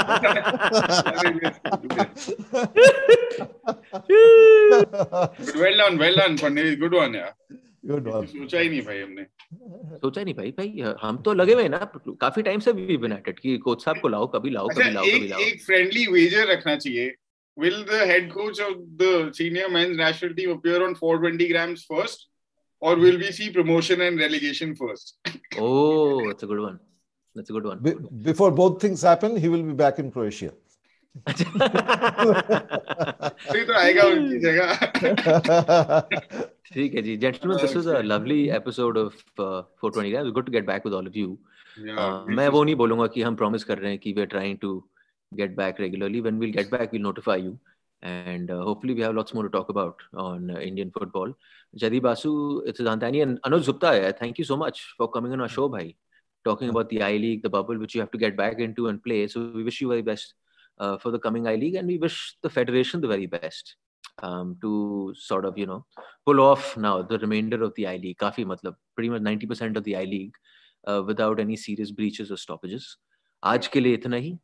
well 5.57 5.77
done, 5.83 5.99
well 5.99 6.17
done, 6.17 6.39
Pandit. 6.39 6.81
Good 6.81 6.93
one, 6.93 7.15
yeah. 7.15 7.31
Good 7.87 8.07
one. 8.07 8.27
सोचा 8.27 8.59
ही 8.59 8.69
नहीं 8.69 8.83
भाई 8.87 8.99
हमने 9.01 9.25
सोचा 10.03 10.23
नहीं 10.25 10.35
भाई 10.35 10.51
भाई 10.59 10.95
हम 11.03 11.17
तो 11.25 11.33
लगे 11.35 11.55
हुए 11.55 11.63
हैं 11.63 11.71
ना 11.71 11.79
काफ़ी 12.21 12.43
टाइम 12.43 12.61
से 12.67 12.73
वी 12.73 12.97
बिन 13.05 13.13
एट 13.13 13.39
कि 13.39 13.57
कोच 13.65 13.85
साहब 13.85 14.01
को 14.01 14.09
लाओ 14.09 14.27
कभी 14.35 14.51
लाओ 14.51 14.69
अच्छा 14.69 14.83
कभी 14.83 14.93
लाओ 14.95 15.05
कभी 15.05 15.25
एक 15.25 15.31
लाओ 15.31 15.41
एक 15.41 15.63
फ्रेंडली 15.65 16.07
वेजर 16.13 16.47
रखना 16.53 16.77
चाहिए 16.77 17.11
will 17.57 17.85
the 17.85 17.97
head 18.09 18.29
coach 18.35 18.59
of 18.67 18.77
the 19.01 19.31
senior 19.39 19.65
men's 19.73 19.97
national 19.97 20.31
team 20.37 20.53
appear 20.53 20.77
on 20.85 20.95
420 20.95 21.49
grams 21.49 21.83
first 21.85 22.23
or 22.82 22.96
will 23.04 23.18
we 23.26 23.32
see 23.40 23.50
promotion 23.58 24.02
and 24.08 24.24
relegation 24.26 24.76
first 24.82 25.16
oh 25.62 26.22
that's 26.28 26.44
a 26.44 26.48
good 26.48 26.60
one 26.66 26.80
that's 27.36 27.52
a 27.52 27.54
good 27.54 27.68
one 27.68 27.84
Be- 27.88 27.98
before 28.32 28.50
both 28.62 28.80
things 28.86 29.04
happen, 29.12 29.38
he 29.46 29.52
will 29.56 29.66
be 29.72 29.78
back 29.84 30.02
in 30.06 30.12
Croatia. 30.18 30.54
फिर 33.48 33.64
तो 33.68 33.74
आएगा 33.80 34.04
उनकी 34.08 34.40
जगह 34.40 34.74
ठीक 36.74 36.96
है 36.96 37.02
जी 37.02 37.16
gentlemen 37.24 37.60
this 37.64 37.74
was 37.78 37.88
a 37.94 38.02
lovely 38.12 38.40
episode 38.58 39.00
of 39.04 39.14
uh, 39.46 39.62
420 39.82 40.12
guys 40.16 40.30
good 40.38 40.46
to 40.50 40.54
get 40.58 40.68
back 40.68 40.86
with 40.90 40.98
all 41.00 41.08
of 41.14 41.18
you 41.24 41.38
Yeah, 41.78 41.98
Uh, 42.04 42.26
मैं 42.38 42.48
वो 42.54 42.64
नहीं 42.64 42.76
बोलूंगा 42.76 43.06
कि 43.16 43.22
हम 43.22 43.36
प्रॉमिस 43.40 43.64
कर 43.64 43.78
रहे 43.80 43.90
हैं 43.92 44.00
कि 44.04 44.12
we 44.14 44.22
are 44.22 44.28
trying 44.28 44.58
to 44.62 44.70
get 45.32 45.56
back 45.56 45.80
regularly 45.82 46.22
when 46.28 46.38
we'll 46.40 46.52
get 46.52 46.72
back 46.72 46.94
we'll 46.94 47.02
notify 47.02 47.42
you 47.42 47.52
and 48.03 48.51
uh, 48.51 48.63
hopefully, 48.63 48.95
we 48.95 49.03
have 49.03 49.15
lots 49.15 49.33
more 49.33 49.45
to 49.45 49.49
talk 49.49 49.69
about 49.69 49.97
on 50.15 50.51
uh, 50.51 50.59
Indian 50.59 50.91
football. 50.91 51.33
Jaydeep 51.79 52.03
Basu, 52.03 52.63
it's 52.67 52.81
Zantani 52.81 53.23
and 53.23 53.41
Anuj 53.43 53.67
Gupta. 53.67 54.15
Thank 54.19 54.39
you 54.39 54.45
so 54.45 54.57
much 54.57 54.95
for 54.97 55.09
coming 55.09 55.33
on 55.33 55.41
our 55.41 55.49
show, 55.49 55.69
bhai. 55.69 55.95
Talking 56.45 56.71
about 56.71 56.89
the 56.89 57.03
I 57.03 57.13
League, 57.13 57.43
the 57.43 57.49
bubble, 57.49 57.79
which 57.79 57.95
you 57.95 58.01
have 58.01 58.11
to 58.11 58.19
get 58.19 58.37
back 58.37 58.59
into 58.59 58.89
and 58.89 59.03
play. 59.03 59.29
So 59.29 59.53
we 59.55 59.63
wish 59.63 59.81
you 59.81 59.89
very 59.89 60.03
best 60.03 60.35
uh, 60.79 60.99
for 60.99 61.13
the 61.13 61.19
coming 61.19 61.47
I 61.47 61.55
League, 61.55 61.77
and 61.77 61.87
we 61.87 61.99
wish 61.99 62.37
the 62.43 62.51
federation 62.51 63.01
the 63.01 63.07
very 63.07 63.27
best 63.27 63.77
um, 64.23 64.57
to 64.63 65.15
sort 65.17 65.45
of 65.45 65.57
you 65.57 65.67
know 65.67 65.87
pull 66.27 66.41
off 66.41 66.77
now 66.77 67.03
the 67.03 67.19
remainder 67.21 67.63
of 67.63 67.73
the 67.77 67.87
I 67.87 67.97
League. 67.99 68.19
Kafi, 68.19 68.45
matlab, 68.45 68.75
pretty 68.97 69.11
much 69.11 69.23
90% 69.23 69.77
of 69.77 69.85
the 69.85 69.97
I 69.97 70.05
League 70.05 70.35
uh, 70.89 71.03
without 71.07 71.39
any 71.39 71.57
serious 71.57 71.93
breaches 71.93 72.33
or 72.33 72.37
stoppages. 72.37 72.97
आज 73.45 73.67
के 73.69 73.81
लिए 73.81 73.95
इतना 73.95 74.17
ही 74.17 74.39